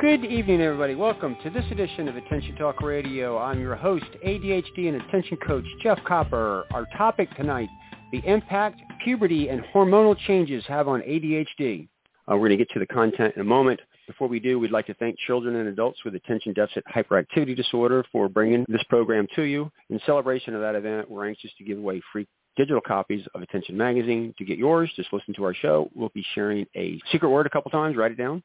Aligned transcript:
Good 0.00 0.24
evening, 0.24 0.62
everybody. 0.62 0.94
Welcome 0.94 1.36
to 1.42 1.50
this 1.50 1.64
edition 1.72 2.06
of 2.06 2.14
Attention 2.14 2.54
Talk 2.54 2.82
Radio. 2.82 3.36
I'm 3.36 3.60
your 3.60 3.74
host, 3.74 4.04
ADHD 4.24 4.86
and 4.86 5.02
attention 5.02 5.36
coach, 5.38 5.64
Jeff 5.82 5.98
Copper. 6.06 6.66
Our 6.70 6.86
topic 6.96 7.28
tonight, 7.34 7.68
the 8.12 8.22
impact 8.24 8.80
puberty 9.02 9.48
and 9.48 9.60
hormonal 9.74 10.16
changes 10.16 10.62
have 10.68 10.86
on 10.86 11.00
ADHD. 11.00 11.88
Uh, 12.30 12.36
we're 12.36 12.46
going 12.46 12.50
to 12.52 12.56
get 12.56 12.70
to 12.74 12.78
the 12.78 12.86
content 12.86 13.34
in 13.34 13.40
a 13.40 13.44
moment. 13.44 13.80
Before 14.06 14.28
we 14.28 14.38
do, 14.38 14.60
we'd 14.60 14.70
like 14.70 14.86
to 14.86 14.94
thank 14.94 15.18
children 15.26 15.56
and 15.56 15.68
adults 15.68 16.04
with 16.04 16.14
attention 16.14 16.52
deficit 16.52 16.84
hyperactivity 16.94 17.56
disorder 17.56 18.04
for 18.12 18.28
bringing 18.28 18.64
this 18.68 18.84
program 18.88 19.26
to 19.34 19.42
you. 19.42 19.68
In 19.90 19.98
celebration 20.06 20.54
of 20.54 20.60
that 20.60 20.76
event, 20.76 21.10
we're 21.10 21.26
anxious 21.26 21.50
to 21.58 21.64
give 21.64 21.76
away 21.76 22.00
free 22.12 22.28
digital 22.56 22.80
copies 22.80 23.26
of 23.34 23.42
Attention 23.42 23.76
Magazine. 23.76 24.32
To 24.38 24.44
get 24.44 24.58
yours, 24.58 24.92
just 24.94 25.12
listen 25.12 25.34
to 25.34 25.44
our 25.44 25.54
show. 25.54 25.90
We'll 25.92 26.12
be 26.14 26.24
sharing 26.36 26.66
a 26.76 27.00
secret 27.10 27.30
word 27.30 27.46
a 27.46 27.50
couple 27.50 27.72
times. 27.72 27.96
Write 27.96 28.12
it 28.12 28.18
down 28.18 28.44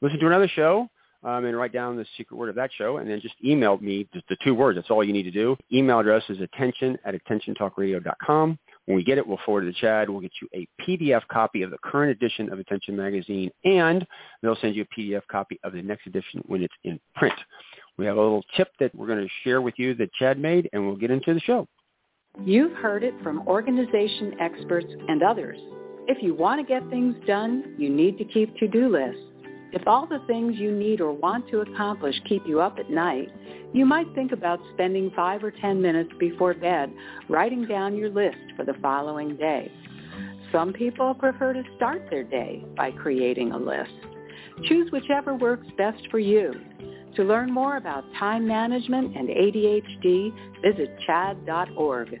listen 0.00 0.18
to 0.20 0.26
another 0.26 0.48
show 0.48 0.88
um, 1.24 1.44
and 1.44 1.56
write 1.56 1.72
down 1.72 1.96
the 1.96 2.06
secret 2.16 2.36
word 2.36 2.48
of 2.48 2.54
that 2.54 2.70
show, 2.76 2.98
and 2.98 3.10
then 3.10 3.20
just 3.20 3.34
email 3.44 3.76
me 3.78 4.08
just 4.14 4.28
the 4.28 4.36
two 4.44 4.54
words. 4.54 4.76
That's 4.76 4.90
all 4.90 5.02
you 5.02 5.12
need 5.12 5.24
to 5.24 5.30
do. 5.30 5.56
Email 5.72 6.00
address 6.00 6.22
is 6.28 6.40
attention 6.40 6.96
at 7.04 7.14
attentiontalkradio.com. 7.14 8.58
When 8.86 8.96
we 8.96 9.04
get 9.04 9.18
it, 9.18 9.26
we'll 9.26 9.38
forward 9.44 9.64
it 9.64 9.74
to 9.74 9.84
CHADD. 9.84 10.08
We'll 10.08 10.20
get 10.20 10.32
you 10.40 10.48
a 10.54 10.66
PDF 10.82 11.22
copy 11.28 11.62
of 11.62 11.70
the 11.70 11.78
current 11.82 12.10
edition 12.10 12.50
of 12.52 12.58
Attention 12.58 12.96
Magazine, 12.96 13.50
and 13.64 14.06
they'll 14.42 14.56
send 14.56 14.76
you 14.76 14.84
a 14.84 15.00
PDF 15.00 15.22
copy 15.30 15.58
of 15.64 15.72
the 15.72 15.82
next 15.82 16.06
edition 16.06 16.40
when 16.46 16.62
it's 16.62 16.74
in 16.84 16.98
print. 17.14 17.34
We 17.98 18.06
have 18.06 18.16
a 18.16 18.20
little 18.22 18.44
tip 18.56 18.68
that 18.78 18.94
we're 18.94 19.08
going 19.08 19.18
to 19.22 19.28
share 19.42 19.60
with 19.60 19.74
you 19.76 19.94
that 19.96 20.10
CHADD 20.20 20.38
made, 20.38 20.70
and 20.72 20.86
we'll 20.86 20.96
get 20.96 21.10
into 21.10 21.34
the 21.34 21.40
show. 21.40 21.66
You've 22.44 22.76
heard 22.76 23.02
it 23.02 23.14
from 23.22 23.46
organization 23.48 24.36
experts 24.40 24.86
and 25.08 25.22
others. 25.22 25.58
If 26.06 26.22
you 26.22 26.34
want 26.34 26.60
to 26.60 26.66
get 26.66 26.88
things 26.88 27.16
done, 27.26 27.74
you 27.76 27.90
need 27.90 28.16
to 28.18 28.24
keep 28.24 28.56
to-do 28.56 28.88
lists. 28.88 29.20
If 29.72 29.86
all 29.86 30.06
the 30.06 30.22
things 30.26 30.56
you 30.56 30.72
need 30.72 31.00
or 31.00 31.12
want 31.12 31.48
to 31.50 31.60
accomplish 31.60 32.14
keep 32.26 32.46
you 32.46 32.60
up 32.60 32.78
at 32.78 32.90
night, 32.90 33.28
you 33.74 33.84
might 33.84 34.12
think 34.14 34.32
about 34.32 34.60
spending 34.72 35.10
five 35.14 35.44
or 35.44 35.50
ten 35.50 35.82
minutes 35.82 36.10
before 36.18 36.54
bed 36.54 36.90
writing 37.28 37.66
down 37.66 37.96
your 37.96 38.08
list 38.08 38.38
for 38.56 38.64
the 38.64 38.74
following 38.80 39.36
day. 39.36 39.70
Some 40.50 40.72
people 40.72 41.12
prefer 41.14 41.52
to 41.52 41.62
start 41.76 42.06
their 42.08 42.24
day 42.24 42.64
by 42.76 42.92
creating 42.92 43.52
a 43.52 43.58
list. 43.58 43.92
Choose 44.64 44.90
whichever 44.90 45.34
works 45.34 45.66
best 45.76 46.00
for 46.10 46.18
you. 46.18 46.54
To 47.16 47.24
learn 47.24 47.52
more 47.52 47.76
about 47.76 48.04
time 48.18 48.46
management 48.46 49.16
and 49.16 49.28
ADHD, 49.28 50.32
visit 50.62 50.98
chadd.org. 51.06 52.20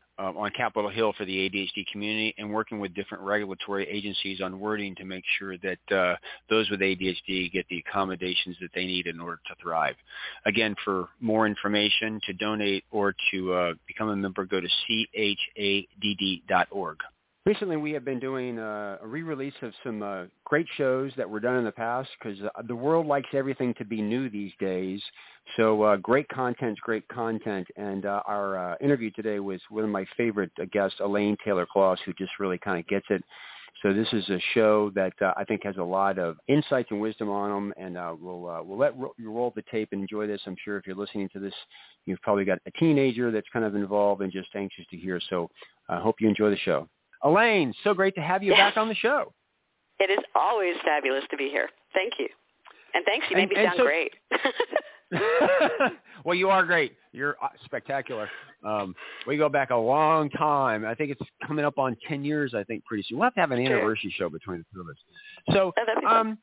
uh, 0.21 0.31
on 0.37 0.51
Capitol 0.51 0.89
Hill 0.89 1.13
for 1.17 1.25
the 1.25 1.49
ADHD 1.49 1.85
community 1.91 2.35
and 2.37 2.53
working 2.53 2.79
with 2.79 2.93
different 2.93 3.23
regulatory 3.23 3.87
agencies 3.87 4.41
on 4.41 4.59
wording 4.59 4.93
to 4.95 5.05
make 5.05 5.23
sure 5.39 5.57
that 5.57 5.95
uh, 5.95 6.15
those 6.49 6.69
with 6.69 6.81
ADHD 6.81 7.51
get 7.51 7.65
the 7.69 7.79
accommodations 7.79 8.55
that 8.61 8.69
they 8.75 8.85
need 8.85 9.07
in 9.07 9.19
order 9.19 9.39
to 9.47 9.55
thrive. 9.61 9.95
Again, 10.45 10.75
for 10.85 11.07
more 11.19 11.47
information, 11.47 12.21
to 12.27 12.33
donate 12.33 12.83
or 12.91 13.15
to 13.31 13.53
uh, 13.53 13.73
become 13.87 14.09
a 14.09 14.15
member, 14.15 14.45
go 14.45 14.61
to 14.61 14.67
chadd.org. 15.57 16.97
Recently, 17.43 17.75
we 17.75 17.91
have 17.93 18.05
been 18.05 18.19
doing 18.19 18.59
uh, 18.59 18.99
a 19.01 19.07
re-release 19.07 19.55
of 19.63 19.73
some 19.83 20.03
uh, 20.03 20.25
great 20.45 20.67
shows 20.77 21.11
that 21.17 21.27
were 21.27 21.39
done 21.39 21.55
in 21.55 21.65
the 21.65 21.71
past 21.71 22.07
because 22.19 22.39
uh, 22.39 22.61
the 22.67 22.75
world 22.75 23.07
likes 23.07 23.29
everything 23.33 23.73
to 23.79 23.85
be 23.85 23.99
new 23.99 24.29
these 24.29 24.51
days. 24.59 25.01
So 25.57 25.81
uh, 25.81 25.95
great 25.95 26.27
content, 26.29 26.77
great 26.83 27.07
content. 27.07 27.67
And 27.77 28.05
uh, 28.05 28.21
our 28.27 28.73
uh, 28.73 28.75
interview 28.79 29.09
today 29.09 29.39
was 29.39 29.59
one 29.71 29.83
of 29.83 29.89
my 29.89 30.05
favorite 30.15 30.51
uh, 30.61 30.65
guests, 30.71 30.99
Elaine 30.99 31.35
Taylor-Klaus, 31.43 31.97
who 32.05 32.13
just 32.13 32.31
really 32.39 32.59
kind 32.59 32.79
of 32.79 32.85
gets 32.85 33.07
it. 33.09 33.23
So 33.81 33.91
this 33.91 34.07
is 34.13 34.29
a 34.29 34.39
show 34.53 34.91
that 34.93 35.13
I 35.35 35.43
think 35.43 35.61
has 35.63 35.77
a 35.77 35.83
lot 35.83 36.19
of 36.19 36.37
insights 36.47 36.91
and 36.91 37.01
wisdom 37.01 37.29
on 37.29 37.49
them, 37.49 37.73
and 37.75 37.95
we'll 38.21 38.41
we'll 38.63 38.77
let 38.77 38.95
ro- 38.95 39.15
you 39.17 39.31
roll 39.31 39.51
the 39.55 39.63
tape 39.71 39.89
and 39.93 40.01
enjoy 40.01 40.27
this. 40.27 40.41
I'm 40.45 40.57
sure 40.63 40.77
if 40.77 40.85
you're 40.85 40.95
listening 40.95 41.29
to 41.33 41.39
this, 41.39 41.53
you've 42.05 42.21
probably 42.21 42.45
got 42.45 42.59
a 42.67 42.71
teenager 42.77 43.31
that's 43.31 43.47
kind 43.51 43.65
of 43.65 43.73
involved 43.73 44.21
and 44.21 44.31
just 44.31 44.49
anxious 44.55 44.85
to 44.91 44.97
hear. 44.97 45.19
So 45.31 45.49
I 45.89 45.99
hope 45.99 46.17
you 46.19 46.29
enjoy 46.29 46.51
the 46.51 46.57
show. 46.57 46.87
Elaine, 47.23 47.73
so 47.83 47.93
great 47.93 48.15
to 48.15 48.21
have 48.21 48.41
you 48.43 48.51
Yes. 48.51 48.59
back 48.73 48.77
on 48.77 48.87
the 48.87 48.95
show. 48.95 49.33
It 49.99 50.09
is 50.09 50.23
always 50.35 50.75
fabulous 50.83 51.23
to 51.29 51.37
be 51.37 51.49
here. 51.49 51.69
Thank 51.93 52.13
you. 52.19 52.27
And 52.93 53.05
thanks, 53.05 53.25
you 53.29 53.35
made 53.37 53.49
And- 53.51 53.57
me 53.57 53.63
sound 53.65 53.77
so- 53.77 53.83
great. 53.83 54.13
well, 56.25 56.35
you 56.35 56.49
are 56.49 56.63
great. 56.65 56.93
You're 57.11 57.35
uh, 57.41 57.47
spectacular. 57.65 58.29
Um, 58.65 58.95
we 59.27 59.37
go 59.37 59.49
back 59.49 59.69
a 59.71 59.75
long 59.75 60.29
time. 60.29 60.85
I 60.85 60.95
think 60.95 61.11
it's 61.11 61.21
coming 61.45 61.65
up 61.65 61.77
on 61.77 61.97
10 62.07 62.23
years, 62.23 62.53
I 62.53 62.63
think, 62.63 62.85
pretty 62.85 63.03
soon. 63.07 63.17
We'll 63.17 63.25
have 63.25 63.33
to 63.35 63.41
have 63.41 63.51
an 63.51 63.59
anniversary 63.59 64.13
show 64.17 64.29
between 64.29 64.59
the 64.59 64.65
two 64.73 64.81
of 64.81 64.87
us. 64.87 64.95
So 65.51 65.73
Oh, 65.77 65.83
that'd 65.85 66.01
be 66.01 66.05
fun. 66.07 66.17
um, 66.17 66.37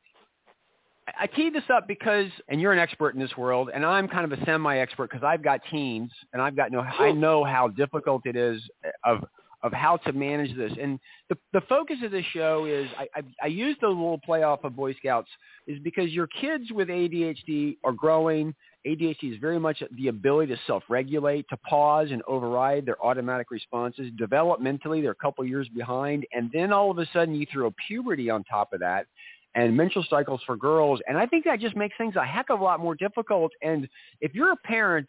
I 1.06 1.12
I 1.22 1.26
teed 1.26 1.54
this 1.54 1.64
up 1.72 1.88
because, 1.88 2.26
and 2.48 2.60
you're 2.60 2.72
an 2.72 2.78
expert 2.78 3.14
in 3.14 3.20
this 3.20 3.34
world, 3.36 3.70
and 3.72 3.84
I'm 3.84 4.08
kind 4.08 4.30
of 4.30 4.38
a 4.38 4.44
semi-expert 4.44 5.08
because 5.10 5.24
I've 5.24 5.42
got 5.42 5.60
teens, 5.70 6.10
and 6.34 6.42
I've 6.42 6.54
got 6.54 6.70
no, 6.70 6.80
I 6.80 7.12
know 7.12 7.44
how 7.44 7.68
difficult 7.68 8.26
it 8.26 8.36
is 8.36 8.60
of 9.04 9.24
of 9.62 9.72
how 9.72 9.96
to 9.98 10.12
manage 10.12 10.56
this. 10.56 10.72
And 10.80 10.98
the 11.28 11.36
the 11.52 11.60
focus 11.68 11.96
of 12.04 12.10
this 12.10 12.24
show 12.32 12.66
is 12.66 12.88
I, 12.98 13.06
I, 13.14 13.22
I 13.44 13.46
use 13.46 13.76
the 13.80 13.88
little 13.88 14.20
play 14.24 14.42
off 14.42 14.64
of 14.64 14.76
Boy 14.76 14.94
Scouts 14.94 15.28
is 15.66 15.78
because 15.80 16.10
your 16.10 16.28
kids 16.40 16.64
with 16.70 16.88
ADHD 16.88 17.76
are 17.84 17.92
growing. 17.92 18.54
ADHD 18.86 19.34
is 19.34 19.38
very 19.40 19.58
much 19.58 19.82
the 19.96 20.08
ability 20.08 20.54
to 20.54 20.60
self-regulate, 20.66 21.46
to 21.50 21.56
pause 21.58 22.08
and 22.10 22.22
override 22.28 22.86
their 22.86 23.04
automatic 23.04 23.50
responses. 23.50 24.10
Developmentally, 24.18 25.02
they're 25.02 25.10
a 25.10 25.16
couple 25.16 25.44
years 25.44 25.68
behind, 25.74 26.24
and 26.32 26.48
then 26.52 26.72
all 26.72 26.90
of 26.90 26.98
a 26.98 27.06
sudden 27.12 27.34
you 27.34 27.46
throw 27.52 27.72
puberty 27.86 28.30
on 28.30 28.44
top 28.44 28.72
of 28.72 28.80
that 28.80 29.06
and 29.54 29.76
menstrual 29.76 30.04
cycles 30.08 30.40
for 30.46 30.56
girls. 30.56 31.00
And 31.08 31.18
I 31.18 31.26
think 31.26 31.44
that 31.44 31.58
just 31.58 31.76
makes 31.76 31.96
things 31.98 32.14
a 32.16 32.24
heck 32.24 32.50
of 32.50 32.60
a 32.60 32.64
lot 32.64 32.80
more 32.80 32.94
difficult. 32.94 33.50
And 33.62 33.88
if 34.20 34.34
you're 34.34 34.52
a 34.52 34.56
parent 34.56 35.08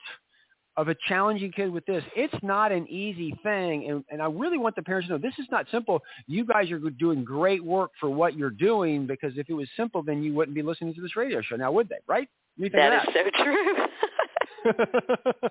of 0.80 0.88
a 0.88 0.96
challenging 1.10 1.52
kid 1.52 1.70
with 1.70 1.86
this, 1.86 2.02
it's 2.16 2.34
not 2.42 2.72
an 2.72 2.88
easy 2.88 3.38
thing. 3.44 3.90
And, 3.90 4.06
and 4.10 4.22
I 4.22 4.28
really 4.28 4.58
want 4.58 4.78
the 4.78 4.82
parents 4.82 5.10
to 5.10 5.14
know 5.14 5.20
this 5.20 5.34
is 5.38 5.48
not 5.52 5.66
simple. 5.72 6.02
You 6.26 6.46
guys 6.46 6.72
are 6.72 6.80
doing 6.80 7.26
great 7.26 7.62
work 7.62 7.92
for 8.00 8.10
what 8.10 8.38
you're 8.38 8.50
doing 8.50 9.06
because 9.06 9.34
if 9.36 9.50
it 9.50 9.54
was 9.54 9.68
simple, 9.76 10.02
then 10.02 10.24
you 10.24 10.34
wouldn't 10.34 10.56
be 10.56 10.62
listening 10.62 10.94
to 10.94 11.02
this 11.02 11.18
radio 11.18 11.42
show 11.42 11.58
now, 11.58 11.70
would 11.74 11.90
they? 11.90 11.98
Right? 12.08 12.30
What 12.56 12.72
do 12.72 12.78
you 12.78 12.90
that 12.90 13.06
think 13.14 13.28
is 13.28 13.34
so 13.38 13.44
true. 13.44 13.76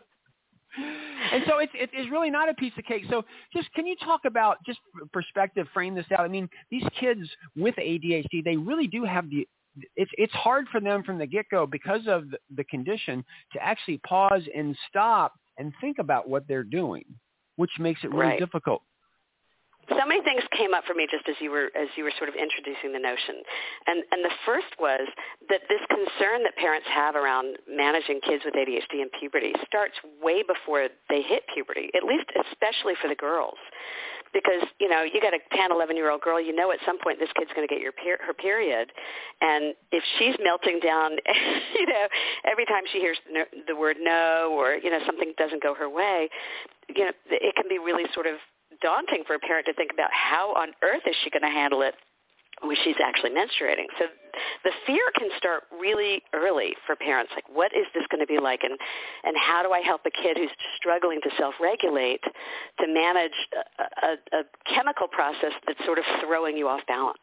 and 1.33 1.45
so 1.47 1.59
it's 1.59 1.73
it's 1.75 2.11
really 2.11 2.31
not 2.31 2.49
a 2.49 2.55
piece 2.55 2.73
of 2.79 2.85
cake. 2.85 3.05
So 3.11 3.23
just 3.55 3.71
can 3.75 3.87
you 3.87 3.97
talk 3.97 4.23
about 4.25 4.65
just 4.65 4.79
perspective, 5.13 5.67
frame 5.75 5.95
this 5.95 6.07
out? 6.13 6.21
I 6.21 6.29
mean, 6.29 6.49
these 6.71 6.85
kids 6.99 7.21
with 7.55 7.75
ADHD, 7.77 8.43
they 8.45 8.57
really 8.57 8.87
do 8.87 9.05
have 9.05 9.29
the 9.29 9.47
it's 9.97 10.11
it's 10.17 10.33
hard 10.33 10.67
for 10.71 10.81
them 10.81 11.03
from 11.03 11.19
the 11.19 11.27
get 11.27 11.47
go 11.51 11.67
because 11.67 12.07
of 12.07 12.25
the, 12.55 12.65
condition 12.65 13.25
to 13.53 13.63
actually 13.63 13.99
pause 14.07 14.43
and 14.55 14.77
stop 14.89 15.33
and 15.59 15.73
think 15.81 15.99
about 15.99 16.29
what 16.29 16.47
they're 16.47 16.63
doing, 16.63 17.05
which 17.57 17.71
makes 17.79 18.05
it 18.05 18.11
really 18.11 18.31
Right. 18.31 18.39
difficult. 18.39 18.83
So 19.91 20.05
many 20.07 20.23
things 20.23 20.43
came 20.57 20.75
up 20.75 20.85
for 20.85 20.95
me 20.95 21.07
just 21.11 21.29
as 21.29 21.37
you 21.41 21.51
were 21.51 21.73
as 21.77 21.89
you 21.97 22.05
were 22.05 22.13
sort 22.19 22.29
of 22.29 22.37
introducing 22.37 22.93
the 22.93 22.99
notion. 22.99 23.41
And 23.87 24.05
and 24.13 24.21
the 24.25 24.35
first 24.45 24.69
was 24.79 25.09
that 25.49 25.63
this 25.69 25.81
concern 25.89 26.45
that 26.45 26.57
parents 26.57 26.87
have 26.93 27.17
around 27.17 27.57
managing 27.69 28.21
kids 28.21 28.45
with 28.45 28.55
ADHD 28.55 29.01
and 29.01 29.11
puberty 29.19 29.53
starts 29.67 29.95
way 30.23 30.43
before 30.43 30.89
they 31.09 31.23
hit 31.23 31.45
puberty 31.53 31.91
at 31.97 32.05
least 32.05 32.29
especially 32.51 32.95
for 33.01 33.09
the 33.09 33.17
girls. 33.17 33.59
Because 34.33 34.69
you 34.79 34.89
know 34.89 35.03
you 35.03 35.21
got 35.25 35.33
a 35.33 35.41
10 35.57 35.73
11 35.73 35.97
year 35.97 36.11
old 36.11 36.21
girl 36.21 36.41
you 36.41 36.55
know 36.55 36.71
at 36.71 36.79
some 36.85 36.99
point 37.01 37.19
this 37.19 37.33
kid's 37.37 37.51
going 37.57 37.67
to 37.67 37.73
get 37.73 37.81
your 37.81 37.93
per- 37.93 38.21
her 38.21 38.35
period. 38.35 38.93
And 39.41 39.75
if 39.91 40.05
she's 40.19 40.37
melting 40.45 40.81
down 40.85 41.17
you 41.79 41.87
know 41.87 42.07
every 42.45 42.67
time 42.67 42.85
she 42.93 43.01
hears 43.01 43.19
the, 43.25 43.45
the 43.67 43.77
word 43.77 43.97
no 44.01 44.53
or 44.53 44.75
you 44.75 44.91
know 44.91 45.01
something 45.07 45.33
doesn't 45.39 45.63
go 45.63 45.75
her 45.75 45.89
way 45.89 46.29
you 46.95 47.05
know 47.05 47.13
it 47.31 47.55
can 47.57 47.69
be 47.69 47.79
really 47.79 48.05
sort 48.15 48.27
of 48.27 48.37
daunting 48.83 49.25
for 49.27 49.35
a 49.35 49.39
parent 49.39 49.67
to 49.67 49.73
think 49.75 49.93
about 49.93 50.11
how 50.13 50.55
on 50.55 50.69
earth 50.83 51.03
is 51.07 51.15
she 51.23 51.31
going 51.31 51.43
to 51.43 51.49
handle 51.49 51.83
it 51.83 51.95
when 52.63 52.77
she's 52.83 52.97
actually 53.03 53.31
menstruating. 53.31 53.87
So 53.99 54.07
the 54.65 54.73
fear 54.87 55.03
can 55.17 55.29
start 55.37 55.65
really 55.81 56.23
early 56.35 56.75
for 56.87 56.97
parents. 56.97 57.33
Like, 57.35 57.45
what 57.53 57.73
is 57.73 57.87
this 57.95 58.05
going 58.11 58.21
to 58.21 58.27
be 58.27 58.39
like, 58.39 58.61
and 58.63 58.77
and 59.25 59.37
how 59.37 59.63
do 59.63 59.73
I 59.73 59.81
help 59.81 60.03
a 60.07 60.11
kid 60.11 60.37
who's 60.37 60.51
struggling 60.77 61.21
to 61.23 61.31
self-regulate 61.39 62.23
to 62.23 62.87
manage 62.87 63.39
a, 63.79 64.07
a, 64.07 64.41
a 64.41 64.43
chemical 64.75 65.09
process 65.09 65.53
that's 65.67 65.85
sort 65.85 65.99
of 65.99 66.05
throwing 66.21 66.57
you 66.57 66.69
off 66.69 66.81
balance? 66.87 67.19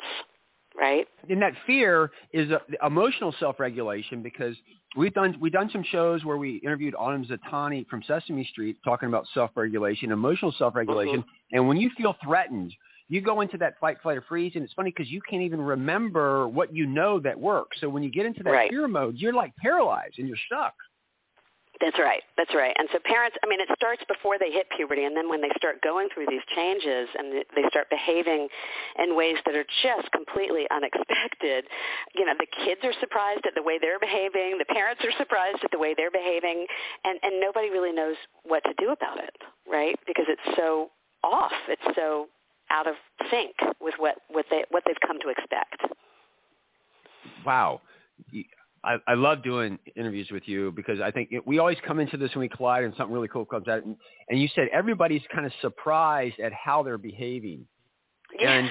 Right? 0.80 1.08
And 1.30 1.42
that 1.42 1.54
fear 1.66 2.12
is 2.34 2.52
a, 2.52 2.62
emotional 2.86 3.34
self-regulation 3.40 4.22
because 4.22 4.56
we've 4.96 5.14
done 5.14 5.38
we've 5.40 5.52
done 5.52 5.70
some 5.72 5.84
shows 5.84 6.24
where 6.24 6.38
we 6.38 6.58
interviewed 6.58 6.96
Autumn 6.98 7.26
Zatani 7.26 7.88
from 7.88 8.04
Sesame 8.04 8.46
Street 8.52 8.78
talking 8.84 9.08
about 9.10 9.26
self-regulation, 9.34 10.12
emotional 10.12 10.54
self-regulation, 10.58 11.20
mm-hmm. 11.20 11.56
and 11.56 11.68
when 11.68 11.78
you 11.78 11.90
feel 11.98 12.16
threatened, 12.24 12.74
you 13.08 13.22
go 13.22 13.42
into 13.42 13.58
that 13.58 13.80
fight, 13.80 13.98
flight, 14.02 14.18
or 14.18 14.22
freeze, 14.28 14.54
and 14.56 14.64
it's 14.64 14.74
funny 14.74 14.92
because 14.92 15.12
you 15.12 15.22
can't 15.30 15.44
even 15.44 15.62
remember 15.62 16.48
what 16.48 16.74
you 16.74 16.86
know 16.86 17.20
that 17.20 17.40
works. 17.40 17.78
So 17.80 17.90
when 17.90 18.04
you 18.04 18.12
get 18.12 18.26
into 18.26 18.44
that 18.44 18.50
right. 18.50 18.70
fear 18.70 18.88
mode, 18.88 19.16
you're 19.18 19.34
like 19.34 19.56
paralyzed 19.58 20.18
and 20.18 20.28
you're 20.28 20.38
stuck. 20.48 20.74
That's 21.82 22.00
right. 22.00 22.24
That's 22.38 22.54
right. 22.56 22.74
And 22.78 22.88
so 22.94 23.00
parents, 23.04 23.36
I 23.44 23.48
mean, 23.48 23.60
it 23.60 23.68
starts 23.76 24.02
before 24.08 24.40
they 24.40 24.50
hit 24.52 24.68
puberty, 24.76 25.04
and 25.04 25.16
then 25.16 25.28
when 25.28 25.42
they 25.42 25.52
start 25.58 25.82
going 25.82 26.08
through 26.14 26.28
these 26.30 26.44
changes 26.56 27.10
and 27.18 27.44
they 27.56 27.68
start 27.68 27.90
behaving 27.90 28.48
in 28.98 29.16
ways 29.16 29.36
that 29.46 29.56
are 29.56 29.66
just 29.84 30.10
completely 30.12 30.68
unexpected, 30.72 31.66
you 32.16 32.26
know, 32.26 32.34
the 32.40 32.48
kids 32.64 32.80
are 32.84 32.94
surprised 33.00 33.44
at 33.46 33.56
the 33.56 33.62
way 33.62 33.78
they're 33.80 34.00
behaving, 34.00 34.56
the 34.58 34.72
parents 34.72 35.04
are 35.04 35.12
surprised 35.18 35.60
at 35.64 35.72
the 35.72 35.80
way 35.80 35.94
they're 35.96 36.12
behaving, 36.12 36.66
and, 37.04 37.20
and 37.24 37.42
nobody 37.42 37.70
really 37.70 37.92
knows 37.92 38.16
what 38.44 38.64
to 38.64 38.74
do 38.78 38.92
about 38.92 39.20
it, 39.20 39.36
right? 39.68 40.00
Because 40.08 40.26
it's 40.30 40.56
so 40.56 40.92
off. 41.24 41.52
It's 41.68 41.96
so 41.96 42.28
out 42.72 42.88
of 42.88 42.96
sync 43.30 43.56
with 43.82 43.96
what, 43.98 44.16
what, 44.30 44.46
they, 44.50 44.64
what 44.70 44.84
they've 44.88 44.96
come 45.06 45.20
to 45.20 45.30
expect. 45.30 45.92
Wow. 47.46 47.82
I, 48.86 48.98
I 49.08 49.14
love 49.16 49.44
doing 49.44 49.80
interviews 49.96 50.30
with 50.32 50.44
you 50.46 50.72
because 50.72 51.02
I 51.02 51.12
think 51.12 51.30
it, 51.32 51.46
we 51.46 51.60
always 51.60 51.78
come 51.86 52.00
into 52.00 52.18
this 52.18 52.32
and 52.34 52.40
we 52.40 52.48
collide 52.48 52.84
and 52.84 52.94
something 52.96 53.14
really 53.14 53.28
cool 53.28 53.44
comes 53.44 53.68
out. 53.68 53.84
And, 53.84 53.96
and 54.30 54.40
you 54.40 54.48
said 54.54 54.68
everybody's 54.72 55.24
kind 55.34 55.46
of 55.46 55.52
surprised 55.62 56.40
at 56.40 56.54
how 56.54 56.84
they're 56.84 56.98
behaving. 56.98 57.66
Yeah. 58.40 58.52
And 58.52 58.70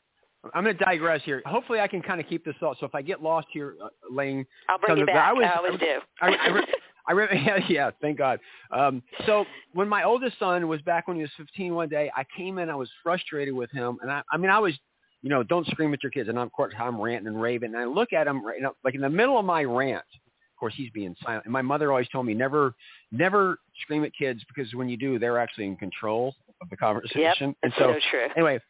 I'm 0.54 0.62
going 0.62 0.76
to 0.76 0.84
digress 0.84 1.22
here. 1.24 1.42
Hopefully, 1.44 1.80
I 1.80 1.88
can 1.88 2.00
kind 2.00 2.20
of 2.20 2.28
keep 2.28 2.44
this 2.44 2.54
thought. 2.60 2.76
So 2.78 2.86
if 2.86 2.94
I 2.94 3.02
get 3.02 3.20
lost 3.22 3.48
here, 3.52 3.74
uh, 3.82 3.88
Lane, 4.10 4.46
I'll 4.68 4.78
bring 4.78 4.98
you 4.98 5.06
back. 5.06 5.16
I, 5.16 5.32
was, 5.32 5.44
I 5.52 5.56
always 5.56 5.80
do. 5.80 5.98
I, 6.22 6.28
I, 6.48 6.64
I 7.08 7.12
re- 7.12 7.28
yeah, 7.44 7.58
yeah, 7.68 7.90
thank 8.00 8.18
God. 8.18 8.38
Um, 8.70 9.02
so 9.26 9.44
when 9.74 9.88
my 9.88 10.04
oldest 10.04 10.38
son 10.38 10.68
was 10.68 10.80
back 10.82 11.08
when 11.08 11.16
he 11.16 11.22
was 11.22 11.30
15 11.36 11.74
one 11.74 11.88
day, 11.88 12.10
I 12.16 12.24
came 12.36 12.58
in, 12.58 12.70
I 12.70 12.74
was 12.74 12.90
frustrated 13.02 13.54
with 13.54 13.70
him. 13.70 13.98
And 14.02 14.10
I, 14.10 14.22
I 14.30 14.36
mean, 14.36 14.50
I 14.50 14.58
was 14.58 14.74
you 15.26 15.30
know, 15.30 15.42
don't 15.42 15.66
scream 15.66 15.92
at 15.92 16.04
your 16.04 16.12
kids. 16.12 16.28
And 16.28 16.38
I'm, 16.38 16.46
of 16.46 16.52
course, 16.52 16.72
I'm 16.78 17.00
ranting 17.00 17.26
and 17.26 17.42
raving. 17.42 17.74
And 17.74 17.78
I 17.78 17.84
look 17.84 18.12
at 18.12 18.28
him, 18.28 18.42
you 18.54 18.62
know, 18.62 18.76
like 18.84 18.94
in 18.94 19.00
the 19.00 19.10
middle 19.10 19.36
of 19.36 19.44
my 19.44 19.64
rant. 19.64 20.04
Of 20.14 20.60
course, 20.60 20.74
he's 20.76 20.90
being 20.90 21.16
silent. 21.20 21.46
And 21.46 21.52
my 21.52 21.62
mother 21.62 21.90
always 21.90 22.06
told 22.10 22.26
me 22.26 22.32
never, 22.32 22.74
never 23.10 23.58
scream 23.82 24.04
at 24.04 24.12
kids 24.16 24.40
because 24.46 24.72
when 24.74 24.88
you 24.88 24.96
do, 24.96 25.18
they're 25.18 25.40
actually 25.40 25.66
in 25.66 25.76
control 25.78 26.32
of 26.62 26.70
the 26.70 26.76
conversation. 26.76 27.48
Yep, 27.48 27.56
and 27.64 27.72
so, 27.76 27.94
so 27.94 27.98
true. 28.08 28.28
anyway, 28.36 28.60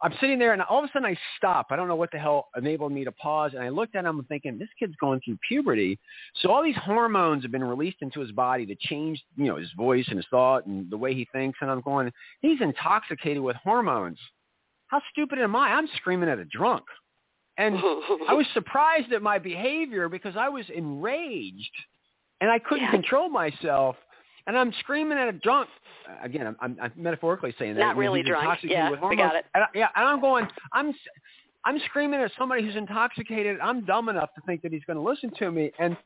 I'm 0.00 0.14
sitting 0.18 0.38
there 0.38 0.54
and 0.54 0.62
all 0.62 0.78
of 0.78 0.84
a 0.86 0.88
sudden 0.94 1.04
I 1.04 1.14
stop. 1.36 1.66
I 1.68 1.76
don't 1.76 1.88
know 1.88 1.96
what 1.96 2.10
the 2.10 2.18
hell 2.18 2.48
enabled 2.56 2.92
me 2.92 3.04
to 3.04 3.12
pause. 3.12 3.52
And 3.52 3.62
I 3.62 3.68
looked 3.68 3.94
at 3.94 4.06
him 4.06 4.18
and 4.18 4.26
thinking, 4.28 4.58
this 4.58 4.70
kid's 4.78 4.94
going 4.98 5.20
through 5.22 5.36
puberty. 5.46 5.98
So 6.40 6.50
all 6.50 6.62
these 6.62 6.76
hormones 6.82 7.42
have 7.42 7.52
been 7.52 7.62
released 7.62 7.98
into 8.00 8.20
his 8.20 8.32
body 8.32 8.64
to 8.64 8.74
change, 8.80 9.22
you 9.36 9.48
know, 9.48 9.56
his 9.56 9.70
voice 9.76 10.06
and 10.08 10.16
his 10.16 10.26
thought 10.30 10.64
and 10.64 10.90
the 10.90 10.96
way 10.96 11.12
he 11.12 11.28
thinks. 11.32 11.58
And 11.60 11.70
I'm 11.70 11.82
going, 11.82 12.10
he's 12.40 12.62
intoxicated 12.62 13.42
with 13.42 13.56
hormones. 13.56 14.18
How 14.88 15.00
stupid 15.12 15.38
am 15.38 15.54
I? 15.54 15.68
I'm 15.70 15.88
screaming 15.96 16.28
at 16.28 16.38
a 16.38 16.44
drunk. 16.44 16.84
And 17.56 17.76
I 17.76 18.34
was 18.34 18.46
surprised 18.54 19.12
at 19.12 19.22
my 19.22 19.38
behavior 19.38 20.08
because 20.08 20.34
I 20.36 20.48
was 20.48 20.64
enraged 20.74 21.72
and 22.40 22.50
I 22.50 22.58
couldn't 22.58 22.84
yeah. 22.84 22.90
control 22.90 23.28
myself. 23.28 23.96
And 24.46 24.56
I'm 24.56 24.72
screaming 24.80 25.18
at 25.18 25.28
a 25.28 25.32
drunk. 25.32 25.68
Again, 26.22 26.46
I'm, 26.46 26.56
I'm, 26.60 26.76
I'm 26.80 26.92
metaphorically 26.96 27.54
saying 27.58 27.74
that. 27.74 27.80
Not 27.80 27.96
really 27.96 28.22
drunk. 28.22 28.60
Yeah, 28.62 28.90
I 29.02 29.14
got 29.14 29.36
it. 29.36 29.44
And, 29.54 29.64
yeah, 29.74 29.88
and 29.94 30.06
I'm 30.06 30.20
going. 30.22 30.48
I'm 30.72 30.94
I'm 31.66 31.78
screaming 31.90 32.20
at 32.20 32.30
somebody 32.38 32.64
who's 32.64 32.76
intoxicated. 32.76 33.58
I'm 33.60 33.84
dumb 33.84 34.08
enough 34.08 34.30
to 34.36 34.40
think 34.46 34.62
that 34.62 34.72
he's 34.72 34.84
going 34.86 34.96
to 34.96 35.02
listen 35.02 35.30
to 35.38 35.50
me, 35.50 35.70
and 35.78 35.98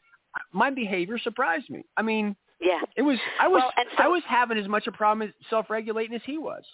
my 0.52 0.70
behavior 0.70 1.18
surprised 1.18 1.70
me. 1.70 1.84
I 1.96 2.02
mean, 2.02 2.34
yeah, 2.60 2.80
it 2.96 3.02
was. 3.02 3.18
I 3.40 3.46
was. 3.46 3.62
Well, 3.62 3.86
so, 3.96 4.02
I 4.02 4.08
was 4.08 4.22
having 4.26 4.58
as 4.58 4.66
much 4.66 4.88
a 4.88 4.92
problem 4.92 5.28
as 5.28 5.34
self-regulating 5.48 6.16
as 6.16 6.22
he 6.24 6.38
was. 6.38 6.64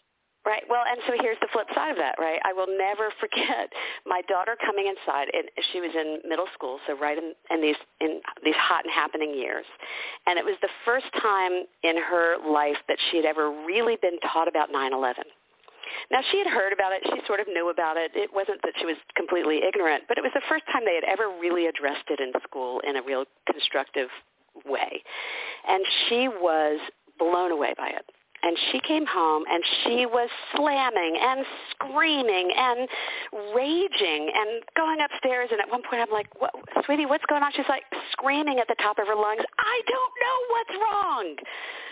Right. 0.47 0.63
Well, 0.71 0.85
and 0.89 1.01
so 1.07 1.13
here's 1.21 1.37
the 1.41 1.49
flip 1.53 1.67
side 1.75 1.91
of 1.91 1.97
that, 1.99 2.15
right? 2.19 2.41
I 2.45 2.53
will 2.53 2.71
never 2.71 3.11
forget 3.21 3.73
my 4.07 4.23
daughter 4.29 4.57
coming 4.65 4.87
inside. 4.87 5.29
And 5.35 5.45
she 5.73 5.81
was 5.81 5.91
in 5.95 6.21
middle 6.29 6.47
school, 6.55 6.79
so 6.87 6.97
right 6.97 7.19
in, 7.19 7.35
in 7.51 7.61
these 7.61 7.77
in 8.01 8.21
these 8.45 8.57
hot 8.57 8.85
and 8.85 8.93
happening 8.93 9.35
years, 9.35 9.67
and 10.27 10.39
it 10.39 10.45
was 10.45 10.55
the 10.63 10.71
first 10.85 11.07
time 11.21 11.65
in 11.83 11.97
her 11.97 12.37
life 12.49 12.79
that 12.89 12.99
she 13.11 13.17
had 13.17 13.27
ever 13.27 13.51
really 13.67 13.97
been 14.01 14.19
taught 14.21 14.49
about 14.49 14.71
9/11. 14.73 15.27
Now 16.11 16.21
she 16.31 16.39
had 16.39 16.47
heard 16.47 16.73
about 16.73 16.93
it. 16.93 17.03
She 17.05 17.21
sort 17.27 17.41
of 17.41 17.49
knew 17.49 17.71
about 17.71 17.97
it. 17.97 18.13
It 18.15 18.33
wasn't 18.33 18.61
that 18.63 18.73
she 18.79 18.87
was 18.87 18.97
completely 19.17 19.61
ignorant, 19.67 20.05
but 20.07 20.19
it 20.19 20.23
was 20.23 20.33
the 20.35 20.45
first 20.49 20.65
time 20.71 20.85
they 20.85 20.95
had 20.95 21.05
ever 21.05 21.29
really 21.41 21.67
addressed 21.67 22.09
it 22.09 22.21
in 22.21 22.33
school 22.45 22.81
in 22.87 22.97
a 22.97 23.03
real 23.03 23.25
constructive 23.51 24.09
way, 24.65 25.03
and 25.67 25.85
she 26.09 26.29
was 26.29 26.79
blown 27.19 27.51
away 27.51 27.75
by 27.77 27.89
it 27.89 28.07
and 28.43 28.57
she 28.71 28.81
came 28.81 29.07
home 29.07 29.45
and 29.51 29.63
she 29.85 30.07
was 30.07 30.29
slamming 30.55 31.19
and 31.21 31.45
screaming 31.71 32.53
and 32.57 32.89
raging 33.55 34.31
and 34.35 34.63
going 34.77 34.99
upstairs 35.01 35.49
and 35.51 35.61
at 35.61 35.71
one 35.71 35.83
point 35.83 36.03
I'm 36.03 36.13
like, 36.13 36.29
what, 36.39 36.55
sweetie, 36.85 37.07
what's 37.07 37.25
going 37.27 37.43
on? 37.43 37.53
She's 37.55 37.69
like 37.69 37.85
screaming 38.13 38.59
at 38.59 38.69
the 38.69 38.77
top 38.83 38.99
of 38.99 39.07
her 39.07 39.17
lungs, 39.17 39.43
I 39.59 39.81
don't 39.87 40.15
know 40.23 40.39
what's 40.51 40.75
wrong. 40.81 41.37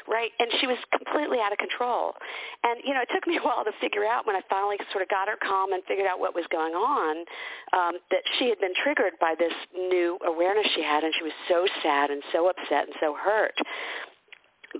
Right? 0.06 0.30
And 0.38 0.46
she 0.60 0.68
was 0.68 0.78
completely 0.94 1.42
out 1.42 1.50
of 1.50 1.58
control. 1.58 2.14
And, 2.62 2.78
you 2.86 2.94
know, 2.94 3.02
it 3.02 3.10
took 3.12 3.26
me 3.26 3.38
a 3.38 3.42
while 3.42 3.64
to 3.64 3.72
figure 3.80 4.06
out 4.06 4.24
when 4.24 4.36
I 4.36 4.40
finally 4.48 4.78
sort 4.92 5.02
of 5.02 5.08
got 5.08 5.26
her 5.26 5.34
calm 5.42 5.72
and 5.72 5.82
figured 5.82 6.06
out 6.06 6.20
what 6.20 6.32
was 6.32 6.46
going 6.46 6.74
on, 6.78 7.26
um, 7.74 7.98
that 8.14 8.22
she 8.38 8.48
had 8.48 8.60
been 8.60 8.70
triggered 8.84 9.18
by 9.20 9.34
this 9.36 9.50
new 9.74 10.16
awareness 10.24 10.64
she 10.76 10.82
had 10.84 11.02
and 11.02 11.12
she 11.18 11.24
was 11.24 11.34
so 11.48 11.66
sad 11.82 12.10
and 12.10 12.22
so 12.30 12.48
upset 12.48 12.86
and 12.86 12.94
so 13.00 13.18
hurt 13.18 13.58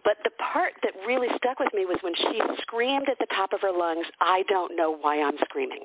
but 0.05 0.17
the 0.25 0.31
part 0.53 0.73
that 0.83 0.93
really 1.07 1.29
stuck 1.37 1.59
with 1.59 1.73
me 1.75 1.85
was 1.85 1.99
when 2.03 2.15
she 2.15 2.41
screamed 2.63 3.09
at 3.09 3.19
the 3.19 3.27
top 3.35 3.53
of 3.53 3.61
her 3.63 3.73
lungs, 3.73 4.07
I 4.21 4.43
don't 4.49 4.77
know 4.77 4.97
why 5.01 5.23
I'm 5.23 5.37
screaming. 5.45 5.85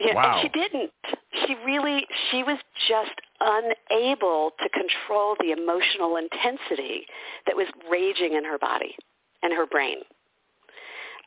Yeah, 0.00 0.14
wow. 0.14 0.32
and 0.34 0.42
she 0.42 0.48
didn't. 0.48 0.92
She 1.46 1.54
really, 1.66 2.06
she 2.30 2.42
was 2.42 2.58
just 2.88 3.14
unable 3.40 4.52
to 4.62 4.68
control 4.68 5.36
the 5.40 5.50
emotional 5.50 6.16
intensity 6.16 7.06
that 7.46 7.56
was 7.56 7.66
raging 7.90 8.34
in 8.34 8.44
her 8.44 8.58
body 8.58 8.94
and 9.42 9.52
her 9.52 9.66
brain. 9.66 9.98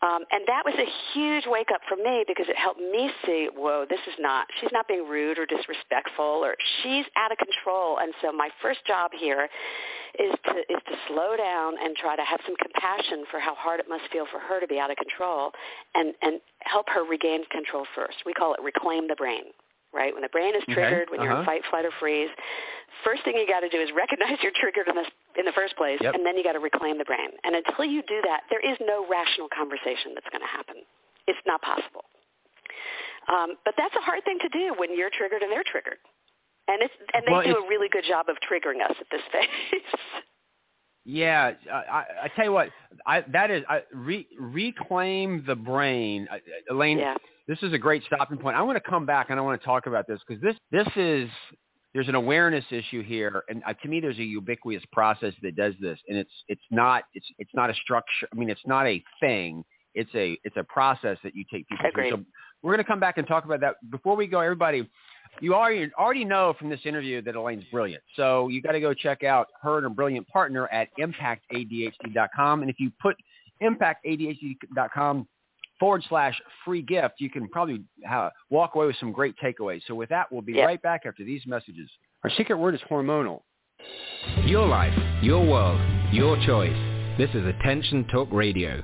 Um, 0.01 0.25
and 0.31 0.41
that 0.48 0.65
was 0.65 0.74
a 0.81 0.89
huge 1.13 1.46
wake 1.46 1.70
up 1.72 1.81
for 1.88 1.96
me 1.96 2.24
because 2.27 2.50
it 2.50 2.58
helped 2.58 2.79
me 2.79 3.12
see, 3.25 3.50
whoa, 3.53 3.86
this 3.88 4.00
is 4.08 4.15
not, 4.17 4.48
she's 4.60 4.72
not 4.74 4.88
being 4.88 5.08
rude 5.08 5.38
or 5.38 5.46
disrespectful 5.46 6.41
or 6.41 6.55
she's 6.81 7.05
out 7.15 7.31
of 7.31 7.38
control. 7.38 8.00
And 8.00 8.12
so 8.22 8.31
my 8.31 8.50
first 8.62 8.79
job 8.88 9.12
here 9.13 9.48
is 10.17 10.34
to, 10.46 10.58
is 10.74 10.81
to 10.89 10.96
slow 11.08 11.38
down 11.38 11.75
and 11.84 11.96
try 11.96 12.15
to 12.15 12.24
have 12.24 12.39
some 12.46 12.55
compassion 12.58 13.25
for 13.29 13.39
how 13.39 13.53
hard 13.53 13.79
it 13.79 13.86
must 13.88 14.10
feel 14.12 14.25
for 14.31 14.39
her 14.39 14.60
to 14.60 14.67
be 14.67 14.79
out 14.79 14.89
of 14.89 14.98
control 14.98 15.51
and, 15.93 16.13
and 16.24 16.41
help 16.62 16.89
her 16.89 17.03
regain 17.03 17.46
control 17.51 17.86
first. 17.93 18.25
We 18.25 18.34
call 18.34 18.55
it 18.55 18.60
reclaim 18.63 19.08
the 19.08 19.15
brain 19.15 19.53
right? 19.93 20.13
When 20.13 20.24
the 20.24 20.31
brain 20.31 20.55
is 20.55 20.63
triggered, 20.65 21.07
okay. 21.07 21.12
when 21.12 21.21
you're 21.21 21.31
uh-huh. 21.31 21.41
in 21.41 21.45
fight, 21.45 21.62
flight, 21.69 21.86
or 21.86 21.91
freeze, 22.00 22.29
first 23.03 23.24
thing 23.24 23.36
you 23.36 23.48
got 23.48 23.62
to 23.62 23.69
do 23.69 23.79
is 23.79 23.89
recognize 23.95 24.39
you're 24.43 24.55
triggered 24.55 24.88
in 24.88 24.95
the, 24.95 25.07
in 25.39 25.45
the 25.45 25.55
first 25.55 25.75
place, 25.75 26.00
yep. 26.01 26.15
and 26.15 26.25
then 26.25 26.38
you 26.38 26.43
got 26.43 26.53
to 26.53 26.63
reclaim 26.63 26.98
the 26.98 27.07
brain. 27.07 27.29
And 27.43 27.55
until 27.55 27.86
you 27.86 28.01
do 28.07 28.21
that, 28.24 28.48
there 28.50 28.62
is 28.62 28.77
no 28.81 29.05
rational 29.07 29.48
conversation 29.51 30.15
that's 30.15 30.29
going 30.31 30.43
to 30.43 30.51
happen. 30.51 30.83
It's 31.27 31.41
not 31.45 31.62
possible. 31.62 32.05
Um, 33.29 33.55
but 33.63 33.75
that's 33.77 33.93
a 33.95 34.03
hard 34.03 34.25
thing 34.25 34.39
to 34.41 34.50
do 34.50 34.74
when 34.77 34.95
you're 34.95 35.12
triggered 35.13 35.43
and 35.43 35.51
they're 35.51 35.67
triggered. 35.67 36.01
And, 36.67 36.81
it's, 36.81 36.93
and 37.13 37.24
they 37.27 37.31
well, 37.31 37.43
do 37.43 37.55
a 37.57 37.67
really 37.67 37.89
good 37.89 38.05
job 38.07 38.29
of 38.29 38.38
triggering 38.41 38.81
us 38.83 38.95
at 39.00 39.07
this 39.12 39.21
phase. 39.31 39.81
Yeah, 41.03 41.53
I, 41.71 42.03
I 42.24 42.27
tell 42.36 42.45
you 42.45 42.51
what, 42.51 42.69
I, 43.07 43.21
that 43.31 43.50
is 43.50 43.63
I, 43.67 43.81
re, 43.91 44.27
reclaim 44.39 45.43
the 45.48 45.55
brain, 45.55 46.27
Elaine. 46.69 47.00
Yeah. 47.00 47.15
This 47.51 47.63
is 47.63 47.74
a 47.74 47.77
great 47.77 48.01
stopping 48.05 48.38
point. 48.38 48.55
I 48.55 48.62
want 48.62 48.81
to 48.81 48.89
come 48.89 49.05
back 49.05 49.29
and 49.29 49.38
I 49.38 49.43
want 49.43 49.60
to 49.60 49.65
talk 49.65 49.86
about 49.86 50.08
this 50.08 50.22
because 50.25 50.41
this 50.41 50.55
this 50.72 50.88
is 50.96 51.29
there's 51.93 52.08
an 52.08 52.15
awareness 52.15 52.63
issue 52.72 53.03
here, 53.03 53.43
and 53.50 53.62
uh, 53.67 53.74
to 53.74 53.89
me, 53.89 54.00
there's 54.00 54.20
a 54.20 54.24
ubiquitous 54.24 54.86
process 54.93 55.34
that 55.41 55.58
does 55.58 55.74
this, 55.81 56.00
and 56.08 56.17
it's 56.17 56.31
it's 56.48 56.62
not 56.72 57.03
it's 57.13 57.25
it's 57.39 57.51
not 57.53 57.70
a 57.70 57.74
structure. 57.74 58.29
I 58.31 58.38
mean, 58.38 58.50
it's 58.50 58.65
not 58.65 58.88
a 58.88 59.03
thing. 59.20 59.65
It's 59.96 60.10
a 60.15 60.38
it's 60.46 60.55
a 60.55 60.63
process 60.63 61.17
that 61.25 61.36
you 61.36 61.43
take 61.51 61.67
people 61.67 61.86
Agreed. 61.89 62.12
through. 62.12 62.20
So 62.20 62.25
we're 62.62 62.72
going 62.72 62.86
to 62.86 62.89
come 62.89 63.01
back 63.01 63.17
and 63.17 63.27
talk 63.27 63.43
about 63.43 63.60
that. 63.60 63.75
Before 63.89 64.15
we 64.15 64.27
go, 64.27 64.39
everybody, 64.39 64.89
you 65.41 65.53
already 65.53 65.91
already 66.00 66.24
know 66.24 66.53
from 66.58 66.70
this 66.70 66.79
interview 66.86 67.22
that 67.24 67.36
Elaine's 67.36 67.65
brilliant. 67.70 68.01
So 68.15 68.48
you 68.48 68.62
got 68.62 68.72
to 68.72 68.79
go 68.79 68.93
check 68.93 69.25
out 69.25 69.48
her 69.62 69.75
and 69.75 69.84
her 69.84 69.89
brilliant 69.89 70.25
partner 70.29 70.70
at 70.70 70.88
impactadhd.com. 70.98 72.62
And 72.62 72.72
if 72.72 72.79
you 72.79 72.93
put 73.01 73.17
impactadhd.com 73.62 75.27
forward 75.81 76.03
slash 76.07 76.39
free 76.63 76.83
gift, 76.83 77.15
you 77.17 77.29
can 77.29 77.50
probably 77.50 77.81
have, 78.05 78.31
walk 78.51 78.75
away 78.75 78.85
with 78.85 78.95
some 78.97 79.11
great 79.11 79.35
takeaways. 79.43 79.81
So 79.88 79.95
with 79.95 80.09
that, 80.09 80.31
we'll 80.31 80.43
be 80.43 80.53
Yep. 80.53 80.67
right 80.67 80.81
back 80.81 81.05
after 81.07 81.23
these 81.25 81.45
messages. 81.47 81.89
Our 82.23 82.29
secret 82.29 82.57
word 82.57 82.75
is 82.75 82.81
hormonal. 82.89 83.41
Your 84.45 84.67
life, 84.67 84.93
your 85.23 85.43
world, 85.43 85.81
your 86.13 86.38
choice. 86.45 86.77
This 87.17 87.31
is 87.31 87.45
Attention 87.47 88.05
Talk 88.09 88.29
Radio. 88.31 88.83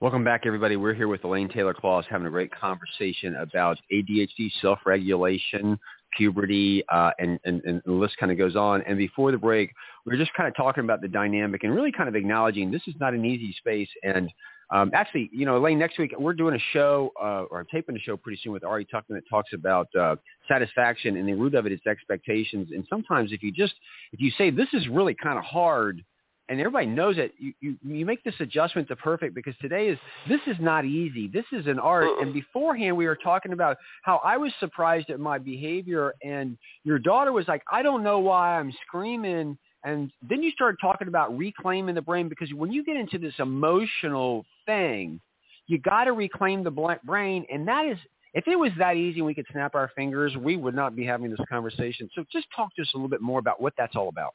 Welcome 0.00 0.24
back, 0.24 0.46
everybody. 0.46 0.76
We're 0.76 0.94
here 0.94 1.08
with 1.08 1.24
Elaine 1.24 1.50
Taylor 1.50 1.74
Klaus 1.74 2.06
having 2.08 2.26
a 2.26 2.30
great 2.30 2.50
conversation 2.50 3.36
about 3.36 3.76
ADHD, 3.92 4.50
self-regulation, 4.62 5.78
puberty, 6.16 6.82
uh, 6.90 7.10
and, 7.18 7.38
and, 7.44 7.62
and 7.64 7.82
the 7.84 7.92
list 7.92 8.16
kind 8.16 8.32
of 8.32 8.38
goes 8.38 8.56
on. 8.56 8.80
And 8.88 8.96
before 8.96 9.30
the 9.30 9.36
break, 9.36 9.74
we 10.06 10.12
were 10.12 10.18
just 10.18 10.32
kind 10.32 10.48
of 10.48 10.56
talking 10.56 10.84
about 10.84 11.02
the 11.02 11.08
dynamic 11.08 11.64
and 11.64 11.74
really 11.74 11.92
kind 11.92 12.08
of 12.08 12.16
acknowledging 12.16 12.70
this 12.70 12.80
is 12.86 12.94
not 12.98 13.12
an 13.12 13.26
easy 13.26 13.54
space. 13.58 13.90
And 14.02 14.30
um, 14.70 14.90
actually, 14.94 15.28
you 15.34 15.44
know, 15.44 15.58
Elaine, 15.58 15.78
next 15.78 15.98
week 15.98 16.14
we're 16.18 16.32
doing 16.32 16.54
a 16.54 16.62
show, 16.72 17.12
uh, 17.22 17.44
or 17.50 17.60
I'm 17.60 17.66
taping 17.70 17.94
a 17.94 17.98
show 17.98 18.16
pretty 18.16 18.40
soon 18.42 18.54
with 18.54 18.64
Ari 18.64 18.86
Tuckman 18.86 19.16
that 19.16 19.28
talks 19.28 19.52
about 19.52 19.94
uh, 19.94 20.16
satisfaction, 20.48 21.18
and 21.18 21.28
the 21.28 21.34
root 21.34 21.54
of 21.54 21.66
it 21.66 21.72
is 21.72 21.80
expectations. 21.86 22.68
And 22.74 22.86
sometimes, 22.88 23.32
if 23.32 23.42
you 23.42 23.52
just 23.52 23.74
if 24.12 24.20
you 24.20 24.30
say 24.38 24.48
this 24.48 24.68
is 24.72 24.88
really 24.88 25.14
kind 25.14 25.36
of 25.36 25.44
hard, 25.44 26.02
and 26.50 26.58
everybody 26.58 26.86
knows 26.86 27.16
it, 27.16 27.32
you, 27.38 27.54
you 27.60 27.76
you 27.84 28.04
make 28.04 28.24
this 28.24 28.34
adjustment 28.40 28.88
to 28.88 28.96
perfect 28.96 29.36
because 29.36 29.54
today 29.62 29.86
is 29.86 29.98
this 30.28 30.40
is 30.48 30.56
not 30.58 30.84
easy. 30.84 31.28
This 31.28 31.44
is 31.52 31.66
an 31.68 31.78
art. 31.78 32.08
And 32.20 32.34
beforehand, 32.34 32.96
we 32.96 33.06
were 33.06 33.16
talking 33.16 33.52
about 33.52 33.76
how 34.02 34.20
I 34.24 34.36
was 34.36 34.52
surprised 34.58 35.10
at 35.10 35.20
my 35.20 35.38
behavior, 35.38 36.12
and 36.24 36.58
your 36.82 36.98
daughter 36.98 37.32
was 37.32 37.46
like, 37.46 37.62
I 37.70 37.82
don't 37.82 38.02
know 38.02 38.18
why 38.18 38.58
I'm 38.58 38.72
screaming. 38.86 39.56
And 39.84 40.10
then 40.28 40.42
you 40.42 40.50
started 40.50 40.78
talking 40.82 41.06
about 41.06 41.38
reclaiming 41.38 41.94
the 41.94 42.02
brain 42.02 42.28
because 42.28 42.52
when 42.52 42.72
you 42.72 42.84
get 42.84 42.96
into 42.96 43.16
this 43.16 43.34
emotional 43.38 44.44
thing, 44.66 45.20
you 45.68 45.78
got 45.78 46.04
to 46.04 46.12
reclaim 46.12 46.64
the 46.64 46.98
brain. 47.04 47.46
And 47.50 47.66
that 47.68 47.86
is, 47.86 47.96
if 48.34 48.46
it 48.48 48.56
was 48.56 48.72
that 48.78 48.96
easy 48.96 49.20
and 49.20 49.26
we 49.26 49.34
could 49.34 49.46
snap 49.52 49.76
our 49.76 49.90
fingers, 49.94 50.36
we 50.36 50.56
would 50.56 50.74
not 50.74 50.96
be 50.96 51.06
having 51.06 51.30
this 51.30 51.40
conversation. 51.48 52.10
So 52.14 52.24
just 52.30 52.46
talk 52.54 52.74
to 52.74 52.82
us 52.82 52.90
a 52.92 52.96
little 52.96 53.08
bit 53.08 53.22
more 53.22 53.38
about 53.38 53.62
what 53.62 53.72
that's 53.78 53.94
all 53.94 54.08
about. 54.08 54.34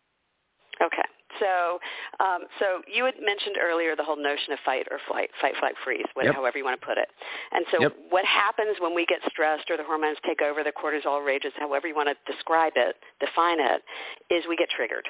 Okay. 0.82 1.05
So, 1.40 1.80
um, 2.20 2.46
so 2.60 2.82
you 2.88 3.06
had 3.06 3.16
mentioned 3.22 3.58
earlier 3.62 3.96
the 3.96 4.04
whole 4.04 4.16
notion 4.16 4.54
of 4.54 4.60
fight 4.66 4.88
or 4.92 5.00
flight, 5.08 5.30
fight, 5.42 5.54
flight, 5.60 5.76
freeze, 5.84 6.06
what, 6.14 6.26
Yep. 6.26 6.36
however 6.36 6.58
you 6.58 6.64
want 6.64 6.80
to 6.80 6.86
put 6.86 6.98
it. 6.98 7.10
And 7.52 7.66
so, 7.72 7.82
Yep. 7.82 7.96
what 8.10 8.26
happens 8.26 8.80
when 8.80 8.94
we 8.94 9.06
get 9.06 9.20
stressed 9.30 9.70
or 9.70 9.78
the 9.78 9.84
hormones 9.84 10.18
take 10.26 10.42
over, 10.42 10.64
the 10.64 10.72
cortisol 10.72 11.26
rages, 11.26 11.54
however 11.58 11.88
you 11.88 11.96
want 11.96 12.10
to 12.10 12.16
describe 12.32 12.74
it, 12.76 12.98
define 13.20 13.60
it, 13.60 13.84
is 14.30 14.46
we 14.48 14.56
get 14.56 14.70
triggered. 14.70 15.08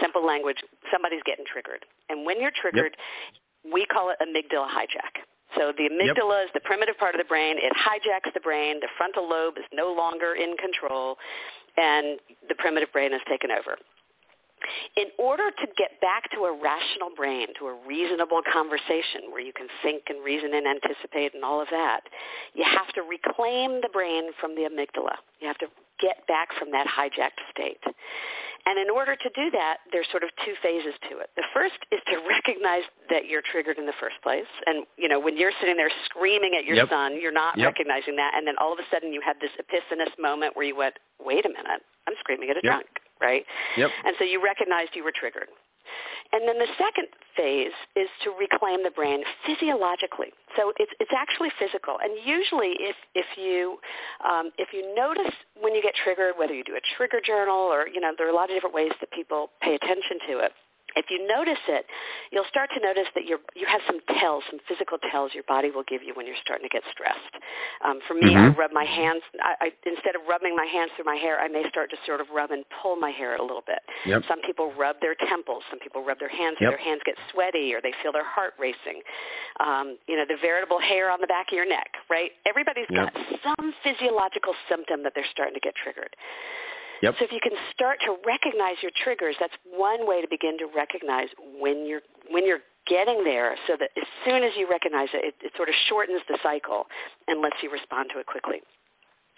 Simple 0.00 0.24
language: 0.24 0.62
somebody's 0.90 1.22
getting 1.24 1.44
triggered, 1.46 1.84
and 2.08 2.26
when 2.26 2.40
you're 2.40 2.50
triggered, 2.50 2.96
we 3.64 3.86
call 3.86 4.10
it 4.10 4.18
amygdala 4.20 4.68
hijack. 4.68 5.22
So 5.56 5.72
the 5.76 5.88
amygdala 5.88 6.44
is 6.44 6.50
the 6.52 6.60
primitive 6.60 6.98
part 6.98 7.14
of 7.14 7.20
the 7.20 7.24
brain. 7.24 7.56
It 7.58 7.72
hijacks 7.76 8.32
the 8.34 8.40
brain. 8.40 8.80
The 8.80 8.88
frontal 8.96 9.28
lobe 9.28 9.56
is 9.56 9.64
no 9.72 9.92
longer 9.92 10.34
in 10.34 10.56
control, 10.56 11.16
and 11.76 12.18
the 12.48 12.56
primitive 12.56 12.92
brain 12.92 13.12
has 13.12 13.20
taken 13.28 13.50
over. 13.52 13.78
In 14.96 15.06
order 15.18 15.50
to 15.50 15.66
get 15.76 16.00
back 16.00 16.30
to 16.32 16.44
a 16.44 16.52
rational 16.52 17.10
brain, 17.16 17.48
to 17.58 17.66
a 17.66 17.76
reasonable 17.86 18.40
conversation 18.50 19.30
where 19.30 19.40
you 19.40 19.52
can 19.52 19.68
think 19.82 20.04
and 20.08 20.24
reason 20.24 20.54
and 20.54 20.66
anticipate 20.66 21.34
and 21.34 21.44
all 21.44 21.60
of 21.60 21.68
that, 21.70 22.00
you 22.54 22.64
have 22.64 22.92
to 22.94 23.02
reclaim 23.02 23.80
the 23.80 23.88
brain 23.92 24.30
from 24.40 24.54
the 24.54 24.62
amygdala. 24.62 25.16
You 25.40 25.48
have 25.48 25.58
to 25.58 25.66
get 26.00 26.26
back 26.26 26.48
from 26.58 26.70
that 26.72 26.86
hijacked 26.86 27.40
state. 27.50 27.80
And 28.66 28.78
in 28.78 28.88
order 28.88 29.14
to 29.14 29.28
do 29.34 29.50
that, 29.52 29.78
there's 29.92 30.08
sort 30.10 30.24
of 30.24 30.30
two 30.44 30.54
phases 30.62 30.94
to 31.10 31.18
it. 31.18 31.28
The 31.36 31.44
first 31.52 31.76
is 31.92 32.00
to 32.08 32.16
recognize 32.28 32.82
that 33.10 33.26
you're 33.28 33.42
triggered 33.42 33.78
in 33.78 33.86
the 33.86 33.96
first 34.00 34.16
place. 34.22 34.48
And, 34.66 34.86
you 34.96 35.08
know, 35.08 35.20
when 35.20 35.36
you're 35.36 35.52
sitting 35.60 35.76
there 35.76 35.90
screaming 36.06 36.56
at 36.56 36.64
your 36.64 36.76
Yep. 36.76 36.88
son, 36.88 37.20
you're 37.20 37.32
not 37.32 37.58
Yep. 37.58 37.66
recognizing 37.76 38.16
that. 38.16 38.32
And 38.34 38.46
then 38.46 38.56
all 38.58 38.72
of 38.72 38.78
a 38.78 38.86
sudden 38.90 39.12
you 39.12 39.20
have 39.20 39.38
this 39.40 39.52
epiphanous 39.58 40.10
moment 40.18 40.56
where 40.56 40.64
you 40.64 40.74
went, 40.76 40.98
wait 41.20 41.44
a 41.44 41.48
minute, 41.48 41.82
I'm 42.08 42.14
screaming 42.20 42.48
at 42.50 42.56
a 42.56 42.60
Yep. 42.64 42.72
drunk, 42.72 42.88
right? 43.24 43.44
Yep. 43.80 43.90
And 44.04 44.14
so 44.18 44.24
you 44.24 44.44
recognized 44.44 44.92
you 44.94 45.02
were 45.02 45.16
triggered. 45.16 45.48
And 46.32 46.48
then 46.48 46.58
the 46.58 46.66
second 46.78 47.08
phase 47.36 47.76
is 47.94 48.08
to 48.24 48.30
reclaim 48.34 48.82
the 48.82 48.90
brain 48.90 49.22
physiologically. 49.46 50.32
So 50.56 50.72
it's 50.78 50.90
it's 50.98 51.12
actually 51.14 51.50
physical. 51.58 51.98
And 52.02 52.18
usually, 52.24 52.74
if 52.80 52.96
if 53.14 53.26
you 53.36 53.78
um, 54.24 54.50
if 54.58 54.72
you 54.72 54.94
notice 54.96 55.32
when 55.60 55.74
you 55.74 55.82
get 55.82 55.94
triggered, 55.94 56.34
whether 56.36 56.54
you 56.54 56.64
do 56.64 56.74
a 56.74 56.84
trigger 56.96 57.20
journal 57.24 57.70
or 57.70 57.86
you 57.86 58.00
know 58.00 58.12
there 58.16 58.26
are 58.26 58.30
a 58.30 58.34
lot 58.34 58.50
of 58.50 58.56
different 58.56 58.74
ways 58.74 58.92
that 59.00 59.10
people 59.12 59.50
pay 59.62 59.74
attention 59.74 60.18
to 60.28 60.38
it. 60.40 60.52
If 60.96 61.10
you 61.10 61.26
notice 61.26 61.62
it, 61.68 61.86
you'll 62.30 62.48
start 62.48 62.70
to 62.74 62.80
notice 62.80 63.08
that 63.14 63.24
you're, 63.26 63.40
you 63.54 63.66
have 63.66 63.80
some 63.86 63.98
tells, 64.20 64.44
some 64.50 64.60
physical 64.68 64.98
tells 65.10 65.34
your 65.34 65.42
body 65.44 65.70
will 65.70 65.82
give 65.84 66.02
you 66.02 66.14
when 66.14 66.26
you're 66.26 66.38
starting 66.40 66.68
to 66.68 66.72
get 66.72 66.82
stressed. 66.90 67.34
Um, 67.82 68.00
for 68.06 68.14
me, 68.14 68.34
I 68.34 68.50
Mhm. 68.50 68.56
rub 68.56 68.72
my 68.72 68.84
hands. 68.84 69.22
I, 69.42 69.54
I, 69.60 69.72
instead 69.86 70.14
of 70.14 70.22
rubbing 70.28 70.54
my 70.54 70.66
hands 70.66 70.92
through 70.94 71.06
my 71.06 71.16
hair, 71.16 71.40
I 71.40 71.48
may 71.48 71.68
start 71.68 71.90
to 71.90 71.96
sort 72.06 72.20
of 72.20 72.30
rub 72.30 72.50
and 72.50 72.64
pull 72.82 72.96
my 72.96 73.10
hair 73.10 73.36
a 73.36 73.42
little 73.42 73.62
bit. 73.66 73.80
Yep. 74.06 74.24
Some 74.28 74.40
people 74.42 74.72
rub 74.72 75.00
their 75.00 75.14
temples. 75.14 75.64
Some 75.70 75.78
people 75.80 76.02
rub 76.02 76.18
their 76.18 76.28
hands, 76.28 76.56
Yep. 76.60 76.70
their 76.70 76.78
hands 76.78 77.02
get 77.04 77.18
sweaty, 77.30 77.74
or 77.74 77.80
they 77.80 77.92
feel 78.02 78.12
their 78.12 78.24
heart 78.24 78.54
racing. 78.58 79.02
Um, 79.60 79.98
you 80.06 80.16
know, 80.16 80.24
the 80.24 80.36
veritable 80.36 80.78
hair 80.78 81.10
on 81.10 81.20
the 81.20 81.26
back 81.26 81.48
of 81.48 81.54
your 81.54 81.66
neck, 81.66 81.96
right? 82.08 82.32
Everybody's 82.46 82.88
Yep. 82.90 83.14
got 83.14 83.26
some 83.42 83.72
physiological 83.82 84.54
symptom 84.68 85.02
that 85.02 85.14
they're 85.14 85.26
starting 85.26 85.54
to 85.54 85.60
get 85.60 85.74
triggered. 85.74 86.14
Yep. 87.04 87.14
So 87.18 87.24
if 87.26 87.32
you 87.32 87.40
can 87.42 87.52
start 87.72 88.00
to 88.06 88.16
recognize 88.24 88.76
your 88.80 88.92
triggers, 89.04 89.36
that's 89.38 89.52
one 89.68 90.08
way 90.08 90.22
to 90.22 90.28
begin 90.28 90.56
to 90.58 90.66
recognize 90.74 91.28
when 91.60 91.86
you're 91.86 92.00
when 92.30 92.46
you're 92.46 92.64
getting 92.86 93.24
there 93.24 93.56
so 93.66 93.76
that 93.78 93.90
as 93.96 94.08
soon 94.24 94.42
as 94.42 94.52
you 94.56 94.68
recognize 94.68 95.08
it, 95.12 95.24
it, 95.24 95.34
it 95.44 95.52
sort 95.56 95.68
of 95.68 95.74
shortens 95.88 96.20
the 96.28 96.38
cycle 96.42 96.86
and 97.28 97.40
lets 97.40 97.56
you 97.62 97.70
respond 97.70 98.08
to 98.12 98.20
it 98.20 98.26
quickly. 98.26 98.60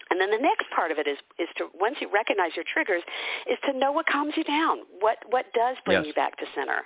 And 0.09 0.19
then 0.21 0.31
the 0.31 0.37
next 0.37 0.65
part 0.75 0.91
of 0.91 0.97
it 0.99 1.07
is, 1.07 1.17
is 1.39 1.49
to 1.57 1.67
once 1.79 1.97
you 1.99 2.09
recognize 2.11 2.51
your 2.55 2.65
triggers, 2.71 3.03
is 3.49 3.57
to 3.65 3.73
know 3.77 3.91
what 3.91 4.05
calms 4.07 4.33
you 4.37 4.43
down. 4.43 4.79
What 4.99 5.17
what 5.29 5.45
does 5.53 5.77
bring 5.85 5.97
Yes. 5.99 6.07
you 6.07 6.13
back 6.13 6.37
to 6.37 6.45
center? 6.55 6.81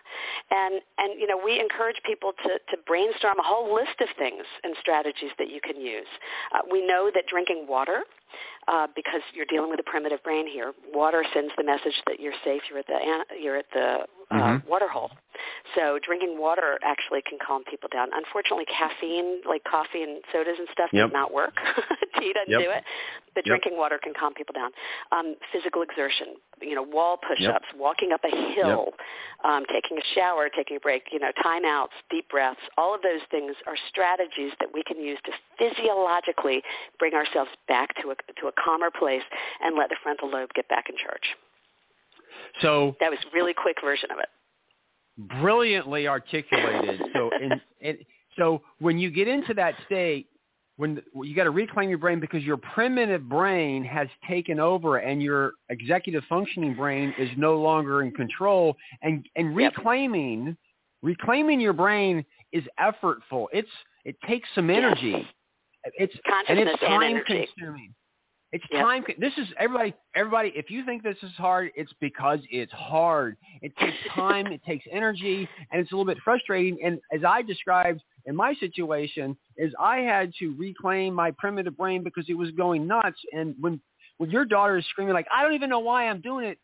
And 0.50 0.82
and 0.98 1.20
you 1.20 1.28
know 1.28 1.38
we 1.44 1.60
encourage 1.60 1.98
people 2.04 2.34
to 2.44 2.50
to 2.70 2.78
brainstorm 2.86 3.40
a 3.40 3.44
whole 3.44 3.74
list 3.74 4.00
of 4.02 4.10
things 4.18 4.44
and 4.64 4.76
strategies 4.80 5.32
that 5.38 5.50
you 5.50 5.62
can 5.62 5.80
use. 5.80 6.08
Uh, 6.54 6.60
we 6.72 6.86
know 6.86 7.12
that 7.14 7.28
drinking 7.28 7.66
water, 7.68 8.04
uh, 8.68 8.88
because 8.96 9.22
you're 9.34 9.46
dealing 9.46 9.70
with 9.70 9.80
a 9.80 9.84
primitive 9.84 10.22
brain 10.24 10.48
here, 10.48 10.74
water 10.94 11.24
sends 11.34 11.52
the 11.58 11.64
message 11.64 11.96
that 12.08 12.20
you're 12.20 12.34
safe. 12.44 12.62
You're 12.70 12.80
at 12.80 12.88
the 12.88 13.00
you're 13.40 13.58
at 13.58 13.70
the 13.74 14.06
uh, 14.32 14.36
Mhm. 14.36 14.66
water 14.68 14.88
hole. 14.88 15.12
So 15.76 16.00
drinking 16.04 16.38
water 16.40 16.80
actually 16.84 17.22
can 17.22 17.38
calm 17.46 17.64
people 17.64 17.90
down. 17.92 18.10
Unfortunately, 18.14 18.66
caffeine, 18.66 19.42
like 19.48 19.64
coffee 19.64 20.04
and 20.04 20.22
sodas 20.32 20.56
and 20.60 20.68
stuff, 20.72 20.90
Yep. 20.92 21.08
does 21.08 21.14
not 21.14 21.34
work. 21.34 21.56
Tea 22.20 22.34
doesn't 22.34 22.52
Yep. 22.52 22.60
do 22.60 22.70
it. 22.72 22.84
But 23.34 23.46
Yep. 23.46 23.62
drinking 23.62 23.78
water 23.78 23.98
can 23.98 24.14
calm 24.14 24.34
people 24.34 24.54
down. 24.54 24.72
Um, 25.12 25.36
physical 25.52 25.82
exertion, 25.82 26.36
you 26.62 26.76
know, 26.76 26.82
wall 26.84 27.18
push-ups, 27.18 27.68
walking 27.76 28.12
up 28.12 28.22
a 28.26 28.30
hill, 28.54 28.94
um, 29.46 29.66
taking 29.68 29.98
a 29.98 30.04
shower, 30.14 30.50
taking 30.50 30.76
a 30.76 30.80
break, 30.82 31.04
you 31.14 31.20
know, 31.20 31.32
timeouts, 31.44 31.96
deep 32.10 32.28
breaths. 32.30 32.60
All 32.78 32.94
of 32.94 33.02
those 33.02 33.22
things 33.32 33.56
are 33.68 33.78
strategies 33.88 34.52
that 34.60 34.74
we 34.74 34.84
can 34.84 35.00
use 35.00 35.20
to 35.24 35.32
physiologically 35.58 36.62
bring 37.00 37.14
ourselves 37.14 37.52
back 37.68 37.96
to 38.02 38.12
a 38.12 38.16
to 38.42 38.48
a 38.48 38.52
calmer 38.52 38.92
place 38.92 39.24
and 39.62 39.78
let 39.78 39.90
the 39.90 39.96
frontal 40.04 40.30
lobe 40.30 40.50
get 40.54 40.68
back 40.68 40.90
in 40.90 40.98
charge. 40.98 41.36
So 42.62 42.96
That 43.00 43.10
was 43.10 43.20
really 43.34 43.54
quick 43.54 43.78
version 43.82 44.12
of 44.12 44.20
it. 44.20 44.28
Brilliantly 45.18 46.08
articulated. 46.08 47.02
So, 47.14 47.30
and, 47.42 47.62
and 47.82 47.98
so 48.38 48.62
when 48.80 48.98
you 48.98 49.12
get 49.12 49.28
into 49.28 49.54
that 49.56 49.76
state, 49.86 50.28
when 50.78 51.00
you 51.14 51.36
got 51.36 51.44
to 51.44 51.52
reclaim 51.52 51.90
your 51.90 52.00
brain 52.00 52.20
because 52.20 52.44
your 52.44 52.58
primitive 52.58 53.30
brain 53.30 53.84
has 53.84 54.08
taken 54.28 54.60
over 54.60 54.98
and 54.98 55.22
your 55.22 55.52
executive 55.70 56.24
functioning 56.28 56.74
brain 56.74 57.14
is 57.20 57.30
no 57.38 57.60
longer 57.60 58.02
in 58.02 58.12
control 58.12 58.76
and 59.04 59.28
and 59.36 59.56
reclaiming 59.56 60.46
yep. 60.48 60.56
reclaiming 61.04 61.60
your 61.60 61.74
brain 61.74 62.26
is 62.52 62.64
effortful 62.80 63.46
it's 63.54 63.70
it 64.06 64.16
takes 64.28 64.50
some 64.56 64.72
energy 64.72 65.14
yes. 65.86 65.94
it's 66.00 66.16
and 66.50 66.58
it's 66.58 66.80
time 66.80 67.16
and 67.16 67.26
consuming 67.26 67.94
it's 68.52 68.66
yep. 68.72 68.82
time 68.82 69.04
this 69.20 69.34
is 69.38 69.48
everybody 69.58 69.94
everybody 70.16 70.52
if 70.56 70.70
you 70.70 70.86
think 70.86 71.04
this 71.04 71.18
is 71.24 71.32
hard 71.38 71.72
it's 71.76 71.94
because 72.00 72.40
it's 72.50 72.72
hard 72.72 73.38
it 73.62 73.76
takes 73.78 73.98
time 74.16 74.48
it 74.48 74.62
takes 74.66 74.86
energy 74.92 75.48
and 75.72 75.82
it's 75.82 75.92
a 75.92 75.96
little 75.96 76.06
bit 76.06 76.18
frustrating 76.24 76.78
and 76.84 77.00
as 77.14 77.22
i 77.26 77.42
described 77.42 78.02
in 78.26 78.36
my 78.36 78.54
situation 78.56 79.36
is 79.58 79.74
I 79.80 80.00
had 80.00 80.32
to 80.40 80.56
reclaim 80.58 81.14
my 81.14 81.32
primitive 81.32 81.78
brain 81.78 82.04
because 82.04 82.26
it 82.30 82.34
was 82.34 82.52
going 82.52 82.88
nuts. 82.88 83.20
And 83.34 83.56
when 83.60 83.80
when 84.18 84.30
your 84.30 84.46
daughter 84.46 84.78
is 84.78 84.86
screaming 84.90 85.14
like, 85.14 85.28
I 85.34 85.42
don't 85.42 85.54
even 85.54 85.70
know 85.70 85.80
why 85.80 86.08
I'm 86.08 86.22
doing 86.22 86.46
it, 86.46 86.60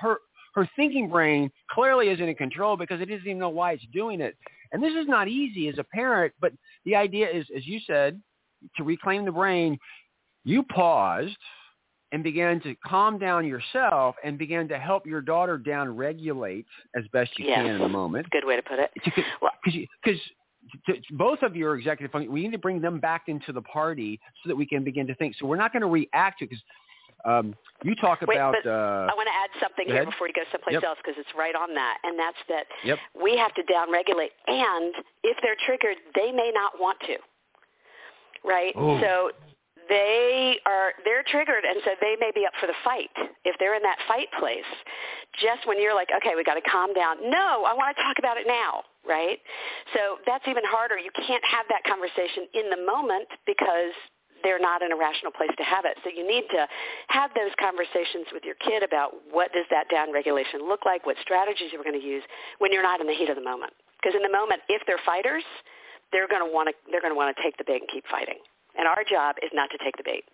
her 0.00 0.18
her 0.54 0.68
thinking 0.76 1.08
brain 1.08 1.50
clearly 1.70 2.08
isn't 2.08 2.28
in 2.28 2.34
control 2.34 2.76
because 2.76 3.00
it 3.00 3.06
doesn't 3.06 3.26
even 3.26 3.38
know 3.38 3.50
why 3.50 3.72
it's 3.72 3.84
doing 3.92 4.20
it. 4.20 4.36
And 4.72 4.82
this 4.82 4.94
is 4.94 5.06
not 5.06 5.28
easy 5.28 5.68
as 5.68 5.78
a 5.78 5.84
parent, 5.84 6.32
but 6.40 6.52
the 6.84 6.96
idea 6.96 7.28
is, 7.30 7.46
as 7.56 7.66
you 7.66 7.78
said, 7.86 8.20
to 8.76 8.82
reclaim 8.82 9.24
the 9.24 9.32
brain, 9.32 9.78
you 10.46 10.62
paused 10.62 11.36
and 12.12 12.22
began 12.22 12.60
to 12.60 12.74
calm 12.86 13.18
down 13.18 13.46
yourself 13.46 14.14
and 14.24 14.38
began 14.38 14.68
to 14.68 14.78
help 14.78 15.04
your 15.04 15.20
daughter 15.20 15.58
down 15.58 15.94
regulate 15.94 16.64
as 16.96 17.02
best 17.12 17.30
you 17.36 17.46
yes. 17.46 17.58
can 17.58 17.66
in 17.66 17.78
the 17.80 17.88
moment. 17.88 18.30
Good 18.30 18.46
way 18.46 18.54
to 18.56 18.62
put 18.62 18.78
it. 18.78 18.90
Because 19.04 19.24
well, 19.42 20.96
both 21.10 21.42
of 21.42 21.56
your 21.56 21.76
executive 21.76 22.12
function, 22.12 22.32
we 22.32 22.42
need 22.42 22.52
to 22.52 22.58
bring 22.58 22.80
them 22.80 23.00
back 23.00 23.24
into 23.26 23.52
the 23.52 23.62
party 23.62 24.20
so 24.42 24.48
that 24.48 24.56
we 24.56 24.64
can 24.64 24.84
begin 24.84 25.06
to 25.08 25.16
think. 25.16 25.34
So 25.38 25.46
we're 25.46 25.56
not 25.56 25.72
going 25.72 25.82
to 25.82 25.88
react 25.88 26.38
to 26.38 26.46
because 26.46 26.62
um, 27.24 27.54
you 27.82 27.96
talk 27.96 28.22
about. 28.22 28.54
Uh, 28.64 29.10
I 29.10 29.14
want 29.16 29.26
to 29.26 29.34
add 29.34 29.60
something 29.60 29.86
here 29.86 30.04
before 30.04 30.28
you 30.28 30.32
go 30.32 30.42
someplace 30.52 30.74
yep. 30.74 30.84
else 30.84 30.98
because 31.04 31.18
it's 31.18 31.36
right 31.36 31.56
on 31.56 31.74
that, 31.74 31.98
and 32.04 32.16
that's 32.16 32.38
that 32.48 32.66
yep. 32.84 32.98
we 33.20 33.36
have 33.36 33.52
to 33.54 33.62
downregulate, 33.62 34.30
and 34.46 34.94
if 35.24 35.36
they're 35.42 35.58
triggered, 35.66 35.96
they 36.14 36.30
may 36.30 36.52
not 36.54 36.74
want 36.78 37.00
to. 37.00 37.16
Right. 38.44 38.72
Ooh. 38.76 39.00
So 39.00 39.32
they 39.88 40.58
are 40.66 40.92
they're 41.04 41.24
triggered 41.26 41.64
and 41.64 41.80
so 41.84 41.92
they 42.00 42.16
may 42.18 42.30
be 42.34 42.46
up 42.46 42.52
for 42.60 42.66
the 42.66 42.78
fight 42.84 43.10
if 43.44 43.56
they're 43.58 43.74
in 43.74 43.82
that 43.82 43.98
fight 44.08 44.28
place. 44.38 44.68
Just 45.40 45.66
when 45.66 45.80
you're 45.80 45.94
like 45.94 46.08
okay 46.16 46.34
we 46.36 46.44
got 46.44 46.54
to 46.54 46.66
calm 46.70 46.92
down. 46.94 47.30
No 47.30 47.64
i 47.66 47.74
want 47.74 47.96
to 47.96 48.02
talk 48.02 48.18
about 48.18 48.36
it 48.36 48.46
now 48.46 48.82
right? 49.06 49.38
So 49.94 50.18
that's 50.26 50.42
even 50.50 50.66
harder. 50.66 50.98
You 50.98 51.14
can't 51.14 51.44
have 51.46 51.64
that 51.70 51.86
conversation 51.86 52.50
in 52.58 52.68
the 52.74 52.82
moment 52.82 53.30
because 53.46 53.94
they're 54.42 54.60
not 54.60 54.82
in 54.82 54.92
a 54.92 54.98
rational 54.98 55.32
place 55.32 55.50
to 55.56 55.64
have 55.64 55.86
it. 55.86 55.96
So 56.04 56.10
you 56.10 56.26
need 56.26 56.44
to 56.52 56.66
have 57.08 57.30
those 57.32 57.54
conversations 57.56 58.28
with 58.34 58.44
your 58.44 58.58
kid 58.60 58.82
about 58.82 59.14
what 59.30 59.50
does 59.54 59.64
that 59.70 59.88
down 59.88 60.12
regulation 60.12 60.68
look 60.68 60.84
like 60.84 61.06
what 61.06 61.16
strategies 61.22 61.72
you're 61.72 61.86
going 61.86 61.98
to 61.98 62.04
use 62.04 62.22
when 62.58 62.72
you're 62.72 62.84
not 62.84 63.00
in 63.00 63.06
the 63.06 63.16
heat 63.16 63.30
of 63.30 63.36
the 63.38 63.46
moment. 63.46 63.72
Because 64.02 64.14
in 64.14 64.22
the 64.22 64.30
moment 64.30 64.60
if 64.68 64.82
they're 64.86 65.02
fighters 65.06 65.46
they're 66.12 66.28
going 66.28 66.44
to 66.44 66.52
want 66.52 66.68
to 66.68 66.74
they're 66.90 67.00
going 67.00 67.12
to 67.12 67.18
want 67.18 67.34
to 67.34 67.42
take 67.42 67.56
the 67.58 67.64
bait 67.66 67.82
and 67.82 67.90
keep 67.90 68.06
fighting 68.06 68.38
and 68.86 68.96
our 68.96 69.04
job 69.04 69.36
is 69.42 69.50
not 69.52 69.70
to 69.70 69.78
take 69.82 69.96
the 69.96 70.02
bait. 70.04 70.24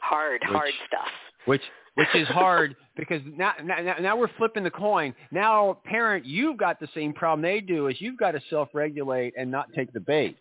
Hard, 0.00 0.42
which, 0.42 0.56
hard 0.56 0.72
stuff. 0.86 1.08
Which 1.46 1.62
which 1.94 2.08
is 2.14 2.26
hard 2.28 2.76
because 2.96 3.20
now, 3.36 3.52
now 3.62 3.96
now 4.00 4.16
we're 4.16 4.32
flipping 4.36 4.64
the 4.64 4.70
coin. 4.70 5.14
Now, 5.30 5.78
parent, 5.84 6.24
you've 6.26 6.56
got 6.56 6.80
the 6.80 6.88
same 6.94 7.12
problem 7.12 7.42
they 7.42 7.60
do 7.60 7.88
is 7.88 8.00
you've 8.00 8.18
got 8.18 8.32
to 8.32 8.40
self-regulate 8.50 9.34
and 9.36 9.50
not 9.50 9.72
take 9.74 9.92
the 9.92 10.00
bait. 10.00 10.36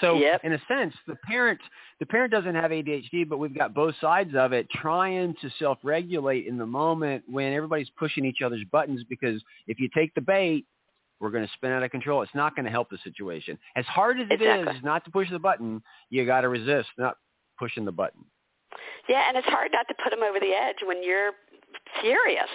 So 0.00 0.16
yep. 0.16 0.40
in 0.42 0.52
a 0.52 0.58
sense, 0.66 0.94
the 1.06 1.16
parent 1.26 1.60
the 2.00 2.06
parent 2.06 2.32
doesn't 2.32 2.54
have 2.54 2.70
ADHD, 2.70 3.28
but 3.28 3.38
we've 3.38 3.56
got 3.56 3.74
both 3.74 3.94
sides 4.00 4.34
of 4.36 4.52
it 4.52 4.68
trying 4.70 5.34
to 5.40 5.50
self-regulate 5.58 6.46
in 6.46 6.58
the 6.58 6.66
moment 6.66 7.22
when 7.28 7.52
everybody's 7.52 7.90
pushing 7.96 8.24
each 8.24 8.42
other's 8.44 8.64
buttons 8.72 9.04
because 9.08 9.40
if 9.68 9.78
you 9.78 9.88
take 9.94 10.12
the 10.14 10.20
bait, 10.20 10.66
we're 11.20 11.30
going 11.30 11.44
to 11.46 11.52
spin 11.54 11.70
out 11.70 11.82
of 11.82 11.90
control. 11.90 12.22
It's 12.22 12.34
not 12.34 12.54
going 12.54 12.64
to 12.64 12.70
help 12.70 12.90
the 12.90 12.98
situation. 13.04 13.58
As 13.76 13.84
hard 13.86 14.20
as 14.20 14.26
it 14.30 14.34
exactly. 14.42 14.76
is 14.76 14.82
not 14.84 15.04
to 15.04 15.10
push 15.10 15.30
the 15.30 15.38
button, 15.38 15.82
you 16.10 16.26
got 16.26 16.42
to 16.42 16.48
resist 16.48 16.88
not 16.98 17.16
pushing 17.58 17.84
the 17.84 17.92
button. 17.92 18.24
Yeah, 19.08 19.22
and 19.28 19.36
it's 19.36 19.46
hard 19.48 19.70
not 19.72 19.86
to 19.88 19.94
put 20.02 20.10
them 20.10 20.22
over 20.22 20.40
the 20.40 20.52
edge 20.52 20.76
when 20.84 21.02
you're 21.02 21.32
furious, 22.00 22.50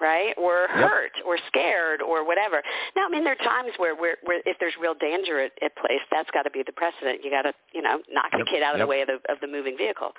right? 0.00 0.34
Or 0.36 0.66
Yep. 0.74 0.90
hurt, 0.90 1.12
or 1.26 1.38
scared, 1.46 2.02
or 2.02 2.26
whatever. 2.26 2.62
Now, 2.96 3.06
I 3.06 3.10
mean, 3.10 3.22
there 3.22 3.34
are 3.38 3.44
times 3.44 3.72
where, 3.76 3.94
where, 3.94 4.16
where 4.24 4.40
if 4.46 4.56
there's 4.58 4.74
real 4.80 4.94
danger 4.94 5.38
at, 5.38 5.52
at 5.62 5.76
place, 5.76 6.00
that's 6.10 6.30
got 6.30 6.42
to 6.42 6.50
be 6.50 6.62
the 6.64 6.72
precedent. 6.72 7.20
You 7.22 7.30
got 7.30 7.42
to, 7.42 7.52
you 7.72 7.82
know, 7.82 8.00
knock 8.10 8.30
Yep, 8.32 8.40
the 8.40 8.50
kid 8.50 8.62
out 8.62 8.74
of 8.74 8.78
yep. 8.78 8.86
the 8.86 8.90
way 8.90 9.02
of 9.02 9.08
the, 9.08 9.18
of 9.32 9.38
the 9.40 9.46
moving 9.46 9.76
vehicle. 9.76 10.10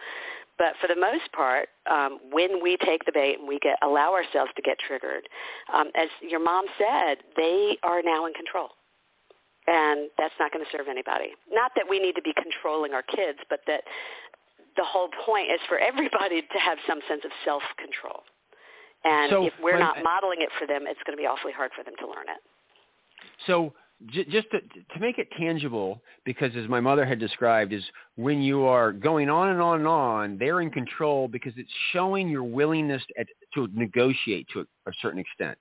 But 0.61 0.77
for 0.77 0.85
the 0.85 0.99
most 0.99 1.25
part, 1.33 1.69
um, 1.89 2.19
when 2.29 2.61
we 2.61 2.77
take 2.85 3.03
the 3.05 3.11
bait 3.11 3.39
and 3.39 3.47
we 3.47 3.57
get 3.57 3.81
allow 3.81 4.13
ourselves 4.13 4.51
to 4.55 4.61
get 4.61 4.77
triggered, 4.77 5.25
um, 5.73 5.89
as 5.95 6.07
your 6.21 6.39
mom 6.39 6.65
said, 6.77 7.17
they 7.35 7.79
are 7.81 8.03
now 8.05 8.27
in 8.27 8.33
control. 8.33 8.69
And 9.65 10.11
that's 10.19 10.37
not 10.39 10.53
going 10.53 10.63
to 10.63 10.69
serve 10.69 10.85
anybody. 10.87 11.33
Not 11.49 11.71
that 11.75 11.85
we 11.89 11.97
need 11.97 12.13
to 12.13 12.21
be 12.21 12.31
controlling 12.37 12.93
our 12.93 13.01
kids, 13.01 13.39
but 13.49 13.61
that 13.65 13.81
the 14.77 14.85
whole 14.85 15.09
point 15.25 15.49
is 15.49 15.59
for 15.67 15.79
everybody 15.89 16.43
to 16.43 16.59
have 16.61 16.77
some 16.85 16.99
sense 17.09 17.25
of 17.25 17.31
self-control. 17.43 18.21
And 19.03 19.31
So 19.31 19.45
if 19.47 19.53
we're 19.63 19.79
not 19.79 20.03
modeling 20.03 20.45
it 20.45 20.49
for 20.59 20.67
them, 20.67 20.83
it's 20.85 21.01
going 21.07 21.17
to 21.17 21.21
be 21.21 21.25
awfully 21.25 21.53
hard 21.57 21.71
for 21.75 21.83
them 21.83 21.95
to 21.97 22.05
learn 22.05 22.29
it. 22.29 22.37
So 23.47 23.73
j- 24.07 24.25
just 24.25 24.49
to, 24.51 24.59
to 24.61 24.99
make 24.99 25.17
it 25.17 25.27
tangible, 25.37 26.01
because 26.25 26.55
as 26.55 26.67
my 26.67 26.79
mother 26.79 27.05
had 27.05 27.19
described, 27.19 27.73
is 27.73 27.83
when 28.15 28.41
you 28.41 28.63
are 28.63 28.91
going 28.91 29.29
on 29.29 29.49
and 29.49 29.61
on 29.61 29.79
and 29.79 29.87
on, 29.87 30.37
they're 30.37 30.61
in 30.61 30.69
control 30.69 31.27
because 31.27 31.53
it's 31.57 31.71
showing 31.91 32.27
your 32.27 32.43
willingness 32.43 33.03
at, 33.17 33.27
to 33.53 33.67
negotiate 33.73 34.47
to 34.53 34.61
a, 34.61 34.63
a 34.89 34.93
certain 35.01 35.19
extent. 35.19 35.57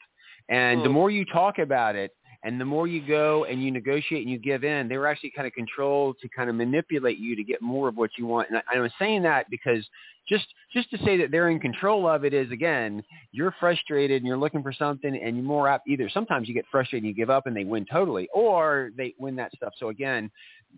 And 0.48 0.82
the 0.84 0.88
Mm. 0.88 0.92
more 0.92 1.10
you 1.10 1.24
talk 1.24 1.58
about 1.58 1.94
it, 1.94 2.12
and 2.42 2.60
the 2.60 2.64
more 2.64 2.86
you 2.86 3.06
go 3.06 3.44
and 3.44 3.62
you 3.62 3.70
negotiate 3.70 4.22
and 4.22 4.30
you 4.30 4.38
give 4.38 4.64
in, 4.64 4.88
they're 4.88 5.06
actually 5.06 5.30
kind 5.30 5.46
of 5.46 5.52
controlled 5.52 6.16
to 6.20 6.28
kind 6.28 6.48
of 6.48 6.56
manipulate 6.56 7.18
you 7.18 7.36
to 7.36 7.44
get 7.44 7.60
more 7.60 7.88
of 7.88 7.96
what 7.96 8.10
you 8.16 8.26
want. 8.26 8.48
And 8.48 8.58
I, 8.58 8.78
I'm 8.78 8.90
saying 8.98 9.22
that 9.24 9.50
because 9.50 9.86
just 10.28 10.46
just 10.72 10.90
to 10.90 10.98
say 11.04 11.16
that 11.18 11.30
they're 11.30 11.50
in 11.50 11.58
control 11.58 12.08
of 12.08 12.24
it 12.24 12.32
is 12.32 12.50
again, 12.50 13.02
you're 13.32 13.54
frustrated 13.60 14.18
and 14.18 14.26
you're 14.26 14.38
looking 14.38 14.62
for 14.62 14.72
something, 14.72 15.14
and 15.14 15.36
you're 15.36 15.44
more 15.44 15.68
apt 15.68 15.88
either. 15.88 16.08
Sometimes 16.08 16.48
you 16.48 16.54
get 16.54 16.64
frustrated 16.70 17.04
and 17.04 17.08
you 17.08 17.14
give 17.14 17.30
up 17.30 17.46
and 17.46 17.56
they 17.56 17.64
win 17.64 17.84
totally, 17.90 18.28
or 18.32 18.90
they 18.96 19.14
win 19.18 19.36
that 19.36 19.52
stuff. 19.54 19.72
So 19.78 19.88
again, 19.88 20.30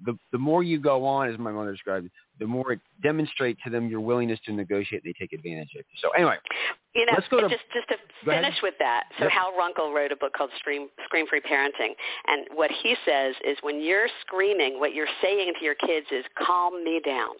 the 0.05 0.19
the 0.33 0.39
more 0.39 0.63
you 0.63 0.81
go 0.81 1.05
on, 1.05 1.29
as 1.31 1.39
my 1.39 1.53
mother 1.53 1.73
described, 1.73 2.09
the 2.41 2.47
more 2.47 2.73
it 2.73 2.81
demonstrates 3.03 3.61
to 3.65 3.71
them 3.71 3.89
your 3.89 4.01
willingness 4.01 4.41
to 4.47 4.53
negotiate. 4.53 5.03
They 5.05 5.15
take 5.19 5.33
advantage 5.33 5.71
of 5.79 5.85
you. 5.89 5.99
So 6.01 6.11
anyway, 6.11 6.37
You 6.95 7.07
know, 7.07 7.15
to- 7.15 7.49
just 7.49 7.65
just 7.73 7.89
to 7.89 7.97
finish 8.25 8.61
with 8.63 8.75
that. 8.79 9.05
So 9.19 9.25
Yep. 9.25 9.33
Hal 9.33 9.53
Runkel 9.53 9.95
wrote 9.95 10.13
a 10.13 10.17
book 10.17 10.35
called 10.35 10.51
Scream 10.59 10.91
Scream 11.05 11.27
Free 11.27 11.41
Parenting, 11.41 11.95
and 12.27 12.47
what 12.53 12.71
he 12.71 12.97
says 13.07 13.35
is 13.45 13.57
when 13.63 13.81
you're 13.81 14.09
screaming, 14.21 14.79
what 14.79 14.93
you're 14.93 15.09
saying 15.23 15.55
to 15.59 15.65
your 15.65 15.75
kids 15.75 16.07
is 16.11 16.25
"calm 16.37 16.85
me 16.85 17.01
down." 17.01 17.35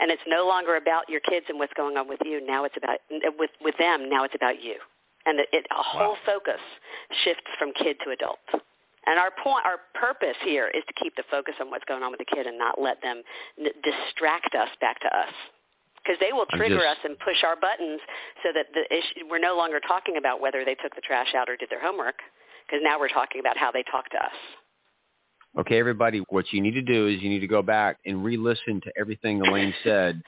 And 0.00 0.10
it's 0.10 0.22
no 0.26 0.46
longer 0.46 0.76
about 0.76 1.08
your 1.08 1.20
kids 1.20 1.46
and 1.48 1.58
what's 1.58 1.72
going 1.74 1.96
on 1.96 2.08
with 2.08 2.20
you. 2.24 2.40
Now 2.44 2.64
it's 2.64 2.76
about 2.76 2.98
with 3.38 3.50
with 3.60 3.76
them. 3.78 4.08
Now 4.08 4.22
it's 4.24 4.34
about 4.34 4.62
you, 4.62 4.76
and 5.26 5.40
it, 5.40 5.48
it, 5.52 5.66
a 5.70 5.82
whole 5.82 6.16
focus 6.24 6.60
shifts 7.24 7.50
from 7.58 7.72
kid 7.72 7.96
to 8.04 8.10
adult. 8.10 8.38
And 9.06 9.18
our 9.18 9.30
point, 9.42 9.66
our 9.66 9.80
purpose 9.94 10.36
here 10.42 10.68
is 10.68 10.82
to 10.86 10.94
keep 10.94 11.14
the 11.16 11.24
focus 11.30 11.54
on 11.60 11.70
what's 11.70 11.84
going 11.84 12.02
on 12.02 12.10
with 12.10 12.20
the 12.20 12.24
kid 12.24 12.46
and 12.46 12.56
not 12.56 12.80
let 12.80 13.02
them 13.02 13.22
n- 13.58 13.72
distract 13.82 14.54
us 14.54 14.70
back 14.80 14.98
to 15.00 15.08
us 15.16 15.34
because 16.04 16.18
they 16.20 16.32
will 16.32 16.46
trigger 16.46 16.76
just- 16.76 16.98
us 16.98 17.04
and 17.04 17.18
push 17.18 17.42
our 17.42 17.56
buttons 17.56 18.00
so 18.42 18.52
that 18.52 18.66
the 18.74 18.84
issue, 18.94 19.26
we're 19.28 19.38
no 19.38 19.56
longer 19.56 19.80
talking 19.80 20.16
about 20.16 20.40
whether 20.40 20.64
they 20.64 20.74
took 20.74 20.94
the 20.94 21.00
trash 21.00 21.34
out 21.34 21.48
or 21.48 21.56
did 21.56 21.70
their 21.70 21.80
homework 21.80 22.20
because 22.66 22.82
now 22.82 22.98
we're 22.98 23.08
talking 23.08 23.40
about 23.40 23.56
how 23.56 23.70
they 23.72 23.82
talk 23.84 24.08
to 24.10 24.18
us. 24.18 24.36
okay, 25.58 25.78
everybody, 25.78 26.18
what 26.30 26.52
you 26.52 26.60
need 26.60 26.74
to 26.74 26.82
do 26.82 27.06
is 27.06 27.22
you 27.22 27.30
need 27.30 27.40
to 27.40 27.46
go 27.46 27.62
back 27.62 27.98
and 28.06 28.24
re-listen 28.24 28.80
to 28.80 28.92
everything 28.98 29.40
Elaine 29.40 29.74
said, 29.84 30.20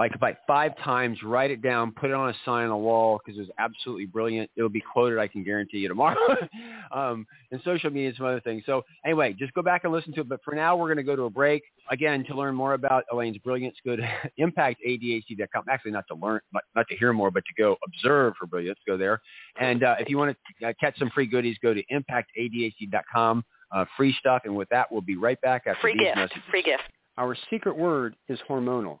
like 0.00 0.14
about 0.14 0.36
five 0.46 0.72
times. 0.78 1.22
Write 1.22 1.50
it 1.50 1.60
down, 1.60 1.92
put 1.92 2.08
it 2.08 2.14
on 2.14 2.30
a 2.30 2.34
sign 2.46 2.64
on 2.64 2.70
the 2.70 2.76
wall 2.76 3.20
because 3.22 3.38
it 3.38 3.42
was 3.42 3.50
absolutely 3.58 4.06
brilliant. 4.06 4.50
It'll 4.56 4.70
be 4.70 4.80
quoted, 4.80 5.18
I 5.18 5.28
can 5.28 5.44
guarantee 5.44 5.76
you 5.76 5.88
tomorrow. 5.88 6.16
um, 6.90 7.26
and 7.52 7.60
social 7.66 7.90
media 7.90 8.08
and 8.08 8.16
some 8.16 8.24
other 8.24 8.40
things. 8.40 8.62
So 8.64 8.82
anyway, 9.04 9.34
just 9.38 9.52
go 9.52 9.60
back 9.60 9.84
and 9.84 9.92
listen 9.92 10.14
to 10.14 10.22
it. 10.22 10.28
But 10.30 10.40
for 10.42 10.54
now, 10.54 10.74
we're 10.74 10.86
going 10.86 10.96
to 10.96 11.02
go 11.02 11.16
to 11.16 11.24
a 11.24 11.30
break. 11.30 11.62
Again, 11.90 12.24
to 12.28 12.34
learn 12.34 12.54
more 12.54 12.72
about 12.72 13.04
Elaine's 13.12 13.36
brilliance, 13.44 13.76
go 13.84 13.94
to 13.94 14.02
impactadhd.com. 14.40 15.64
Actually, 15.68 15.90
not 15.90 16.06
to 16.08 16.14
learn, 16.14 16.40
not, 16.54 16.62
not 16.74 16.88
to 16.88 16.96
hear 16.96 17.12
more, 17.12 17.30
but 17.30 17.44
to 17.44 17.62
go 17.62 17.76
observe 17.86 18.32
her 18.40 18.46
brilliance. 18.46 18.78
Go 18.86 18.96
there. 18.96 19.20
And 19.60 19.84
uh, 19.84 19.96
if 20.00 20.08
you 20.08 20.16
want 20.16 20.34
to 20.60 20.68
uh, 20.68 20.72
catch 20.80 20.98
some 20.98 21.10
free 21.10 21.26
goodies, 21.26 21.58
go 21.62 21.74
to 21.74 21.82
impactadhd.com. 21.92 23.44
Uh, 23.70 23.84
free 23.98 24.16
stuff. 24.18 24.42
And 24.46 24.56
with 24.56 24.70
that, 24.70 24.90
we'll 24.90 25.02
be 25.02 25.16
right 25.16 25.40
back 25.42 25.64
after 25.66 25.80
Free 25.82 25.92
gift, 25.98 26.16
messages. 26.16 26.42
free 26.50 26.62
gift. 26.62 26.84
Our 27.18 27.36
secret 27.50 27.76
word 27.76 28.16
is 28.30 28.38
hormonal. 28.48 29.00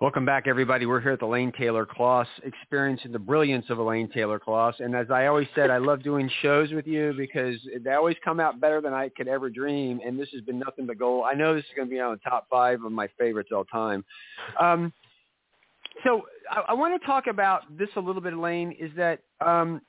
Welcome 0.00 0.24
back, 0.24 0.46
everybody. 0.46 0.86
We're 0.86 1.00
here 1.00 1.10
at 1.10 1.18
the 1.18 1.26
Elaine 1.26 1.50
Taylor 1.58 1.84
Klaus, 1.84 2.28
experiencing 2.44 3.10
the 3.10 3.18
brilliance 3.18 3.66
of 3.68 3.78
Elaine 3.78 4.08
Taylor 4.08 4.38
Klaus. 4.38 4.76
And 4.78 4.94
as 4.94 5.10
I 5.10 5.26
always 5.26 5.48
said, 5.56 5.70
I 5.70 5.78
love 5.78 6.04
doing 6.04 6.30
shows 6.40 6.70
with 6.70 6.86
you 6.86 7.12
because 7.16 7.56
they 7.82 7.94
always 7.94 8.14
come 8.24 8.38
out 8.38 8.60
better 8.60 8.80
than 8.80 8.94
I 8.94 9.08
could 9.08 9.26
ever 9.26 9.50
dream. 9.50 9.98
And 10.06 10.16
this 10.16 10.28
has 10.34 10.42
been 10.42 10.56
nothing 10.56 10.86
but 10.86 11.00
gold. 11.00 11.24
I 11.28 11.34
know 11.34 11.52
this 11.52 11.64
is 11.64 11.70
going 11.74 11.88
to 11.88 11.90
be 11.92 11.98
on 11.98 12.12
the 12.12 12.30
top 12.30 12.46
five 12.48 12.84
of 12.84 12.92
my 12.92 13.08
favorites 13.18 13.48
all 13.52 13.64
time. 13.64 14.04
Um, 14.60 14.92
so 16.04 16.22
I, 16.48 16.60
I 16.68 16.72
want 16.74 17.00
to 17.00 17.04
talk 17.04 17.26
about 17.26 17.62
this 17.76 17.88
a 17.96 18.00
little 18.00 18.22
bit, 18.22 18.34
Elaine. 18.34 18.76
Is 18.78 18.92
that 18.96 19.18
um, 19.44 19.80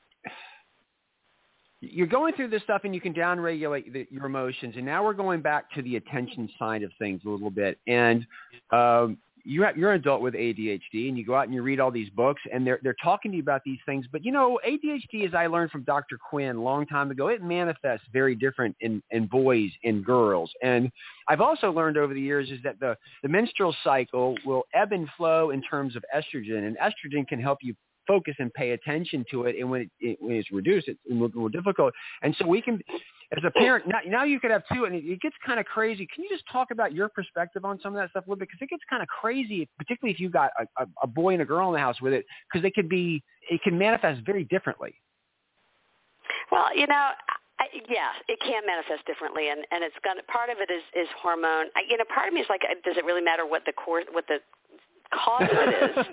you're 1.82 2.08
going 2.08 2.34
through 2.34 2.50
this 2.50 2.64
stuff 2.64 2.82
and 2.84 2.96
you 2.96 3.02
can 3.02 3.14
downregulate 3.14 3.94
the, 3.94 4.08
your 4.10 4.26
emotions. 4.26 4.74
And 4.76 4.88
now 4.88 5.04
we're 5.04 5.14
going 5.14 5.42
back 5.42 5.72
to 5.76 5.84
the 5.84 5.98
attention 5.98 6.50
side 6.58 6.82
of 6.82 6.90
things 6.98 7.22
a 7.28 7.30
little 7.30 7.52
bit. 7.52 7.78
And 7.86 8.26
um, 8.72 9.20
you're 9.50 9.76
you're 9.76 9.92
an 9.94 10.00
adult 10.00 10.22
with 10.22 10.36
ADHD, 10.36 11.10
and 11.10 11.18
you 11.18 11.26
go 11.26 11.36
out 11.36 11.46
and 11.46 11.54
you 11.54 11.64
read 11.64 11.80
all 11.80 11.90
these 11.90 12.10
books, 12.12 12.42
and 12.54 12.66
they're 12.66 12.80
they're 12.84 12.96
talking 13.04 13.32
to 13.32 13.38
you 13.38 13.42
about 13.42 13.64
these 13.66 13.80
things. 13.86 14.06
But 14.12 14.24
you 14.24 14.32
know, 14.32 14.60
ADHD, 14.68 15.28
as 15.28 15.34
I 15.34 15.48
learned 15.48 15.72
from 15.72 15.84
Dr. 15.84 16.18
Quinn 16.18 16.56
a 16.56 16.62
long 16.62 16.86
time 16.86 17.10
ago, 17.10 17.30
it 17.30 17.42
manifests 17.42 18.06
very 18.14 18.36
different 18.36 18.76
in 18.82 19.02
in 19.10 19.26
boys 19.26 19.72
and 19.84 20.06
girls. 20.06 20.52
And 20.62 20.92
I've 21.28 21.42
also 21.42 21.72
learned 21.72 21.98
over 21.98 22.14
the 22.14 22.22
years 22.22 22.52
is 22.52 22.60
that 22.64 22.80
the 22.80 22.96
the 23.24 23.30
menstrual 23.30 23.76
cycle 23.84 24.38
will 24.46 24.64
ebb 24.76 24.92
and 24.92 25.08
flow 25.18 25.50
in 25.50 25.64
terms 25.64 25.96
of 25.96 26.06
estrogen, 26.16 26.68
and 26.68 26.78
estrogen 26.78 27.28
can 27.28 27.42
help 27.42 27.58
you 27.64 27.74
focus 28.10 28.36
and 28.40 28.52
pay 28.54 28.72
attention 28.72 29.24
to 29.32 29.44
it. 29.44 29.56
And 29.60 29.70
when 29.70 29.82
it, 29.82 29.90
it 30.00 30.18
when 30.20 30.36
it's 30.36 30.52
reduced, 30.52 30.88
it's 30.90 31.00
more 31.10 31.50
difficult. 31.50 31.94
And 32.24 32.36
so 32.38 32.48
we 32.48 32.62
can 32.62 32.82
as 33.38 33.44
a 33.46 33.52
parent, 33.52 33.88
now, 33.88 34.00
now 34.08 34.24
you 34.24 34.40
could 34.40 34.50
have 34.50 34.64
two, 34.74 34.86
and 34.86 34.96
it, 34.96 35.04
it 35.06 35.22
gets 35.22 35.36
kind 35.46 35.60
of 35.60 35.66
crazy. 35.68 36.08
Can 36.14 36.24
you 36.24 36.30
just 36.30 36.44
talk 36.52 36.72
about 36.72 36.94
your 36.94 37.10
perspective 37.10 37.64
on 37.64 37.80
some 37.80 37.96
of 37.96 38.02
that 38.02 38.10
stuff 38.10 38.26
a 38.26 38.30
little 38.30 38.40
bit? 38.40 38.50
Because 38.50 38.62
it 38.66 38.70
gets 38.72 38.82
kind 38.90 39.04
of 39.04 39.08
crazy, 39.08 39.70
particularly 39.78 40.14
if 40.14 40.20
you've 40.20 40.34
got 40.34 40.50
a, 40.60 40.84
a, 40.84 40.88
a 41.04 41.08
boy 41.08 41.34
and 41.34 41.42
a 41.42 41.46
girl 41.46 41.68
in 41.70 41.74
the 41.74 41.80
house 41.80 42.02
with 42.02 42.14
it, 42.14 42.26
because 42.50 42.64
they 42.64 42.72
could 42.72 42.90
be, 42.90 43.22
it 43.52 43.62
can 43.62 43.78
manifest 43.78 44.26
very 44.26 44.46
differently. 44.46 44.96
Well, 46.52 46.76
you 46.76 46.88
know, 46.88 47.10
I, 47.60 47.66
yeah, 47.88 48.10
it 48.28 48.40
can 48.42 48.66
manifest 48.66 49.06
differently, 49.06 49.50
and 49.50 49.62
and 49.70 49.84
it's 49.84 49.96
gonna. 50.04 50.24
Part 50.32 50.50
of 50.50 50.58
it 50.58 50.72
is 50.72 50.82
is 50.96 51.08
hormone. 51.22 51.68
I, 51.76 51.84
you 51.88 51.98
know, 51.98 52.06
part 52.14 52.28
of 52.28 52.34
me 52.34 52.40
is 52.42 52.48
like, 52.50 52.62
uh, 52.64 52.74
does 52.84 52.98
it 52.98 53.06
really 53.06 53.22
matter 53.22 53.46
what 53.46 53.64
the 53.66 53.74
core, 53.74 54.02
what 54.12 54.26
the 54.28 54.40
cause 55.14 55.48
it 55.50 55.98
is. 55.98 56.06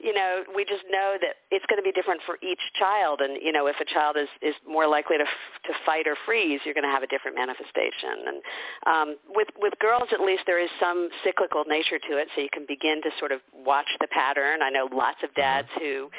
you 0.00 0.12
know, 0.14 0.44
we 0.54 0.64
just 0.64 0.84
know 0.90 1.16
that 1.20 1.36
it's 1.50 1.64
going 1.66 1.78
to 1.78 1.82
be 1.82 1.92
different 1.92 2.20
for 2.26 2.36
each 2.42 2.60
child, 2.78 3.20
and 3.20 3.38
you 3.42 3.52
know, 3.52 3.66
if 3.66 3.76
a 3.80 3.84
child 3.84 4.16
is 4.16 4.28
is 4.40 4.54
more 4.68 4.86
likely 4.86 5.18
to 5.18 5.24
to 5.24 5.72
fight 5.86 6.06
or 6.06 6.16
freeze, 6.26 6.60
you're 6.64 6.74
going 6.74 6.86
to 6.86 6.90
have 6.92 7.02
a 7.02 7.10
different 7.10 7.36
manifestation. 7.36 8.26
And 8.26 8.38
um, 8.86 9.08
with 9.34 9.48
with 9.58 9.74
girls, 9.80 10.08
at 10.12 10.20
least, 10.20 10.42
there 10.46 10.62
is 10.62 10.70
some 10.80 11.08
cyclical 11.24 11.64
nature 11.66 11.98
to 11.98 12.16
it, 12.18 12.28
so 12.34 12.42
you 12.42 12.52
can 12.52 12.66
begin 12.66 13.00
to 13.02 13.10
sort 13.18 13.32
of 13.32 13.40
watch 13.54 13.88
the 14.00 14.08
pattern. 14.08 14.62
I 14.62 14.70
know 14.70 14.88
lots 14.92 15.18
of 15.22 15.34
dads 15.34 15.68
who 15.78 16.10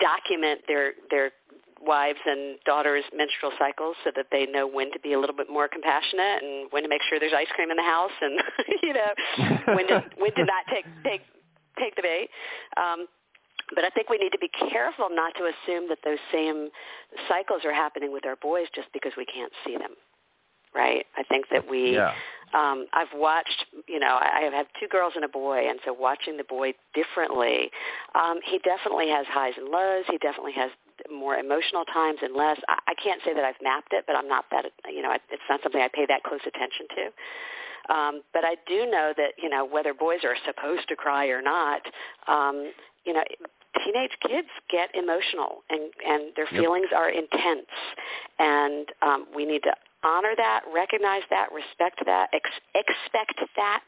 document 0.00 0.60
their 0.66 0.94
their 1.10 1.30
wives 1.84 2.18
and 2.24 2.58
daughters' 2.64 3.04
menstrual 3.14 3.52
cycles 3.58 3.96
so 4.04 4.10
that 4.14 4.26
they 4.30 4.46
know 4.46 4.66
when 4.66 4.92
to 4.92 5.00
be 5.00 5.12
a 5.12 5.20
little 5.20 5.36
bit 5.36 5.50
more 5.50 5.68
compassionate 5.68 6.42
and 6.42 6.68
when 6.70 6.82
to 6.82 6.88
make 6.88 7.02
sure 7.08 7.18
there's 7.18 7.34
ice 7.36 7.50
cream 7.54 7.70
in 7.70 7.76
the 7.76 7.82
house 7.82 8.14
and 8.20 8.40
you 8.82 8.92
know 8.92 9.10
when 9.74 9.86
to 9.88 10.04
when 10.16 10.32
to 10.34 10.44
not 10.44 10.64
take 10.70 10.86
take 11.04 11.22
take 11.78 11.96
the 11.96 12.02
bait. 12.02 12.28
Um, 12.76 13.06
but 13.74 13.84
I 13.84 13.90
think 13.90 14.10
we 14.10 14.18
need 14.18 14.30
to 14.30 14.38
be 14.38 14.50
careful 14.70 15.08
not 15.10 15.32
to 15.36 15.44
assume 15.44 15.88
that 15.88 15.98
those 16.04 16.18
same 16.32 16.68
cycles 17.28 17.64
are 17.64 17.72
happening 17.72 18.12
with 18.12 18.26
our 18.26 18.36
boys 18.36 18.66
just 18.74 18.88
because 18.92 19.12
we 19.16 19.24
can't 19.24 19.52
see 19.64 19.76
them. 19.76 19.92
Right? 20.74 21.04
I 21.16 21.22
think 21.24 21.46
that 21.50 21.68
we 21.68 21.94
yeah. 21.94 22.14
um 22.54 22.86
I've 22.94 23.12
watched, 23.14 23.66
you 23.86 23.98
know, 23.98 24.18
I 24.20 24.48
have 24.52 24.66
two 24.80 24.88
girls 24.88 25.12
and 25.16 25.24
a 25.24 25.28
boy 25.28 25.68
and 25.68 25.78
so 25.84 25.92
watching 25.92 26.38
the 26.38 26.44
boy 26.44 26.72
differently, 26.94 27.70
um 28.14 28.40
he 28.44 28.58
definitely 28.58 29.10
has 29.10 29.26
highs 29.28 29.54
and 29.58 29.68
lows. 29.68 30.04
He 30.08 30.16
definitely 30.18 30.52
has 30.52 30.70
more 31.10 31.36
emotional 31.36 31.84
times 31.84 32.18
and 32.22 32.34
less. 32.34 32.58
I, 32.68 32.78
I 32.88 32.94
can't 32.94 33.20
say 33.24 33.34
that 33.34 33.44
I've 33.44 33.60
mapped 33.62 33.92
it, 33.92 34.04
but 34.06 34.16
I'm 34.16 34.28
not 34.28 34.44
that, 34.50 34.66
you 34.88 35.02
know, 35.02 35.12
it's 35.12 35.42
not 35.48 35.60
something 35.62 35.80
I 35.80 35.88
pay 35.92 36.06
that 36.06 36.22
close 36.22 36.40
attention 36.46 36.86
to. 36.96 37.94
Um, 37.94 38.22
but 38.32 38.44
I 38.44 38.56
do 38.66 38.86
know 38.86 39.12
that, 39.16 39.32
you 39.42 39.48
know, 39.48 39.64
whether 39.66 39.92
boys 39.92 40.20
are 40.24 40.36
supposed 40.46 40.88
to 40.88 40.96
cry 40.96 41.26
or 41.26 41.42
not, 41.42 41.82
um, 42.28 42.72
you 43.04 43.12
know, 43.12 43.24
teenage 43.84 44.12
kids 44.26 44.48
get 44.70 44.94
emotional 44.94 45.64
and, 45.70 45.90
and 46.06 46.32
their 46.36 46.46
Yep. 46.52 46.60
feelings 46.60 46.88
are 46.94 47.10
intense. 47.10 47.66
And 48.38 48.86
um, 49.02 49.26
we 49.34 49.44
need 49.44 49.62
to 49.64 49.74
honor 50.04 50.34
that, 50.36 50.62
recognize 50.72 51.22
that, 51.30 51.48
respect 51.52 52.04
that, 52.06 52.28
ex- 52.32 52.50
expect 52.74 53.40
that 53.56 53.82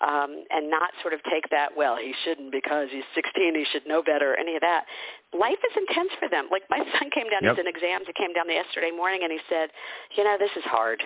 um, 0.00 0.44
and 0.50 0.70
not 0.70 0.90
sort 1.02 1.14
of 1.14 1.20
take 1.30 1.48
that, 1.50 1.70
well, 1.76 1.96
he 1.96 2.12
shouldn't 2.24 2.50
because 2.50 2.88
he's 2.90 3.06
16, 3.14 3.54
he 3.54 3.64
should 3.70 3.86
know 3.86 4.02
better, 4.02 4.34
any 4.38 4.56
of 4.56 4.60
that. 4.62 4.84
Life 5.32 5.58
is 5.62 5.76
intense 5.76 6.10
for 6.18 6.28
them. 6.28 6.48
Like 6.50 6.62
my 6.70 6.78
son 6.98 7.10
came 7.14 7.30
down, 7.30 7.44
Yep. 7.44 7.56
he's 7.56 7.60
in 7.64 7.68
exams, 7.68 8.06
he 8.06 8.12
came 8.12 8.32
down 8.34 8.50
yesterday 8.50 8.90
morning 8.90 9.20
and 9.22 9.30
he 9.32 9.38
said, 9.48 9.70
you 10.16 10.24
know, 10.24 10.36
this 10.38 10.50
is 10.56 10.64
hard. 10.64 11.02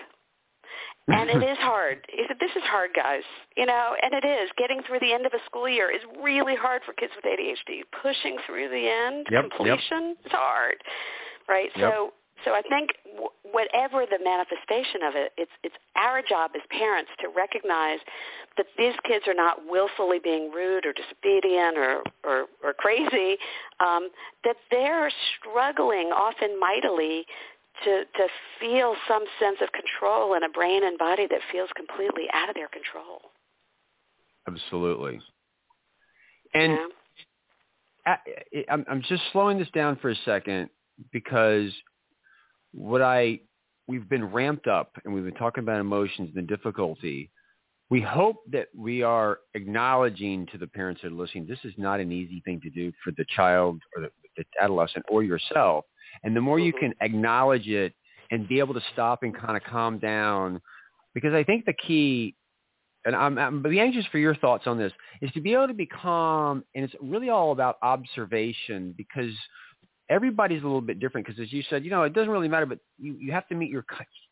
And 1.09 1.31
it 1.31 1.43
is 1.53 1.59
hard. 1.61 2.05
He 2.09 2.25
said, 2.29 2.37
this 2.41 2.53
is 2.57 2.63
hard, 2.65 2.91
guys. 2.95 3.23
You 3.57 3.67
know, 3.67 3.97
and 4.03 4.13
it 4.13 4.25
is. 4.27 4.51
Getting 4.59 4.83
through 4.87 5.01
the 5.01 5.13
end 5.13 5.25
of 5.27 5.33
a 5.33 5.41
school 5.47 5.69
year 5.69 5.91
is 5.91 6.03
really 6.23 6.57
hard 6.57 6.83
for 6.85 6.93
kids 6.93 7.13
with 7.17 7.25
ADHD. 7.25 7.83
Pushing 8.03 8.37
through 8.47 8.69
the 8.69 8.89
end, 8.89 9.27
Yep, 9.31 9.45
yep. 9.45 9.51
completion, 9.57 10.17
it's 10.25 10.35
hard. 10.35 10.77
Right? 11.49 11.71
Yep. 11.77 11.93
So 11.93 12.13
so 12.45 12.53
I 12.53 12.63
think 12.63 12.91
whatever 13.53 14.05
the 14.07 14.19
manifestation 14.23 15.03
of 15.03 15.15
it, 15.15 15.33
it's 15.37 15.51
it's 15.63 15.75
our 15.97 16.23
job 16.23 16.53
as 16.55 16.63
parents 16.71 17.11
to 17.21 17.29
recognize 17.29 17.99
that 18.57 18.67
these 18.77 18.95
kids 19.05 19.27
are 19.27 19.35
not 19.35 19.59
willfully 19.69 20.19
being 20.23 20.51
rude 20.51 20.87
or 20.87 20.93
disobedient 20.93 21.77
or 21.77 22.03
or, 22.25 22.47
or 22.63 22.73
crazy. 22.73 23.37
Um, 23.81 24.09
that 24.45 24.57
they're 24.71 25.11
struggling 25.39 26.09
often 26.09 26.59
mightily 26.59 27.25
to 27.85 28.05
to 28.05 28.27
feel 28.61 28.95
some 29.07 29.25
sense 29.41 29.59
of 29.63 29.69
control 29.73 30.35
in 30.35 30.43
a 30.43 30.49
brain 30.49 30.85
and 30.85 30.99
body 30.99 31.27
that 31.31 31.41
feels 31.53 31.71
completely 31.77 32.25
out 32.33 32.49
of 32.49 32.55
their 32.55 32.69
control. 32.69 33.21
Absolutely. 34.47 35.21
And 36.55 36.73
Yeah. 36.73 36.87
I, 38.07 38.17
I'm, 38.71 38.87
I'm 38.89 39.03
just 39.03 39.23
slowing 39.33 39.59
this 39.59 39.69
down 39.75 39.97
for 39.97 40.09
a 40.09 40.17
second 40.25 40.71
because 41.13 41.71
what 42.73 43.03
I 43.03 43.41
we've 43.87 44.09
been 44.09 44.27
ramped 44.27 44.67
up 44.67 44.93
and 45.05 45.15
we've 45.15 45.25
been 45.25 45.35
talking 45.35 45.65
about 45.65 45.81
emotions 45.81 46.31
and 46.35 46.47
the 46.47 46.57
difficulty. 46.57 47.31
We 47.91 48.03
hope 48.03 48.43
that 48.53 48.69
we 48.77 49.03
are 49.03 49.39
acknowledging 49.55 50.47
to 50.53 50.59
the 50.59 50.67
parents 50.67 51.01
that 51.03 51.09
are 51.09 51.15
listening, 51.15 51.47
this 51.47 51.59
is 51.65 51.73
not 51.79 52.01
an 52.01 52.13
easy 52.13 52.43
thing 52.45 52.61
to 52.61 52.71
do 52.71 52.93
for 53.03 53.13
the 53.17 53.25
child 53.35 53.81
or 53.97 54.03
the, 54.03 54.11
the 54.37 54.45
adolescent 54.61 55.07
or 55.09 55.23
yourself. 55.23 55.87
And 56.23 56.37
the 56.37 56.41
more 56.43 56.59
you 56.59 56.73
mm-hmm. 56.75 56.93
can 56.93 56.95
acknowledge 57.01 57.67
it 57.67 57.95
and 58.31 58.47
be 58.47 58.59
able 58.59 58.75
to 58.75 58.83
stop 58.93 59.23
and 59.23 59.35
kind 59.35 59.57
of 59.57 59.63
calm 59.65 59.99
down, 59.99 60.61
because 61.15 61.33
I 61.33 61.43
think 61.45 61.65
the 61.65 61.73
key 61.73 62.35
and 63.07 63.17
I'm, 63.17 63.39
I'm 63.39 63.63
be 63.63 63.81
anxious 63.81 64.05
for 64.13 64.19
your 64.19 64.35
thoughts 64.35 64.67
on 64.67 64.77
this, 64.77 64.93
is 65.23 65.31
to 65.33 65.41
be 65.41 65.55
able 65.55 65.69
to 65.69 65.75
be 65.75 65.87
calm, 65.87 66.63
and 66.75 66.85
it's 66.85 66.95
really 67.01 67.31
all 67.31 67.53
about 67.53 67.77
observation 67.81 68.95
because 68.99 69.33
everybody's 70.11 70.63
a 70.63 70.67
little 70.67 70.81
bit 70.81 71.01
different. 71.01 71.27
Because 71.27 71.41
as 71.41 71.53
you 71.53 71.63
said, 71.69 71.85
you 71.85 71.91
know, 71.91 72.03
it 72.03 72.13
doesn't 72.13 72.31
really 72.31 72.49
matter, 72.49 72.67
but 72.67 72.79
you, 72.99 73.15
you 73.15 73.33
have 73.33 73.47
to 73.49 73.55
meet 73.55 73.71
your 73.71 73.85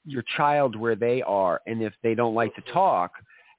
your 0.05 0.25
child 0.37 0.77
where 0.77 0.95
they 0.95 1.23
are, 1.23 1.61
and 1.67 1.83
if 1.83 1.93
they 2.03 2.15
don't 2.15 2.35
like 2.35 2.55
to 2.55 2.63
talk 2.73 3.13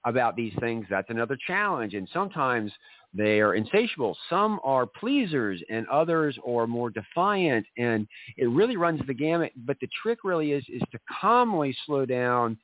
about 0.06 0.36
these 0.36 0.54
things, 0.60 0.86
that's 0.90 1.10
another 1.10 1.38
challenge. 1.48 1.94
And 1.94 2.08
sometimes 2.14 2.72
they 3.14 3.40
are 3.42 3.56
insatiable. 3.56 4.18
Some 4.30 4.60
are 4.64 4.86
pleasers 4.86 5.62
and 5.70 5.88
others 5.88 6.38
are 6.48 6.68
more 6.68 6.90
defiant. 6.90 7.66
And 7.78 8.08
it 8.38 8.48
really 8.48 8.78
runs 8.78 9.02
the 9.06 9.14
gamut. 9.14 9.52
But 9.66 9.78
the 9.82 9.90
trick 10.02 10.20
really 10.24 10.52
is, 10.54 10.64
is 10.70 10.82
to 10.92 11.00
calmly 11.20 11.76
slow 11.86 12.06
down 12.06 12.58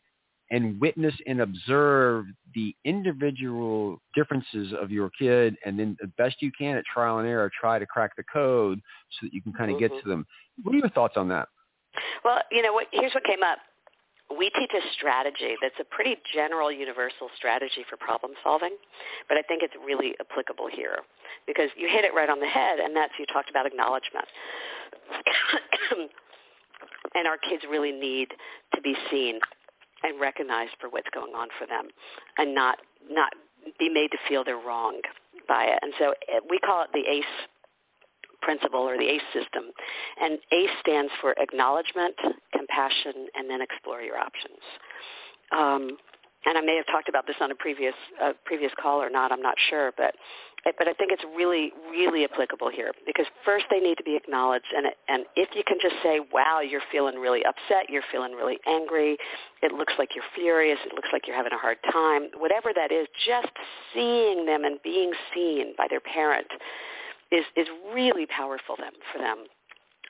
and 0.54 0.80
witness 0.80 1.16
and 1.26 1.42
observe 1.42 2.28
the 2.54 2.76
individual 2.86 4.00
differences 4.14 4.72
of 4.80 4.92
your 4.92 5.10
kid 5.18 5.58
and 5.66 5.80
then 5.80 5.98
the 6.00 6.08
best 6.16 6.36
you 6.42 6.52
can 6.56 6.78
at 6.78 6.86
trial 6.86 7.18
and 7.18 7.28
error 7.28 7.52
try 7.60 7.80
to 7.80 7.88
crack 7.88 8.16
the 8.16 8.24
code 8.32 8.80
so 9.20 9.26
that 9.26 9.34
you 9.34 9.42
can 9.42 9.52
kind 9.52 9.72
of 9.72 9.78
mm-hmm. 9.78 9.96
get 9.96 10.04
to 10.04 10.08
them. 10.08 10.28
What 10.62 10.76
are 10.76 10.78
your 10.78 10.90
thoughts 10.90 11.16
on 11.18 11.28
that? 11.30 11.50
Well, 12.24 12.40
you 12.52 12.62
know, 12.62 12.72
what, 12.72 12.86
here's 12.92 13.14
what 13.14 13.24
came 13.24 13.42
up 13.44 13.58
we 14.38 14.50
teach 14.58 14.72
a 14.74 14.82
strategy 14.98 15.56
that's 15.62 15.76
a 15.80 15.84
pretty 15.84 16.16
general 16.34 16.72
universal 16.72 17.30
strategy 17.36 17.86
for 17.88 17.98
problem 17.98 18.32
solving, 18.42 18.76
but 19.28 19.38
I 19.38 19.44
think 19.44 19.62
it's 19.62 19.76
really 19.86 20.16
applicable 20.20 20.70
here 20.72 20.98
because 21.46 21.70
you 21.78 21.88
hit 21.88 22.04
it 22.04 22.16
right 22.16 22.30
on 22.30 22.40
the 22.40 22.48
head, 22.48 22.80
and 22.80 22.96
that's 22.96 23.14
you 23.20 23.26
talked 23.28 23.52
about 23.52 23.68
acknowledgement. 23.68 24.26
and 27.16 27.28
our 27.28 27.38
kids 27.38 27.64
really 27.70 27.92
need 27.92 28.30
to 28.74 28.82
be 28.82 28.96
seen 29.12 29.40
and 30.04 30.20
recognized 30.20 30.72
for 30.80 30.90
what's 30.90 31.10
going 31.14 31.34
on 31.34 31.48
for 31.58 31.66
them 31.68 31.88
and 32.38 32.54
not 32.54 32.80
not 33.10 33.34
be 33.80 33.90
made 33.90 34.12
to 34.12 34.18
feel 34.28 34.44
they're 34.44 34.58
wrong 34.58 35.00
by 35.48 35.66
it. 35.66 35.80
And 35.82 35.94
so 35.98 36.14
eh, 36.32 36.40
we 36.50 36.60
call 36.60 36.84
it 36.84 36.90
the 36.94 37.10
ACE 37.10 37.26
principle 38.42 38.82
or 38.82 38.98
the 38.98 39.08
ACE 39.08 39.22
system. 39.34 39.72
And 40.22 40.38
ACE 40.52 40.70
stands 40.82 41.12
for 41.22 41.34
acknowledgement, 41.40 42.16
compassion, 42.52 43.28
and 43.36 43.50
then 43.50 43.62
explore 43.62 44.02
your 44.02 44.18
options. 44.18 44.60
Um, 45.56 45.98
and 46.46 46.58
I 46.58 46.62
may 46.62 46.76
have 46.76 46.86
talked 46.88 47.08
about 47.08 47.26
this 47.26 47.38
on 47.40 47.52
a 47.52 47.56
previous 47.56 47.96
uh, 48.22 48.34
previous 48.46 48.72
call 48.82 49.02
or 49.02 49.10
not. 49.10 49.32
I'm 49.32 49.42
not 49.42 49.56
sure, 49.70 49.94
but 49.96 50.14
but 50.64 50.88
I 50.88 50.94
think 50.94 51.12
it's 51.12 51.24
really 51.36 51.72
really 51.92 52.24
applicable 52.24 52.70
here 52.70 52.92
because 53.06 53.26
first 53.44 53.66
they 53.70 53.80
need 53.80 53.96
to 53.98 54.04
be 54.04 54.16
acknowledged, 54.16 54.72
and 54.76 54.88
and 55.08 55.26
if 55.36 55.50
you 55.56 55.64
can 55.66 55.78
just 55.82 55.96
say, 56.02 56.20
"Wow, 56.32 56.62
you're 56.62 56.84
feeling 56.92 57.16
really 57.16 57.44
upset, 57.46 57.90
you're 57.90 58.04
feeling 58.12 58.34
really 58.34 58.60
angry, 58.66 59.18
it 59.62 59.74
looks 59.74 59.94
like 60.00 60.16
you're 60.16 60.24
furious, 60.36 60.80
it 60.86 60.94
looks 60.94 61.10
like 61.12 61.28
you're 61.28 61.36
having 61.36 61.54
a 61.54 61.58
hard 61.58 61.78
time," 61.92 62.30
whatever 62.38 62.72
that 62.74 62.92
is, 62.92 63.08
just 63.26 63.52
seeing 63.94 64.46
them 64.46 64.64
and 64.64 64.82
being 64.84 65.12
seen 65.34 65.74
by 65.78 65.88
their 65.90 66.00
parent 66.02 66.48
is 67.32 67.46
is 67.56 67.68
really 67.94 68.26
powerful 68.26 68.76
them 68.78 68.94
for 69.12 69.20
them. 69.20 69.46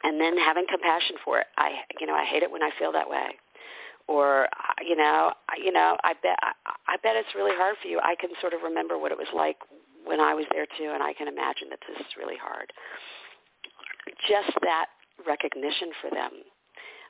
And 0.03 0.19
then 0.19 0.37
having 0.37 0.65
compassion 0.69 1.15
for 1.23 1.39
it. 1.39 1.47
I 1.57 1.71
you 1.99 2.05
know 2.05 2.13
i 2.13 2.25
hate 2.25 2.43
it 2.43 2.51
when 2.51 2.61
i 2.61 2.69
feel 2.77 2.91
that 2.91 3.09
way. 3.09 3.39
Or 4.07 4.45
uh, 4.45 4.83
you 4.85 4.95
know 4.95 5.31
you 5.57 5.71
know 5.71 5.97
i 6.03 6.13
bet 6.21 6.37
I, 6.43 6.51
I 6.87 6.97
bet 7.01 7.15
it's 7.15 7.33
really 7.33 7.55
hard 7.55 7.77
for 7.81 7.87
you. 7.87 7.99
I 8.03 8.15
can 8.19 8.29
sort 8.41 8.53
of 8.53 8.61
remember 8.61 8.97
what 8.99 9.11
it 9.11 9.17
was 9.17 9.31
like 9.33 9.57
when 10.05 10.19
i 10.19 10.33
was 10.33 10.45
there 10.51 10.67
too 10.77 10.91
and 10.93 11.03
i 11.03 11.13
can 11.13 11.27
imagine 11.27 11.69
that 11.69 11.79
this 11.87 11.99
is 11.99 12.17
really 12.17 12.37
hard 12.37 12.71
just 14.27 14.55
that 14.61 14.87
recognition 15.27 15.89
for 16.01 16.09
them 16.09 16.31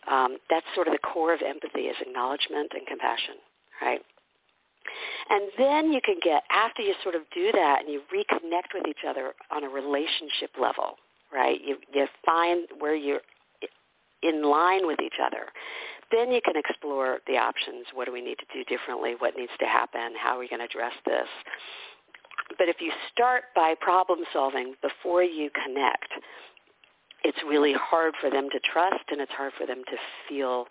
um, 0.03 0.37
that's 0.49 0.65
sort 0.75 0.87
of 0.87 0.93
the 0.93 0.99
core 0.99 1.33
of 1.33 1.41
empathy 1.41 1.87
is 1.87 1.95
acknowledgement 2.01 2.71
and 2.75 2.85
compassion 2.87 3.35
right 3.81 4.01
and 5.29 5.49
then 5.57 5.93
you 5.93 6.01
can 6.03 6.15
get, 6.21 6.43
after 6.51 6.81
you 6.81 6.93
sort 7.03 7.15
of 7.15 7.21
do 7.33 7.51
that 7.53 7.79
and 7.81 7.89
you 7.89 8.01
reconnect 8.13 8.73
with 8.73 8.87
each 8.87 9.05
other 9.07 9.33
on 9.51 9.63
a 9.63 9.69
relationship 9.69 10.51
level, 10.59 10.95
right? 11.33 11.59
You, 11.63 11.77
you 11.93 12.07
find 12.25 12.67
where 12.79 12.95
you're 12.95 13.21
in 14.21 14.43
line 14.43 14.85
with 14.85 14.99
each 15.01 15.19
other. 15.23 15.45
Then 16.11 16.31
you 16.31 16.41
can 16.43 16.55
explore 16.55 17.19
the 17.27 17.37
options. 17.37 17.85
What 17.93 18.05
do 18.05 18.13
we 18.13 18.21
need 18.21 18.37
to 18.39 18.45
do 18.53 18.63
differently? 18.65 19.15
What 19.17 19.35
needs 19.35 19.51
to 19.59 19.65
happen? 19.65 20.13
How 20.21 20.35
are 20.35 20.39
we 20.39 20.47
going 20.47 20.59
to 20.59 20.65
address 20.65 20.93
this? 21.05 21.27
But 22.57 22.69
if 22.69 22.77
you 22.79 22.91
start 23.11 23.45
by 23.55 23.75
problem 23.79 24.19
solving 24.31 24.75
before 24.81 25.23
you 25.23 25.49
connect, 25.51 26.09
it's 27.23 27.39
really 27.47 27.73
hard 27.73 28.13
for 28.19 28.29
them 28.29 28.49
to 28.51 28.59
trust 28.59 29.05
and 29.09 29.21
it's 29.21 29.31
hard 29.31 29.53
for 29.57 29.65
them 29.65 29.83
to 29.85 29.97
feel 30.27 30.67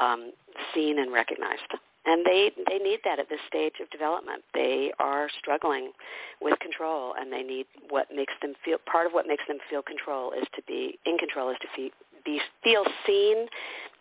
um, 0.00 0.32
seen 0.74 0.98
and 0.98 1.12
recognized 1.12 1.72
and 2.06 2.24
they 2.24 2.52
they 2.68 2.78
need 2.78 3.00
that 3.04 3.18
at 3.18 3.28
this 3.28 3.40
stage 3.46 3.74
of 3.82 3.90
development. 3.90 4.42
They 4.54 4.92
are 4.98 5.28
struggling 5.38 5.92
with 6.40 6.58
control, 6.60 7.14
and 7.18 7.32
they 7.32 7.42
need 7.42 7.66
what 7.90 8.06
makes 8.14 8.32
them 8.40 8.54
feel. 8.64 8.78
Part 8.90 9.06
of 9.06 9.12
what 9.12 9.26
makes 9.26 9.44
them 9.48 9.58
feel 9.68 9.82
control 9.82 10.32
is 10.32 10.46
to 10.54 10.62
be 10.66 10.98
in 11.04 11.18
control, 11.18 11.50
is 11.50 11.56
to 11.60 11.68
be, 11.76 11.92
be 12.24 12.40
feel 12.62 12.84
seen 13.06 13.46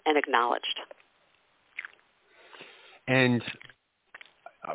and 0.06 0.18
acknowledged. 0.18 0.80
And 3.08 3.44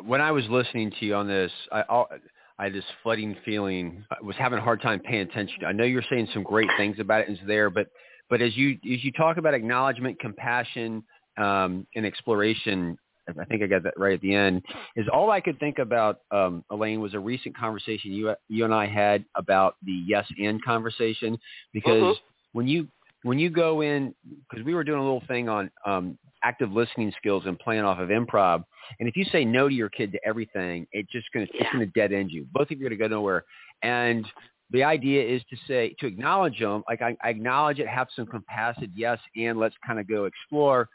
when 0.05 0.21
I 0.21 0.31
was 0.31 0.45
listening 0.49 0.91
to 0.99 1.05
you 1.05 1.15
on 1.15 1.27
this, 1.27 1.51
I, 1.71 2.05
I 2.59 2.65
had 2.65 2.73
this 2.73 2.83
flooding 3.03 3.35
feeling. 3.43 4.05
I 4.11 4.23
was 4.23 4.35
having 4.37 4.59
a 4.59 4.61
hard 4.61 4.81
time 4.81 4.99
paying 4.99 5.21
attention. 5.21 5.65
I 5.65 5.71
know 5.71 5.83
you're 5.83 6.03
saying 6.09 6.27
some 6.33 6.43
great 6.43 6.69
things 6.77 6.97
about 6.99 7.21
it, 7.21 7.27
and 7.27 7.37
it's 7.37 7.47
there, 7.47 7.69
but 7.69 7.87
but 8.29 8.41
as 8.41 8.55
you 8.55 8.71
as 8.91 9.03
you 9.03 9.11
talk 9.11 9.37
about 9.37 9.53
acknowledgement, 9.53 10.19
compassion, 10.19 11.03
um, 11.37 11.87
and 11.95 12.05
exploration, 12.05 12.97
I 13.27 13.45
think 13.45 13.63
I 13.63 13.67
got 13.67 13.83
that 13.83 13.93
right 13.97 14.13
at 14.13 14.21
the 14.21 14.33
end, 14.33 14.63
is 14.95 15.07
all 15.11 15.31
I 15.31 15.41
could 15.41 15.59
think 15.59 15.79
about, 15.79 16.19
um, 16.31 16.63
Elaine, 16.69 17.01
was 17.01 17.13
a 17.13 17.19
recent 17.19 17.57
conversation 17.57 18.11
you 18.11 18.33
you 18.47 18.65
and 18.65 18.73
I 18.73 18.87
had 18.87 19.25
about 19.35 19.75
the 19.83 20.03
yes 20.07 20.25
and 20.37 20.63
conversation 20.63 21.37
because 21.73 22.01
uh-huh. 22.01 22.13
when 22.53 22.67
you 22.67 22.87
when 23.23 23.39
you 23.39 23.49
go 23.49 23.81
in 23.81 24.13
because 24.49 24.65
we 24.65 24.73
were 24.73 24.83
doing 24.83 24.99
a 24.99 25.03
little 25.03 25.23
thing 25.27 25.49
on 25.49 25.71
um, 25.85 26.17
active 26.43 26.71
listening 26.71 27.11
skills 27.17 27.43
and 27.45 27.57
playing 27.59 27.83
off 27.83 27.99
of 27.99 28.09
improv, 28.09 28.63
and 28.99 29.07
if 29.07 29.15
you 29.15 29.25
say 29.25 29.45
no 29.45 29.69
to 29.69 29.73
your 29.73 29.89
kid 29.89 30.11
to 30.11 30.19
everything, 30.25 30.87
it 30.91 31.09
just 31.09 31.27
gonna 31.33 31.47
yeah. 31.53 31.61
it's 31.61 31.73
gonna 31.73 31.85
dead 31.87 32.11
end 32.11 32.31
you. 32.31 32.45
Both 32.51 32.71
of 32.71 32.79
you 32.79 32.85
are 32.85 32.89
gonna 32.89 32.97
go 32.97 33.07
nowhere, 33.07 33.45
and 33.83 34.25
the 34.71 34.83
idea 34.83 35.21
is 35.23 35.41
to 35.49 35.57
say 35.67 35.95
to 35.99 36.07
acknowledge 36.07 36.59
them 36.59 36.83
like 36.87 37.01
I, 37.01 37.17
I 37.23 37.29
acknowledge 37.29 37.79
it 37.79 37.87
have 37.87 38.07
some 38.15 38.25
compassion 38.25 38.91
yes 38.95 39.19
and 39.35 39.59
let's 39.59 39.75
kind 39.85 39.99
of 39.99 40.07
go 40.07 40.25
explore 40.25 40.87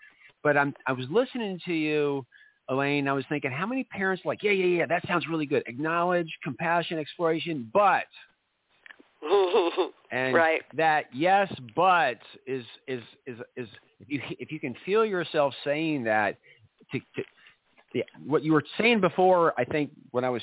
but 0.47 0.57
I'm 0.57 0.73
I 0.87 0.93
was 0.93 1.07
listening 1.11 1.59
to 1.65 1.73
you, 1.73 2.25
Elaine. 2.69 3.09
I 3.09 3.13
was 3.13 3.25
thinking, 3.29 3.51
how 3.51 3.67
many 3.67 3.83
parents 3.83 4.23
like, 4.25 4.45
yeah, 4.45 4.53
yeah, 4.53 4.79
yeah, 4.79 4.87
that 4.87 5.05
sounds 5.09 5.27
really 5.27 5.45
good. 5.45 5.65
Acknowledge, 5.67 6.29
compassion, 6.45 7.01
exploration, 7.01 7.69
but 7.75 8.05
and 10.11 10.35
right. 10.35 10.63
that 10.77 11.07
yes, 11.13 11.53
but 11.75 12.19
is 12.47 12.65
is 12.87 13.03
is 13.27 13.39
is 13.57 13.69
if 14.01 14.09
you 14.09 14.21
if 14.39 14.53
you 14.53 14.61
can 14.61 14.75
feel 14.85 15.05
yourself 15.05 15.55
saying 15.65 16.05
that 16.05 16.37
to, 16.93 16.99
to 16.99 17.23
the, 17.95 18.05
what 18.25 18.43
you 18.43 18.53
were 18.53 18.65
saying 18.79 19.01
before, 19.01 19.55
I 19.59 19.65
think 19.65 19.91
when 20.11 20.25
I 20.25 20.31
was 20.31 20.43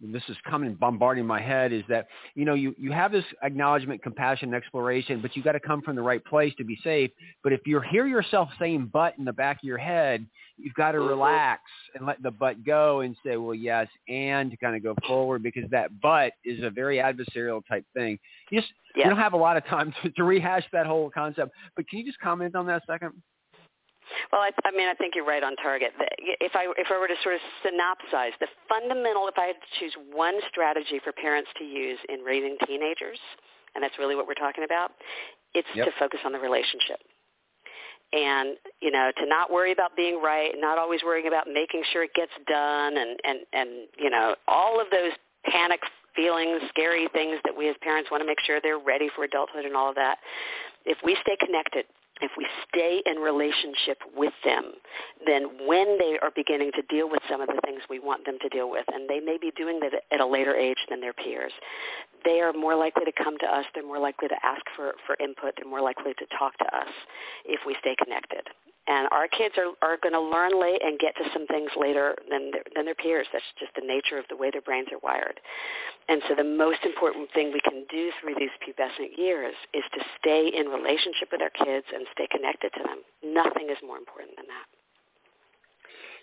this 0.00 0.22
is 0.28 0.36
coming 0.48 0.74
bombarding 0.74 1.26
my 1.26 1.40
head 1.40 1.72
is 1.72 1.82
that 1.88 2.06
you 2.34 2.44
know 2.44 2.54
you 2.54 2.74
you 2.78 2.92
have 2.92 3.10
this 3.12 3.24
acknowledgement 3.42 4.02
compassion 4.02 4.54
exploration 4.54 5.20
but 5.20 5.36
you 5.36 5.42
got 5.42 5.52
to 5.52 5.60
come 5.60 5.82
from 5.82 5.96
the 5.96 6.02
right 6.02 6.24
place 6.24 6.52
to 6.56 6.64
be 6.64 6.78
safe 6.84 7.10
but 7.42 7.52
if 7.52 7.60
you 7.66 7.80
hear 7.80 8.06
yourself 8.06 8.48
saying 8.58 8.88
but 8.92 9.14
in 9.18 9.24
the 9.24 9.32
back 9.32 9.58
of 9.58 9.64
your 9.64 9.78
head 9.78 10.24
you've 10.56 10.74
got 10.74 10.92
to 10.92 10.98
mm-hmm. 10.98 11.08
relax 11.08 11.62
and 11.94 12.06
let 12.06 12.22
the 12.22 12.30
but 12.30 12.64
go 12.64 13.00
and 13.00 13.16
say 13.24 13.36
well 13.36 13.54
yes 13.54 13.88
and 14.08 14.50
to 14.50 14.56
kind 14.56 14.76
of 14.76 14.82
go 14.82 14.94
forward 15.06 15.42
because 15.42 15.68
that 15.70 15.90
but 16.00 16.32
is 16.44 16.62
a 16.62 16.70
very 16.70 16.98
adversarial 16.98 17.62
type 17.68 17.84
thing 17.94 18.18
you 18.50 18.60
just 18.60 18.72
yeah. 18.94 19.04
you 19.04 19.10
don't 19.10 19.18
have 19.18 19.32
a 19.32 19.36
lot 19.36 19.56
of 19.56 19.64
time 19.66 19.92
to, 20.02 20.10
to 20.10 20.24
rehash 20.24 20.64
that 20.72 20.86
whole 20.86 21.10
concept 21.10 21.52
but 21.76 21.88
can 21.88 21.98
you 21.98 22.04
just 22.04 22.18
comment 22.20 22.54
on 22.54 22.66
that 22.66 22.82
a 22.82 22.92
second 22.92 23.12
well, 24.32 24.42
I, 24.42 24.50
I 24.64 24.70
mean, 24.70 24.88
I 24.88 24.94
think 24.94 25.14
you're 25.14 25.26
right 25.26 25.42
on 25.42 25.56
target. 25.56 25.92
If 26.18 26.52
I 26.54 26.72
if 26.76 26.88
I 26.90 26.98
were 26.98 27.08
to 27.08 27.18
sort 27.22 27.34
of 27.34 27.40
synopsize 27.64 28.32
the 28.40 28.48
fundamental, 28.68 29.28
if 29.28 29.38
I 29.38 29.46
had 29.46 29.56
to 29.56 29.70
choose 29.80 29.92
one 30.12 30.34
strategy 30.48 31.00
for 31.02 31.12
parents 31.12 31.50
to 31.58 31.64
use 31.64 31.98
in 32.08 32.20
raising 32.20 32.56
teenagers, 32.66 33.18
and 33.74 33.82
that's 33.82 33.98
really 33.98 34.14
what 34.14 34.26
we're 34.26 34.38
talking 34.38 34.64
about, 34.64 34.92
it's 35.54 35.68
yep. 35.74 35.86
to 35.86 35.92
focus 35.98 36.20
on 36.24 36.32
the 36.32 36.38
relationship. 36.38 37.00
And 38.12 38.56
you 38.80 38.90
know, 38.90 39.12
to 39.18 39.26
not 39.26 39.52
worry 39.52 39.72
about 39.72 39.96
being 39.96 40.20
right, 40.22 40.52
not 40.56 40.78
always 40.78 41.00
worrying 41.04 41.28
about 41.28 41.46
making 41.46 41.82
sure 41.92 42.04
it 42.04 42.14
gets 42.14 42.32
done, 42.46 42.96
and 42.96 43.20
and 43.24 43.38
and 43.52 43.68
you 43.98 44.10
know, 44.10 44.34
all 44.46 44.80
of 44.80 44.88
those 44.90 45.12
panic 45.44 45.80
feelings, 46.16 46.60
scary 46.70 47.08
things 47.12 47.38
that 47.44 47.56
we 47.56 47.68
as 47.68 47.76
parents 47.82 48.10
want 48.10 48.20
to 48.22 48.26
make 48.26 48.40
sure 48.44 48.60
they're 48.60 48.78
ready 48.78 49.08
for 49.14 49.24
adulthood 49.24 49.64
and 49.64 49.76
all 49.76 49.88
of 49.88 49.94
that. 49.94 50.18
If 50.84 50.98
we 51.04 51.16
stay 51.22 51.36
connected 51.44 51.84
if 52.20 52.32
we 52.36 52.46
stay 52.68 53.02
in 53.06 53.16
relationship 53.16 53.98
with 54.16 54.32
them, 54.44 54.72
then 55.26 55.66
when 55.66 55.98
they 55.98 56.18
are 56.22 56.30
beginning 56.34 56.72
to 56.74 56.82
deal 56.82 57.08
with 57.08 57.20
some 57.30 57.40
of 57.40 57.48
the 57.48 57.60
things 57.64 57.80
we 57.88 57.98
want 57.98 58.24
them 58.26 58.38
to 58.42 58.48
deal 58.48 58.70
with, 58.70 58.84
and 58.92 59.08
they 59.08 59.20
may 59.20 59.38
be 59.38 59.52
doing 59.56 59.80
that 59.80 59.92
at 60.12 60.20
a 60.20 60.26
later 60.26 60.54
age 60.54 60.78
than 60.90 61.00
their 61.00 61.12
peers, 61.12 61.52
they 62.24 62.40
are 62.40 62.52
more 62.52 62.74
likely 62.74 63.04
to 63.04 63.12
come 63.12 63.38
to 63.38 63.46
us. 63.46 63.64
They're 63.74 63.86
more 63.86 64.00
likely 64.00 64.28
to 64.28 64.36
ask 64.42 64.62
for, 64.76 64.94
for 65.06 65.16
input. 65.22 65.54
They're 65.56 65.70
more 65.70 65.82
likely 65.82 66.14
to 66.14 66.26
talk 66.38 66.56
to 66.58 66.64
us 66.76 66.88
if 67.44 67.60
we 67.66 67.76
stay 67.80 67.94
connected. 68.02 68.42
And 68.88 69.06
our 69.12 69.28
kids 69.28 69.54
are, 69.60 69.76
are 69.84 69.98
going 70.02 70.16
to 70.16 70.20
learn 70.20 70.58
late 70.58 70.80
and 70.82 70.98
get 70.98 71.14
to 71.16 71.24
some 71.34 71.46
things 71.46 71.70
later 71.76 72.16
than 72.30 72.50
their, 72.50 72.64
than 72.74 72.86
their 72.86 72.94
peers. 72.94 73.26
That's 73.32 73.44
just 73.60 73.72
the 73.76 73.86
nature 73.86 74.18
of 74.18 74.24
the 74.30 74.36
way 74.36 74.50
their 74.50 74.62
brains 74.62 74.88
are 74.92 74.98
wired. 75.02 75.40
And 76.08 76.22
so 76.26 76.34
the 76.34 76.44
most 76.44 76.80
important 76.84 77.28
thing 77.34 77.52
we 77.52 77.60
can 77.60 77.84
do 77.90 78.10
through 78.20 78.34
these 78.40 78.54
pubescent 78.64 79.18
years 79.18 79.54
is 79.74 79.84
to 79.92 80.00
stay 80.18 80.50
in 80.56 80.66
relationship 80.72 81.28
with 81.30 81.42
our 81.42 81.52
kids 81.52 81.84
and 81.92 82.06
stay 82.12 82.26
connected 82.32 82.72
to 82.72 82.82
them. 82.82 83.04
Nothing 83.22 83.68
is 83.70 83.76
more 83.84 83.98
important 83.98 84.36
than 84.36 84.46
that. 84.48 84.66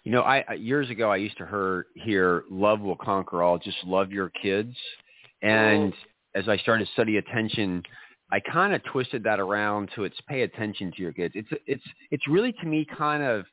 You 0.04 0.12
know, 0.12 0.21
I 0.21 0.54
years 0.54 0.89
ago 0.89 1.12
I 1.12 1.17
used 1.17 1.38
to 1.38 1.45
hear 1.47 1.88
hear 1.95 2.43
love 2.49 2.80
will 2.80 2.95
conquer 2.95 3.41
all. 3.41 3.58
Just 3.58 3.78
love 3.86 4.12
your 4.12 4.30
kids. 4.30 4.75
And 5.41 5.93
mm-hmm. 5.93 6.39
as 6.39 6.47
I 6.47 6.58
started 6.58 6.86
to 6.86 6.91
study 6.93 7.17
attention, 7.17 7.82
I 8.31 8.39
kind 8.39 8.73
of 8.73 8.83
twisted 8.85 9.23
that 9.23 9.39
around 9.39 9.91
to 9.95 10.03
it's 10.03 10.19
pay 10.27 10.41
attention 10.41 10.91
to 10.93 11.01
your 11.01 11.13
kids. 11.13 11.33
It's 11.35 11.49
it's 11.67 11.83
it's 12.11 12.27
really 12.27 12.53
to 12.53 12.65
me 12.65 12.85
kind 12.97 13.23
of 13.23 13.45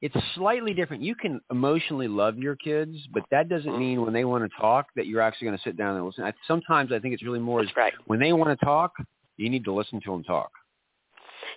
it's 0.00 0.16
slightly 0.34 0.74
different. 0.74 1.02
You 1.02 1.14
can 1.14 1.40
emotionally 1.50 2.08
love 2.08 2.36
your 2.36 2.56
kids, 2.56 2.96
but 3.12 3.22
that 3.30 3.48
doesn't 3.48 3.70
mm-hmm. 3.70 3.80
mean 3.80 4.02
when 4.02 4.12
they 4.12 4.24
want 4.24 4.42
to 4.42 4.60
talk 4.60 4.86
that 4.96 5.06
you're 5.06 5.20
actually 5.20 5.46
going 5.46 5.58
to 5.58 5.62
sit 5.62 5.76
down 5.76 5.96
and 5.96 6.04
listen. 6.04 6.24
I, 6.24 6.32
sometimes 6.46 6.90
I 6.92 6.98
think 6.98 7.14
it's 7.14 7.22
really 7.22 7.38
more 7.38 7.64
That's 7.64 7.76
right. 7.76 7.92
when 8.06 8.18
they 8.18 8.32
want 8.32 8.58
to 8.58 8.64
talk, 8.64 8.92
you 9.36 9.48
need 9.48 9.64
to 9.64 9.72
listen 9.72 10.00
to 10.04 10.10
them 10.10 10.24
talk. 10.24 10.50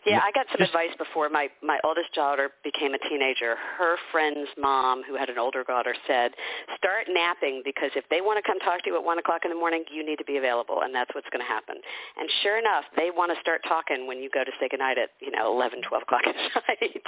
Yeah, 0.05 0.19
I 0.23 0.31
got 0.31 0.45
some 0.51 0.61
advice 0.61 0.93
before 0.97 1.29
my 1.29 1.49
my 1.61 1.79
oldest 1.83 2.13
daughter 2.13 2.51
became 2.63 2.93
a 2.93 2.99
teenager. 3.09 3.55
Her 3.77 3.97
friend's 4.11 4.49
mom, 4.57 5.03
who 5.03 5.15
had 5.15 5.29
an 5.29 5.37
older 5.37 5.63
daughter, 5.63 5.95
said, 6.07 6.31
"Start 6.77 7.07
napping 7.09 7.61
because 7.63 7.91
if 7.95 8.05
they 8.09 8.21
want 8.21 8.37
to 8.37 8.45
come 8.45 8.59
talk 8.59 8.83
to 8.83 8.89
you 8.89 8.95
at 8.95 9.03
one 9.03 9.19
o'clock 9.19 9.41
in 9.45 9.51
the 9.51 9.57
morning, 9.57 9.83
you 9.91 10.05
need 10.05 10.17
to 10.17 10.25
be 10.25 10.37
available, 10.37 10.81
and 10.81 10.93
that's 10.93 11.13
what's 11.15 11.29
going 11.29 11.45
to 11.45 11.51
happen." 11.51 11.77
And 12.17 12.29
sure 12.43 12.57
enough, 12.57 12.85
they 12.95 13.09
want 13.09 13.33
to 13.33 13.39
start 13.41 13.61
talking 13.67 14.07
when 14.07 14.19
you 14.19 14.29
go 14.29 14.43
to 14.43 14.51
say 14.59 14.69
goodnight 14.69 14.97
at 14.97 15.11
you 15.19 15.31
know 15.31 15.51
eleven, 15.51 15.81
twelve 15.81 16.03
o'clock 16.03 16.23
at 16.27 16.35
night. 16.67 17.03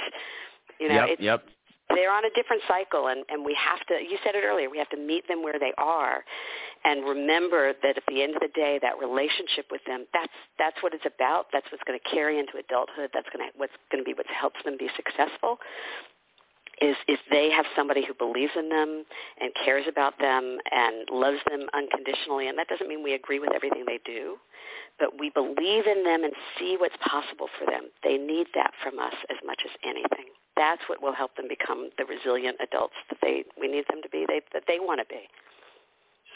you 0.80 0.88
know, 0.88 0.94
yep, 0.94 1.08
it's, 1.10 1.22
yep 1.22 1.44
they're 1.94 2.12
on 2.12 2.24
a 2.24 2.30
different 2.34 2.62
cycle 2.68 3.08
and, 3.08 3.24
and 3.28 3.44
we 3.44 3.56
have 3.56 3.80
to 3.86 3.94
you 3.94 4.18
said 4.24 4.34
it 4.34 4.44
earlier 4.44 4.68
we 4.68 4.78
have 4.78 4.90
to 4.90 4.98
meet 4.98 5.26
them 5.28 5.42
where 5.42 5.58
they 5.58 5.72
are 5.78 6.24
and 6.84 7.04
remember 7.04 7.72
that 7.82 7.96
at 7.96 8.02
the 8.08 8.22
end 8.22 8.34
of 8.34 8.40
the 8.40 8.52
day 8.54 8.78
that 8.82 8.98
relationship 8.98 9.66
with 9.70 9.80
them 9.86 10.06
that's 10.12 10.32
that's 10.58 10.82
what 10.82 10.94
it's 10.94 11.06
about. 11.06 11.46
That's 11.52 11.66
what's 11.70 11.84
going 11.84 11.98
to 11.98 12.10
carry 12.10 12.38
into 12.38 12.58
adulthood. 12.58 13.10
That's 13.12 13.28
going 13.32 13.46
to 13.46 13.52
what's 13.56 13.72
going 13.90 14.02
to 14.02 14.08
be 14.08 14.14
what 14.14 14.26
helps 14.26 14.62
them 14.64 14.76
be 14.78 14.88
successful 14.96 15.58
is 16.80 16.94
if 17.08 17.18
they 17.30 17.50
have 17.50 17.66
somebody 17.74 18.06
who 18.06 18.14
believes 18.14 18.52
in 18.56 18.68
them 18.68 19.02
and 19.40 19.50
cares 19.64 19.84
about 19.88 20.14
them 20.20 20.58
and 20.70 21.08
loves 21.10 21.38
them 21.50 21.66
unconditionally. 21.74 22.46
And 22.46 22.56
that 22.56 22.68
doesn't 22.68 22.86
mean 22.86 23.02
we 23.02 23.14
agree 23.14 23.40
with 23.40 23.50
everything 23.54 23.84
they 23.86 24.00
do 24.04 24.36
but 24.98 25.16
we 25.16 25.30
believe 25.30 25.86
in 25.86 26.02
them 26.02 26.24
and 26.24 26.32
see 26.58 26.76
what's 26.76 26.96
possible 27.06 27.46
for 27.56 27.70
them. 27.70 27.86
They 28.02 28.16
need 28.16 28.48
that 28.56 28.72
from 28.82 28.98
us 28.98 29.14
as 29.30 29.36
much 29.46 29.62
as 29.64 29.70
anything 29.84 30.34
that's 30.58 30.82
what 30.88 31.00
will 31.00 31.14
help 31.14 31.36
them 31.36 31.46
become 31.48 31.90
the 31.96 32.04
resilient 32.04 32.58
adults 32.60 32.94
that 33.08 33.18
they 33.22 33.44
we 33.58 33.68
need 33.68 33.84
them 33.88 34.02
to 34.02 34.08
be 34.10 34.26
they, 34.26 34.42
that 34.52 34.64
they 34.66 34.78
want 34.80 35.00
to 35.00 35.06
be 35.06 35.22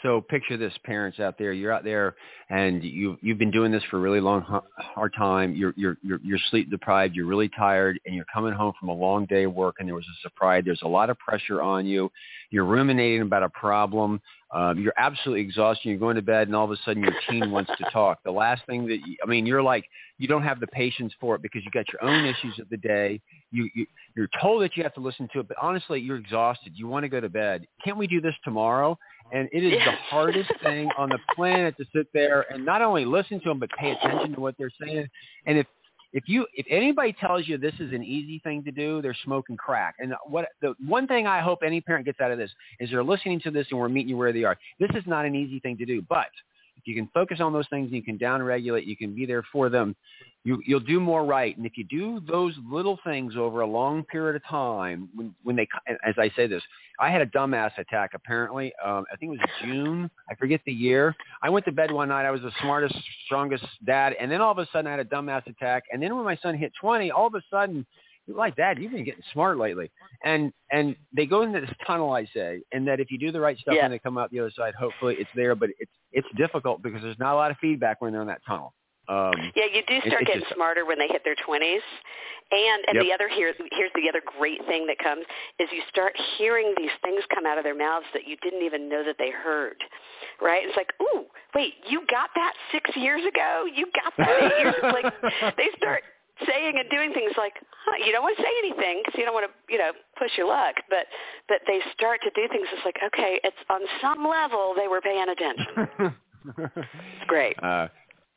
so 0.03 0.21
picture 0.21 0.57
this 0.57 0.73
parents 0.85 1.19
out 1.19 1.37
there 1.37 1.53
you're 1.53 1.71
out 1.71 1.83
there 1.83 2.15
and 2.49 2.83
you 2.83 3.17
you've 3.21 3.39
been 3.39 3.51
doing 3.51 3.71
this 3.71 3.83
for 3.89 3.97
a 3.97 3.99
really 3.99 4.21
long 4.21 4.61
hard 4.77 5.13
time 5.17 5.55
you're 5.55 5.73
you're 5.75 5.97
you're, 6.03 6.19
you're 6.23 6.39
sleep 6.51 6.69
deprived 6.69 7.15
you're 7.15 7.25
really 7.25 7.49
tired 7.57 7.99
and 8.05 8.13
you're 8.13 8.25
coming 8.31 8.53
home 8.53 8.73
from 8.79 8.89
a 8.89 8.93
long 8.93 9.25
day 9.25 9.43
of 9.43 9.53
work 9.53 9.77
and 9.79 9.87
there 9.87 9.95
was 9.95 10.05
a 10.05 10.21
surprise 10.21 10.61
there's 10.65 10.81
a 10.83 10.87
lot 10.87 11.09
of 11.09 11.17
pressure 11.17 11.61
on 11.61 11.85
you 11.85 12.11
you're 12.51 12.65
ruminating 12.65 13.21
about 13.21 13.41
a 13.41 13.49
problem 13.49 14.21
um, 14.53 14.79
you're 14.79 14.93
absolutely 14.97 15.41
exhausted. 15.41 15.89
You're 15.89 15.97
going 15.97 16.15
to 16.15 16.21
bed, 16.21 16.47
and 16.47 16.55
all 16.55 16.65
of 16.65 16.69
a 16.69 16.77
sudden 16.85 17.01
your 17.01 17.15
teen 17.27 17.49
wants 17.49 17.71
to 17.75 17.89
talk. 17.91 18.19
The 18.23 18.31
last 18.31 18.61
thing 18.67 18.85
that 18.85 18.99
you, 19.05 19.17
I 19.23 19.27
mean, 19.27 19.47
you're 19.47 19.63
like 19.63 19.83
you 20.19 20.27
don't 20.27 20.43
have 20.43 20.59
the 20.59 20.67
patience 20.67 21.11
for 21.19 21.33
it 21.35 21.41
because 21.41 21.63
you 21.65 21.71
got 21.71 21.85
your 21.91 22.03
own 22.03 22.23
issues 22.23 22.59
of 22.59 22.69
the 22.69 22.77
day. 22.77 23.19
You, 23.51 23.67
you 23.73 23.87
you're 24.15 24.29
told 24.39 24.61
that 24.61 24.77
you 24.77 24.83
have 24.83 24.93
to 24.93 24.99
listen 24.99 25.27
to 25.33 25.39
it, 25.39 25.47
but 25.47 25.57
honestly, 25.59 25.99
you're 25.99 26.17
exhausted. 26.17 26.73
You 26.75 26.87
want 26.87 27.03
to 27.03 27.09
go 27.09 27.19
to 27.19 27.29
bed. 27.29 27.65
Can't 27.83 27.97
we 27.97 28.05
do 28.05 28.21
this 28.21 28.35
tomorrow? 28.43 28.97
And 29.31 29.49
it 29.51 29.63
is 29.63 29.73
the 29.73 29.91
hardest 30.09 30.51
thing 30.63 30.89
on 30.97 31.09
the 31.09 31.19
planet 31.35 31.75
to 31.77 31.85
sit 31.95 32.07
there 32.13 32.45
and 32.51 32.65
not 32.65 32.81
only 32.81 33.05
listen 33.05 33.39
to 33.41 33.49
them 33.49 33.59
but 33.59 33.69
pay 33.71 33.91
attention 33.91 34.33
to 34.33 34.39
what 34.39 34.55
they're 34.57 34.71
saying. 34.81 35.07
And 35.45 35.57
if 35.57 35.67
if 36.13 36.25
you 36.27 36.45
if 36.53 36.65
anybody 36.69 37.13
tells 37.13 37.47
you 37.47 37.57
this 37.57 37.73
is 37.79 37.91
an 37.91 38.03
easy 38.03 38.39
thing 38.39 38.63
to 38.63 38.71
do, 38.71 39.01
they're 39.01 39.17
smoking 39.23 39.57
crack. 39.57 39.95
And 39.99 40.13
what 40.25 40.49
the 40.61 40.75
one 40.85 41.07
thing 41.07 41.25
I 41.25 41.41
hope 41.41 41.59
any 41.65 41.81
parent 41.81 42.05
gets 42.05 42.21
out 42.21 42.31
of 42.31 42.37
this 42.37 42.51
is 42.79 42.91
they're 42.91 43.03
listening 43.03 43.39
to 43.41 43.51
this 43.51 43.67
and 43.71 43.79
we're 43.79 43.89
meeting 43.89 44.09
you 44.09 44.17
where 44.17 44.31
they 44.31 44.43
are. 44.43 44.57
This 44.79 44.91
is 44.93 45.03
not 45.07 45.25
an 45.25 45.35
easy 45.35 45.59
thing 45.59 45.77
to 45.77 45.85
do, 45.85 46.03
but 46.07 46.27
if 46.83 46.87
you 46.87 46.95
can 46.95 47.09
focus 47.13 47.39
on 47.39 47.53
those 47.53 47.67
things, 47.69 47.91
you 47.91 48.03
can 48.03 48.17
downregulate, 48.17 48.85
you 48.85 48.97
can 48.97 49.15
be 49.15 49.25
there 49.25 49.43
for 49.53 49.69
them, 49.69 49.95
you, 50.43 50.61
you'll 50.65 50.81
do 50.81 50.99
more 50.99 51.23
right. 51.23 51.55
And 51.55 51.65
if 51.65 51.77
you 51.77 51.85
do 51.85 52.21
those 52.27 52.53
little 52.69 52.99
things 53.05 53.35
over 53.37 53.61
a 53.61 53.67
long 53.67 54.03
period 54.03 54.35
of 54.35 54.45
time, 54.45 55.07
when, 55.15 55.33
when 55.43 55.55
they, 55.55 55.65
as 56.05 56.15
I 56.17 56.29
say 56.35 56.45
this, 56.47 56.61
I 56.99 57.09
had 57.09 57.21
a 57.21 57.25
dumbass 57.27 57.71
attack 57.77 58.11
apparently. 58.13 58.73
Um, 58.85 59.05
I 59.11 59.15
think 59.15 59.33
it 59.33 59.39
was 59.39 59.49
June. 59.63 60.11
I 60.29 60.35
forget 60.35 60.59
the 60.65 60.73
year. 60.73 61.15
I 61.41 61.49
went 61.49 61.63
to 61.65 61.71
bed 61.71 61.89
one 61.89 62.09
night. 62.09 62.25
I 62.25 62.31
was 62.31 62.41
the 62.41 62.51
smartest, 62.61 62.95
strongest 63.25 63.63
dad. 63.85 64.13
And 64.19 64.29
then 64.29 64.41
all 64.41 64.51
of 64.51 64.57
a 64.57 64.67
sudden 64.73 64.87
I 64.87 64.91
had 64.91 64.99
a 64.99 65.05
dumbass 65.05 65.47
attack. 65.47 65.83
And 65.93 66.03
then 66.03 66.13
when 66.13 66.25
my 66.25 66.35
son 66.43 66.57
hit 66.57 66.73
20, 66.81 67.11
all 67.11 67.27
of 67.27 67.35
a 67.35 67.41
sudden 67.49 67.85
like 68.27 68.55
dad 68.55 68.77
you've 68.79 68.91
been 68.91 69.03
getting 69.03 69.23
smart 69.33 69.57
lately 69.57 69.91
and 70.23 70.53
and 70.71 70.95
they 71.15 71.25
go 71.25 71.41
into 71.41 71.59
this 71.59 71.69
tunnel 71.85 72.11
i 72.11 72.25
say 72.33 72.61
and 72.71 72.87
that 72.87 72.99
if 72.99 73.11
you 73.11 73.17
do 73.17 73.31
the 73.31 73.39
right 73.39 73.57
stuff 73.57 73.75
yeah. 73.75 73.83
and 73.83 73.93
they 73.93 73.99
come 73.99 74.17
out 74.17 74.31
the 74.31 74.39
other 74.39 74.51
side 74.55 74.73
hopefully 74.79 75.15
it's 75.19 75.29
there 75.35 75.55
but 75.55 75.69
it's 75.79 75.91
it's 76.11 76.27
difficult 76.37 76.81
because 76.81 77.01
there's 77.01 77.19
not 77.19 77.33
a 77.33 77.35
lot 77.35 77.51
of 77.51 77.57
feedback 77.57 78.01
when 78.01 78.11
they're 78.13 78.21
in 78.21 78.27
that 78.27 78.41
tunnel 78.47 78.73
um, 79.09 79.33
yeah, 79.55 79.67
you 79.73 79.83
do 79.87 79.99
start 80.07 80.23
getting 80.25 80.41
just, 80.43 80.55
smarter 80.55 80.85
when 80.85 80.97
they 80.97 81.07
hit 81.07 81.23
their 81.25 81.35
20s. 81.35 81.83
And 82.51 82.83
and 82.87 82.95
yep. 82.95 83.03
the 83.03 83.13
other 83.13 83.27
here's 83.27 83.55
here's 83.71 83.91
the 83.95 84.07
other 84.07 84.21
great 84.37 84.59
thing 84.67 84.85
that 84.87 84.99
comes 84.99 85.25
is 85.59 85.67
you 85.71 85.81
start 85.89 86.13
hearing 86.37 86.73
these 86.77 86.91
things 87.01 87.23
come 87.33 87.45
out 87.45 87.57
of 87.57 87.63
their 87.63 87.75
mouths 87.75 88.05
that 88.13 88.27
you 88.27 88.37
didn't 88.43 88.61
even 88.61 88.87
know 88.87 89.03
that 89.03 89.15
they 89.17 89.31
heard. 89.31 89.75
Right? 90.41 90.61
It's 90.63 90.77
like, 90.77 90.93
"Ooh, 91.01 91.25
wait, 91.55 91.73
you 91.89 92.05
got 92.09 92.29
that 92.35 92.53
6 92.71 92.91
years 92.95 93.21
ago? 93.25 93.65
You 93.73 93.87
got 93.95 94.13
that 94.17 94.53
8 94.53 94.59
years 94.59 94.75
like 94.83 95.55
they 95.57 95.69
start 95.77 96.03
saying 96.47 96.79
and 96.79 96.89
doing 96.89 97.13
things 97.13 97.31
like 97.37 97.53
huh, 97.85 98.03
you 98.05 98.11
don't 98.11 98.23
want 98.23 98.35
to 98.37 98.43
say 98.43 98.49
anything 98.59 99.01
because 99.03 99.17
you 99.17 99.25
don't 99.25 99.33
want 99.33 99.45
to 99.45 99.53
you 99.71 99.77
know 99.77 99.91
push 100.17 100.31
your 100.37 100.47
luck 100.47 100.75
but 100.89 101.05
but 101.47 101.59
they 101.67 101.79
start 101.93 102.19
to 102.23 102.31
do 102.35 102.47
things. 102.49 102.67
It's 102.73 102.85
like 102.85 102.97
okay 103.05 103.39
it's 103.43 103.57
on 103.69 103.81
some 104.01 104.27
level 104.27 104.73
they 104.75 104.87
were 104.87 105.01
paying 105.01 105.29
attention. 105.29 106.15
It's 106.45 107.27
great. 107.27 107.55
Uh 107.63 107.87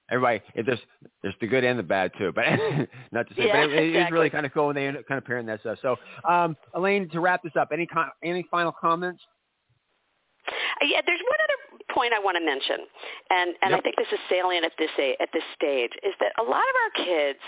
everybody 0.08 0.40
there's 0.54 0.78
there's 1.22 1.34
the 1.40 1.46
good 1.48 1.64
and 1.64 1.76
the 1.76 1.82
bad 1.82 2.12
too 2.16 2.30
but 2.32 2.44
not 3.12 3.28
to 3.28 3.34
say 3.34 3.48
yeah, 3.48 3.66
but 3.66 3.70
it, 3.70 3.82
exactly. 3.82 3.96
it's 3.96 4.12
really 4.12 4.30
kind 4.30 4.46
of 4.46 4.52
cool 4.54 4.68
when 4.68 4.76
they 4.76 4.86
end 4.86 4.96
up 4.96 5.04
kind 5.08 5.18
of 5.18 5.24
pairing 5.24 5.46
that 5.46 5.60
stuff. 5.60 5.78
So 5.82 5.96
um 6.28 6.56
elaine 6.74 7.08
to 7.10 7.20
wrap 7.20 7.42
this 7.42 7.56
up 7.58 7.70
any 7.72 7.88
any 8.22 8.46
final 8.50 8.70
comments? 8.70 9.20
Uh, 10.46 10.84
yeah 10.84 11.00
there's 11.04 11.18
one 11.18 11.38
other 11.42 11.65
point 11.96 12.12
I 12.12 12.20
want 12.20 12.36
to 12.36 12.44
mention, 12.44 12.84
and, 13.32 13.56
and 13.64 13.72
yep. 13.72 13.80
I 13.80 13.80
think 13.80 13.96
this 13.96 14.12
is 14.12 14.20
salient 14.28 14.68
at 14.68 14.76
this 14.76 14.92
at 15.16 15.32
this 15.32 15.42
stage, 15.56 15.96
is 16.04 16.12
that 16.20 16.36
a 16.36 16.44
lot 16.44 16.60
of 16.60 16.76
our 16.84 16.92
kids, 17.00 17.40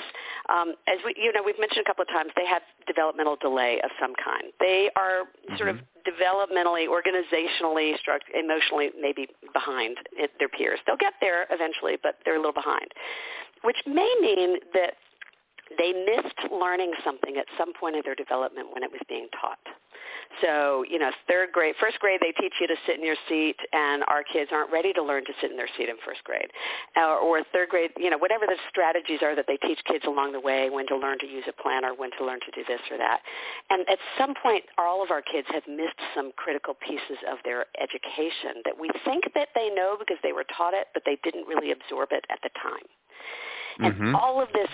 um, 0.49 0.69
as 0.89 0.97
we 1.05 1.13
you 1.21 1.29
know 1.37 1.45
we've 1.45 1.61
mentioned 1.61 1.85
a 1.85 1.89
couple 1.89 2.03
of 2.03 2.09
times, 2.09 2.33
they 2.33 2.49
have 2.49 2.65
developmental 2.89 3.37
delay 3.37 3.77
of 3.85 3.93
some 4.01 4.17
kind. 4.17 4.49
They 4.57 4.89
are 4.97 5.29
mm-hmm. 5.29 5.61
sort 5.61 5.69
of 5.69 5.77
mm-hmm. 5.77 6.09
developmentally, 6.09 6.89
organizationally, 6.89 7.93
emotionally, 8.33 8.89
maybe 8.97 9.29
behind 9.53 10.01
their 10.41 10.49
peers. 10.49 10.81
They'll 10.89 10.97
get 10.97 11.21
there 11.21 11.45
eventually, 11.53 12.01
but 12.03 12.17
they're 12.25 12.41
a 12.41 12.43
little 12.43 12.57
behind, 12.57 12.89
which 13.63 13.77
may 13.85 14.09
mean 14.25 14.65
that 14.73 14.97
they 15.77 15.93
missed 15.93 16.41
learning 16.51 16.93
something 17.05 17.37
at 17.37 17.45
some 17.59 17.73
point 17.79 17.97
in 17.97 18.03
their 18.05 18.15
development 18.15 18.73
when 18.73 18.83
it 18.83 18.91
was 18.91 19.01
being 19.09 19.29
taught. 19.39 19.61
So, 20.43 20.85
you 20.89 20.99
know, 20.99 21.11
third 21.27 21.51
grade, 21.53 21.75
first 21.81 21.99
grade, 21.99 22.21
they 22.21 22.33
teach 22.41 22.55
you 22.61 22.67
to 22.67 22.77
sit 22.87 22.99
in 22.99 23.05
your 23.05 23.17
seat, 23.29 23.57
and 23.73 24.05
our 24.09 24.23
kids 24.23 24.51
aren't 24.53 24.71
ready 24.71 24.93
to 24.93 25.03
learn 25.03 25.25
to 25.25 25.33
sit 25.41 25.51
in 25.51 25.57
their 25.57 25.69
seat 25.77 25.89
in 25.89 25.97
first 26.07 26.23
grade. 26.25 26.49
Uh, 26.97 27.19
or 27.19 27.43
third 27.53 27.69
grade, 27.69 27.91
you 27.97 28.11
know, 28.11 28.19
whatever 28.19 28.47
the 28.47 28.57
strategies 28.69 29.21
are 29.23 29.35
that 29.35 29.47
they 29.49 29.57
teach 29.57 29.81
kids 29.87 30.05
along 30.07 30.33
the 30.33 30.41
way, 30.41 30.71
when 30.71 30.87
to 30.87 30.97
learn 30.97 31.19
to 31.19 31.27
use 31.27 31.45
a 31.49 31.63
planner, 31.63 31.93
when 31.95 32.11
to 32.19 32.25
learn 32.25 32.39
to 32.41 32.51
do 32.55 32.63
this 32.69 32.81
or 32.91 32.99
that. 32.99 33.21
And 33.71 33.89
at 33.89 33.99
some 34.17 34.35
point, 34.41 34.65
all 34.79 35.03
of 35.03 35.11
our 35.11 35.23
kids 35.23 35.49
have 35.51 35.67
missed 35.67 35.99
some 36.15 36.33
critical 36.37 36.75
pieces 36.75 37.19
of 37.31 37.39
their 37.45 37.67
education 37.81 38.63
that 38.65 38.79
we 38.79 38.91
think 39.05 39.25
that 39.35 39.49
they 39.55 39.71
know 39.71 39.97
because 39.99 40.19
they 40.23 40.33
were 40.33 40.47
taught 40.57 40.75
it, 40.75 40.89
but 40.95 41.03
they 41.05 41.19
didn't 41.25 41.47
really 41.47 41.73
absorb 41.73 42.11
it 42.13 42.25
at 42.31 42.39
the 42.43 42.51
time. 42.63 42.87
And 43.79 43.95
mm-hmm. 43.95 44.15
all 44.15 44.43
of 44.43 44.49
this 44.53 44.69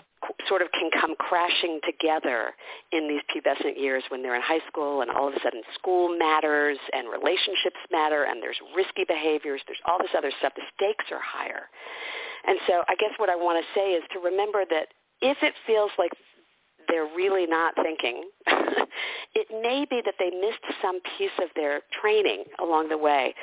sort 0.49 0.63
of 0.63 0.69
can 0.73 0.91
come 0.91 1.15
crashing 1.17 1.81
together 1.85 2.53
in 2.93 3.09
these 3.09 3.21
pubescent 3.29 3.79
years 3.79 4.03
when 4.09 4.23
they're 4.23 4.35
in 4.35 4.43
high 4.43 4.65
school 4.69 5.03
and 5.03 5.11
all 5.11 5.29
of 5.29 5.35
a 5.35 5.41
sudden 5.43 5.63
school 5.75 6.17
matters 6.17 6.79
and 6.93 7.09
relationships 7.09 7.77
matter 7.93 8.25
and 8.25 8.43
there's 8.43 8.57
risky 8.75 9.05
behaviors, 9.07 9.61
there's 9.67 9.81
all 9.87 9.99
this 9.99 10.15
other 10.17 10.33
stuff. 10.39 10.53
The 10.57 10.63
stakes 10.75 11.05
are 11.13 11.21
higher. 11.21 11.69
And 12.47 12.59
so 12.67 12.83
I 12.89 12.95
guess 12.97 13.13
what 13.19 13.29
I 13.29 13.37
want 13.37 13.63
to 13.63 13.67
say 13.79 13.93
is 13.93 14.03
to 14.13 14.19
remember 14.21 14.65
that 14.71 14.89
if 15.21 15.39
it 15.43 15.55
feels 15.67 15.91
like 15.99 16.13
they're 16.89 17.09
really 17.17 17.47
not 17.47 17.75
thinking, 17.77 18.25
it 19.35 19.49
may 19.63 19.87
be 19.89 20.01
that 20.05 20.15
they 20.19 20.31
missed 20.31 20.65
some 20.81 21.01
piece 21.17 21.37
of 21.43 21.49
their 21.57 21.81
training 22.01 22.45
along 22.61 22.89
the 22.89 22.99
way 22.99 23.35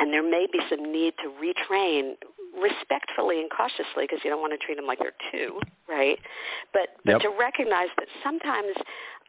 and 0.00 0.12
there 0.12 0.28
may 0.28 0.46
be 0.50 0.58
some 0.68 0.90
need 0.90 1.14
to 1.22 1.30
retrain 1.38 2.14
respectfully 2.56 3.40
and 3.40 3.50
cautiously 3.50 4.04
because 4.04 4.20
you 4.24 4.30
don't 4.30 4.40
want 4.40 4.52
to 4.52 4.58
treat 4.58 4.76
them 4.76 4.86
like 4.86 4.98
they're 4.98 5.16
two, 5.30 5.60
right? 5.88 6.18
But, 6.72 6.98
but 7.04 7.12
Yep. 7.12 7.20
to 7.22 7.30
recognize 7.38 7.88
that 7.98 8.08
sometimes 8.24 8.74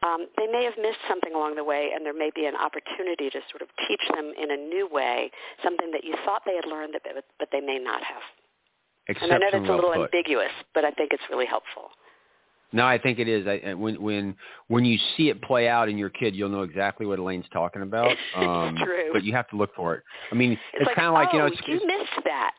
um, 0.02 0.26
they 0.36 0.46
may 0.46 0.64
have 0.64 0.74
missed 0.78 1.02
something 1.08 1.34
along 1.34 1.54
the 1.54 1.64
way 1.64 1.90
and 1.94 2.04
there 2.04 2.14
may 2.14 2.30
be 2.34 2.46
an 2.46 2.56
opportunity 2.56 3.30
to 3.30 3.40
sort 3.50 3.62
of 3.62 3.68
teach 3.86 4.02
them 4.14 4.32
in 4.36 4.50
a 4.50 4.56
new 4.56 4.88
way 4.90 5.30
something 5.62 5.90
that 5.92 6.04
you 6.04 6.14
thought 6.24 6.42
they 6.44 6.56
had 6.56 6.66
learned 6.66 6.94
but, 7.04 7.24
but 7.38 7.48
they 7.52 7.60
may 7.60 7.78
not 7.78 8.02
have. 8.02 8.22
And 9.08 9.32
I 9.32 9.38
know 9.38 9.46
that's 9.50 9.68
a 9.68 9.72
little 9.72 9.92
put. 9.92 10.14
ambiguous, 10.14 10.52
but 10.74 10.84
I 10.84 10.90
think 10.92 11.12
it's 11.12 11.22
really 11.30 11.46
helpful. 11.46 11.90
No, 12.72 12.86
I 12.86 12.98
think 12.98 13.18
it 13.18 13.28
is. 13.28 13.46
I, 13.46 13.74
when 13.74 14.00
when 14.00 14.34
when 14.68 14.84
you 14.84 14.98
see 15.16 15.28
it 15.28 15.42
play 15.42 15.68
out 15.68 15.88
in 15.88 15.98
your 15.98 16.08
kid, 16.08 16.34
you'll 16.34 16.48
know 16.48 16.62
exactly 16.62 17.04
what 17.04 17.18
Elaine's 17.18 17.46
talking 17.52 17.82
about. 17.82 18.16
Um, 18.34 18.76
True. 18.82 19.10
But 19.12 19.24
you 19.24 19.34
have 19.34 19.48
to 19.50 19.56
look 19.56 19.74
for 19.74 19.94
it. 19.94 20.04
I 20.30 20.34
mean, 20.34 20.52
It's, 20.52 20.60
it's, 20.74 20.86
like, 20.86 20.96
kind 20.96 21.08
of 21.08 21.12
like 21.14 21.28
oh, 21.32 21.36
you 21.36 21.38
know, 21.40 21.46
it's, 21.46 21.60
you 21.66 21.76
it's 21.76 21.84
missed 21.84 22.24
that. 22.24 22.54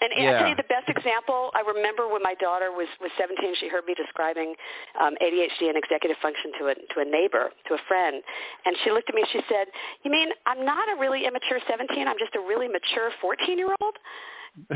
And 0.00 0.12
Yeah. 0.12 0.28
actually, 0.28 0.54
the 0.54 0.68
best 0.68 0.88
example 0.92 1.50
I 1.56 1.60
remember 1.64 2.06
when 2.08 2.22
my 2.22 2.34
daughter 2.34 2.70
was 2.70 2.88
was 3.00 3.10
17, 3.16 3.56
she 3.56 3.68
heard 3.68 3.86
me 3.86 3.94
describing 3.94 4.54
um, 5.00 5.16
ADHD 5.24 5.68
and 5.72 5.76
executive 5.76 6.18
function 6.20 6.52
to 6.60 6.68
a 6.68 6.74
to 6.74 6.96
a 7.00 7.04
neighbor, 7.04 7.48
to 7.68 7.74
a 7.74 7.78
friend, 7.88 8.20
and 8.66 8.76
she 8.84 8.90
looked 8.92 9.08
at 9.08 9.14
me. 9.14 9.22
and 9.22 9.30
She 9.32 9.40
said, 9.48 9.68
"You 10.04 10.10
mean 10.10 10.28
I'm 10.44 10.64
not 10.64 10.84
a 10.92 11.00
really 11.00 11.24
immature 11.24 11.60
17? 11.66 12.06
I'm 12.06 12.18
just 12.18 12.34
a 12.36 12.40
really 12.40 12.68
mature 12.68 13.10
14 13.20 13.56
year 13.56 13.72
old?" 13.80 13.96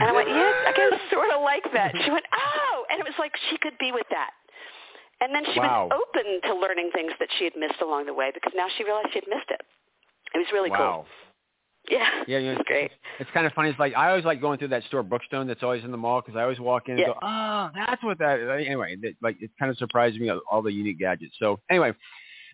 And 0.01 0.09
I 0.09 0.13
went, 0.13 0.29
"Yes, 0.33 0.55
I 0.67 0.73
guess 0.73 0.93
sort 1.13 1.29
of 1.37 1.43
like 1.45 1.65
that." 1.73 1.93
She 2.01 2.11
went, 2.11 2.25
"Oh," 2.33 2.87
and 2.89 2.99
it 2.99 3.05
was 3.05 3.17
like 3.19 3.33
she 3.51 3.59
could 3.59 3.77
be 3.79 3.93
with 3.93 4.09
that. 4.11 4.31
And 5.21 5.35
then 5.35 5.45
she 5.53 5.61
Wow. 5.61 5.85
was 5.85 6.01
open 6.01 6.41
to 6.49 6.55
learning 6.57 6.91
things 6.97 7.13
that 7.21 7.29
she 7.39 7.45
had 7.45 7.53
missed 7.57 7.81
along 7.83 8.07
the 8.07 8.15
way 8.15 8.31
because 8.33 8.53
now 8.57 8.69
she 8.79 8.85
realized 8.85 9.09
she 9.13 9.21
had 9.21 9.29
missed 9.29 9.51
it. 9.53 9.61
It 10.35 10.39
was 10.39 10.49
really 10.53 10.71
wow. 10.71 11.05
cool. 11.05 11.07
Yeah, 11.91 12.09
Yeah, 12.29 12.39
you 12.39 12.53
know, 12.53 12.61
it's 12.61 12.69
great. 12.69 12.91
It's 13.19 13.31
kind 13.33 13.47
of 13.47 13.53
funny. 13.55 13.71
It's 13.71 13.79
like 13.79 13.95
I 13.97 14.11
always 14.11 14.25
like 14.25 14.41
going 14.41 14.59
through 14.59 14.69
that 14.69 14.85
store 14.85 15.03
Brookstone 15.03 15.47
that's 15.49 15.63
always 15.63 15.83
in 15.83 15.91
the 15.91 15.97
mall 15.97 16.21
because 16.21 16.37
I 16.39 16.43
always 16.43 16.61
walk 16.61 16.85
in 16.87 16.93
and 16.93 17.01
Yeah. 17.01 17.07
go, 17.09 17.15
oh, 17.23 17.71
that's 17.75 18.03
what 18.05 18.19
that 18.19 18.39
is. 18.39 18.67
Anyway, 18.67 18.97
that, 19.03 19.15
like 19.23 19.37
it 19.41 19.51
kind 19.59 19.71
of 19.71 19.79
surprised 19.79 20.21
me 20.21 20.31
all 20.51 20.63
the 20.63 20.73
unique 20.73 20.99
gadgets. 20.99 21.35
So 21.41 21.59
anyway, 21.71 21.93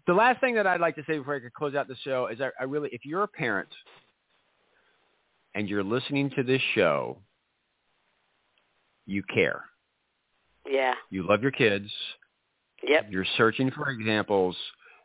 the 0.07 0.15
last 0.15 0.41
thing 0.41 0.55
that 0.55 0.67
I'd 0.67 0.81
like 0.81 0.95
to 0.97 1.03
say 1.07 1.19
before 1.19 1.35
I 1.35 1.41
could 1.41 1.53
close 1.53 1.75
out 1.75 1.89
the 1.89 1.97
show 2.05 2.29
is 2.29 2.41
I, 2.41 2.51
I 2.61 2.65
really, 2.65 2.89
if 2.93 3.05
you're 3.05 3.25
a 3.25 3.29
parent 3.29 3.69
and 5.55 5.69
you're 5.69 5.85
listening 5.85 6.31
to 6.37 6.43
this 6.43 6.63
show, 6.75 7.19
you 9.07 9.23
care. 9.25 9.65
Yeah. 10.69 10.95
You 11.11 11.27
love 11.29 11.43
your 11.43 11.53
kids. 11.53 11.91
Yep. 12.87 13.07
You're 13.11 13.27
searching 13.37 13.71
for 13.71 13.91
examples. 13.91 14.57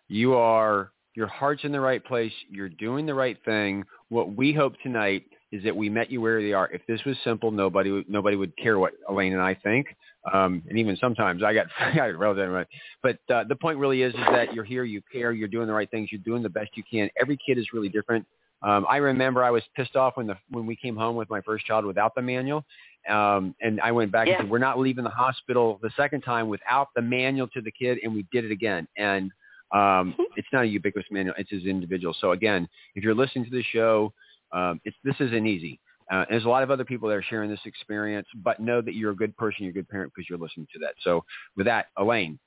You 0.08 0.36
are 0.36 0.92
your 1.16 1.28
heart's 1.28 1.64
in 1.64 1.72
the 1.72 1.80
right 1.80 2.04
place. 2.04 2.32
You're 2.50 2.70
doing 2.70 3.06
the 3.06 3.14
right 3.14 3.38
thing. 3.44 3.84
What 4.12 4.36
we 4.36 4.52
hope 4.52 4.74
tonight 4.84 5.24
is 5.54 5.64
that 5.64 5.74
we 5.76 5.90
met 5.90 6.12
you 6.12 6.20
where 6.20 6.42
they 6.42 6.52
are. 6.52 6.70
If 6.72 6.82
this 6.86 7.00
was 7.06 7.16
simple, 7.24 7.50
nobody 7.50 8.04
nobody 8.10 8.36
would 8.36 8.56
care 8.58 8.78
what 8.78 8.92
Elaine 9.10 9.32
and 9.32 9.42
I 9.42 9.54
think. 9.56 9.88
Um, 10.34 10.62
and 10.70 10.78
even 10.78 10.98
sometimes 10.98 11.44
I 11.44 11.54
got 11.54 11.68
I 11.80 11.96
got 11.96 12.18
relative 12.18 12.52
right. 12.52 12.68
But 13.02 13.20
uh, 13.34 13.46
the 13.46 13.56
point 13.56 13.78
really 13.78 14.02
is 14.02 14.14
is 14.14 14.20
that 14.32 14.54
you're 14.54 14.66
here, 14.66 14.84
you 14.84 15.02
care, 15.12 15.32
you're 15.32 15.48
doing 15.48 15.66
the 15.68 15.74
right 15.74 15.90
things, 15.90 16.10
you're 16.12 16.22
doing 16.26 16.44
the 16.44 16.50
best 16.50 16.72
you 16.76 16.84
can. 16.92 17.10
Every 17.20 17.38
kid 17.46 17.58
is 17.58 17.68
really 17.74 17.88
different. 17.88 18.26
Um, 18.64 18.86
I 18.90 18.98
remember 18.98 19.44
I 19.46 19.50
was 19.50 19.64
pissed 19.78 19.96
off 19.96 20.18
when 20.18 20.28
the 20.28 20.36
when 20.50 20.66
we 20.66 20.76
came 20.76 20.98
home 20.98 21.16
with 21.16 21.30
my 21.30 21.40
first 21.42 21.66
child 21.66 21.86
without 21.86 22.14
the 22.14 22.22
manual. 22.22 22.66
Um, 23.10 23.56
and 23.62 23.80
I 23.82 23.94
went 23.94 24.12
back 24.12 24.28
Yeah. 24.28 24.34
and 24.34 24.44
said, 24.44 24.50
we're 24.52 24.60
not 24.60 24.78
leaving 24.78 25.06
the 25.06 25.10
hospital 25.10 25.80
the 25.82 25.90
second 25.98 26.22
time 26.22 26.50
without 26.50 26.90
the 26.96 27.02
manual 27.02 27.48
to 27.48 27.62
the 27.62 27.72
kid, 27.72 27.98
and 28.04 28.14
we 28.14 28.26
did 28.32 28.44
it 28.46 28.52
again. 28.52 28.88
And 28.98 29.32
um, 29.74 30.16
it's 30.36 30.48
not 30.52 30.64
a 30.64 30.68
ubiquitous 30.68 31.10
manual; 31.12 31.36
it's 31.38 31.52
as 31.54 31.64
individual. 31.64 32.16
So 32.20 32.32
again, 32.32 32.68
if 32.96 33.04
you're 33.04 33.16
listening 33.16 33.46
to 33.46 33.52
the 33.52 33.64
show, 33.64 34.14
um, 34.52 34.80
it's 34.84 34.98
this 35.04 35.16
isn't 35.20 35.46
easy. 35.46 35.80
Uh, 36.12 36.26
there's 36.30 36.44
a 36.44 36.50
lot 36.50 36.62
of 36.62 36.70
other 36.70 36.84
people 36.84 37.08
that 37.08 37.16
are 37.16 37.24
sharing 37.24 37.50
this 37.50 37.62
experience, 37.66 38.28
but 38.44 38.60
know 38.60 38.82
that 38.82 38.96
you're 38.96 39.12
a 39.12 39.16
good 39.16 39.36
person, 39.38 39.64
you're 39.64 39.70
a 39.70 39.74
good 39.74 39.88
parent 39.88 40.12
because 40.14 40.30
you're 40.30 40.38
listening 40.40 40.68
to 40.74 40.80
that. 40.80 40.94
So 41.04 41.24
with 41.56 41.66
that, 41.68 41.88
Elaine, 41.98 42.38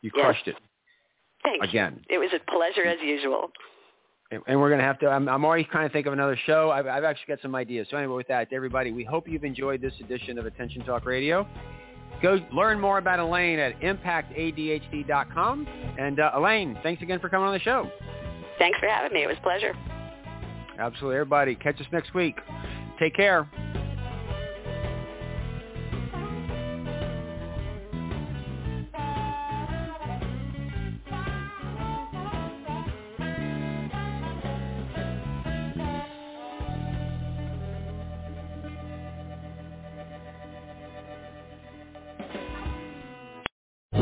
you 0.00 0.10
Yes. 0.14 0.24
crushed 0.24 0.48
it 0.48 0.56
Thanks. 1.42 1.68
again. 1.68 2.00
It 2.08 2.16
was 2.16 2.30
a 2.32 2.38
pleasure 2.50 2.86
as 2.86 2.98
usual. 3.02 3.50
And 4.30 4.42
and 4.46 4.58
we're 4.58 4.70
going 4.70 4.80
to 4.80 4.84
have 4.84 4.98
to, 5.00 5.08
I'm, 5.08 5.28
I'm 5.28 5.44
already 5.44 5.64
kind 5.64 5.84
of 5.84 5.92
thinking 5.92 6.08
of 6.08 6.14
another 6.14 6.38
show. 6.46 6.70
I've, 6.70 6.86
I've 6.86 7.04
actually 7.04 7.34
got 7.34 7.42
some 7.42 7.54
ideas. 7.54 7.86
So 7.90 7.96
anyway, 7.96 8.16
with 8.16 8.28
that, 8.28 8.48
everybody, 8.52 8.92
we 8.92 9.04
hope 9.04 9.28
you've 9.28 9.44
enjoyed 9.44 9.80
this 9.80 9.92
edition 10.00 10.38
of 10.38 10.46
Attention 10.46 10.82
Talk 10.84 11.04
Radio. 11.04 11.46
Go 12.22 12.38
learn 12.52 12.80
more 12.80 12.98
about 12.98 13.18
Elaine 13.18 13.58
at 13.58 13.78
impactadhd.com. 13.80 15.66
And 15.98 16.20
uh, 16.20 16.32
Elaine, 16.34 16.78
thanks 16.82 17.02
again 17.02 17.20
for 17.20 17.28
coming 17.28 17.46
on 17.46 17.52
the 17.52 17.60
show. 17.60 17.90
Thanks 18.58 18.78
for 18.78 18.88
having 18.88 19.12
me. 19.12 19.22
It 19.22 19.26
was 19.26 19.36
a 19.38 19.42
pleasure. 19.42 19.74
Absolutely. 20.78 21.16
Everybody, 21.16 21.54
catch 21.54 21.80
us 21.80 21.86
next 21.92 22.14
week. 22.14 22.36
Take 22.98 23.14
care. 23.14 23.48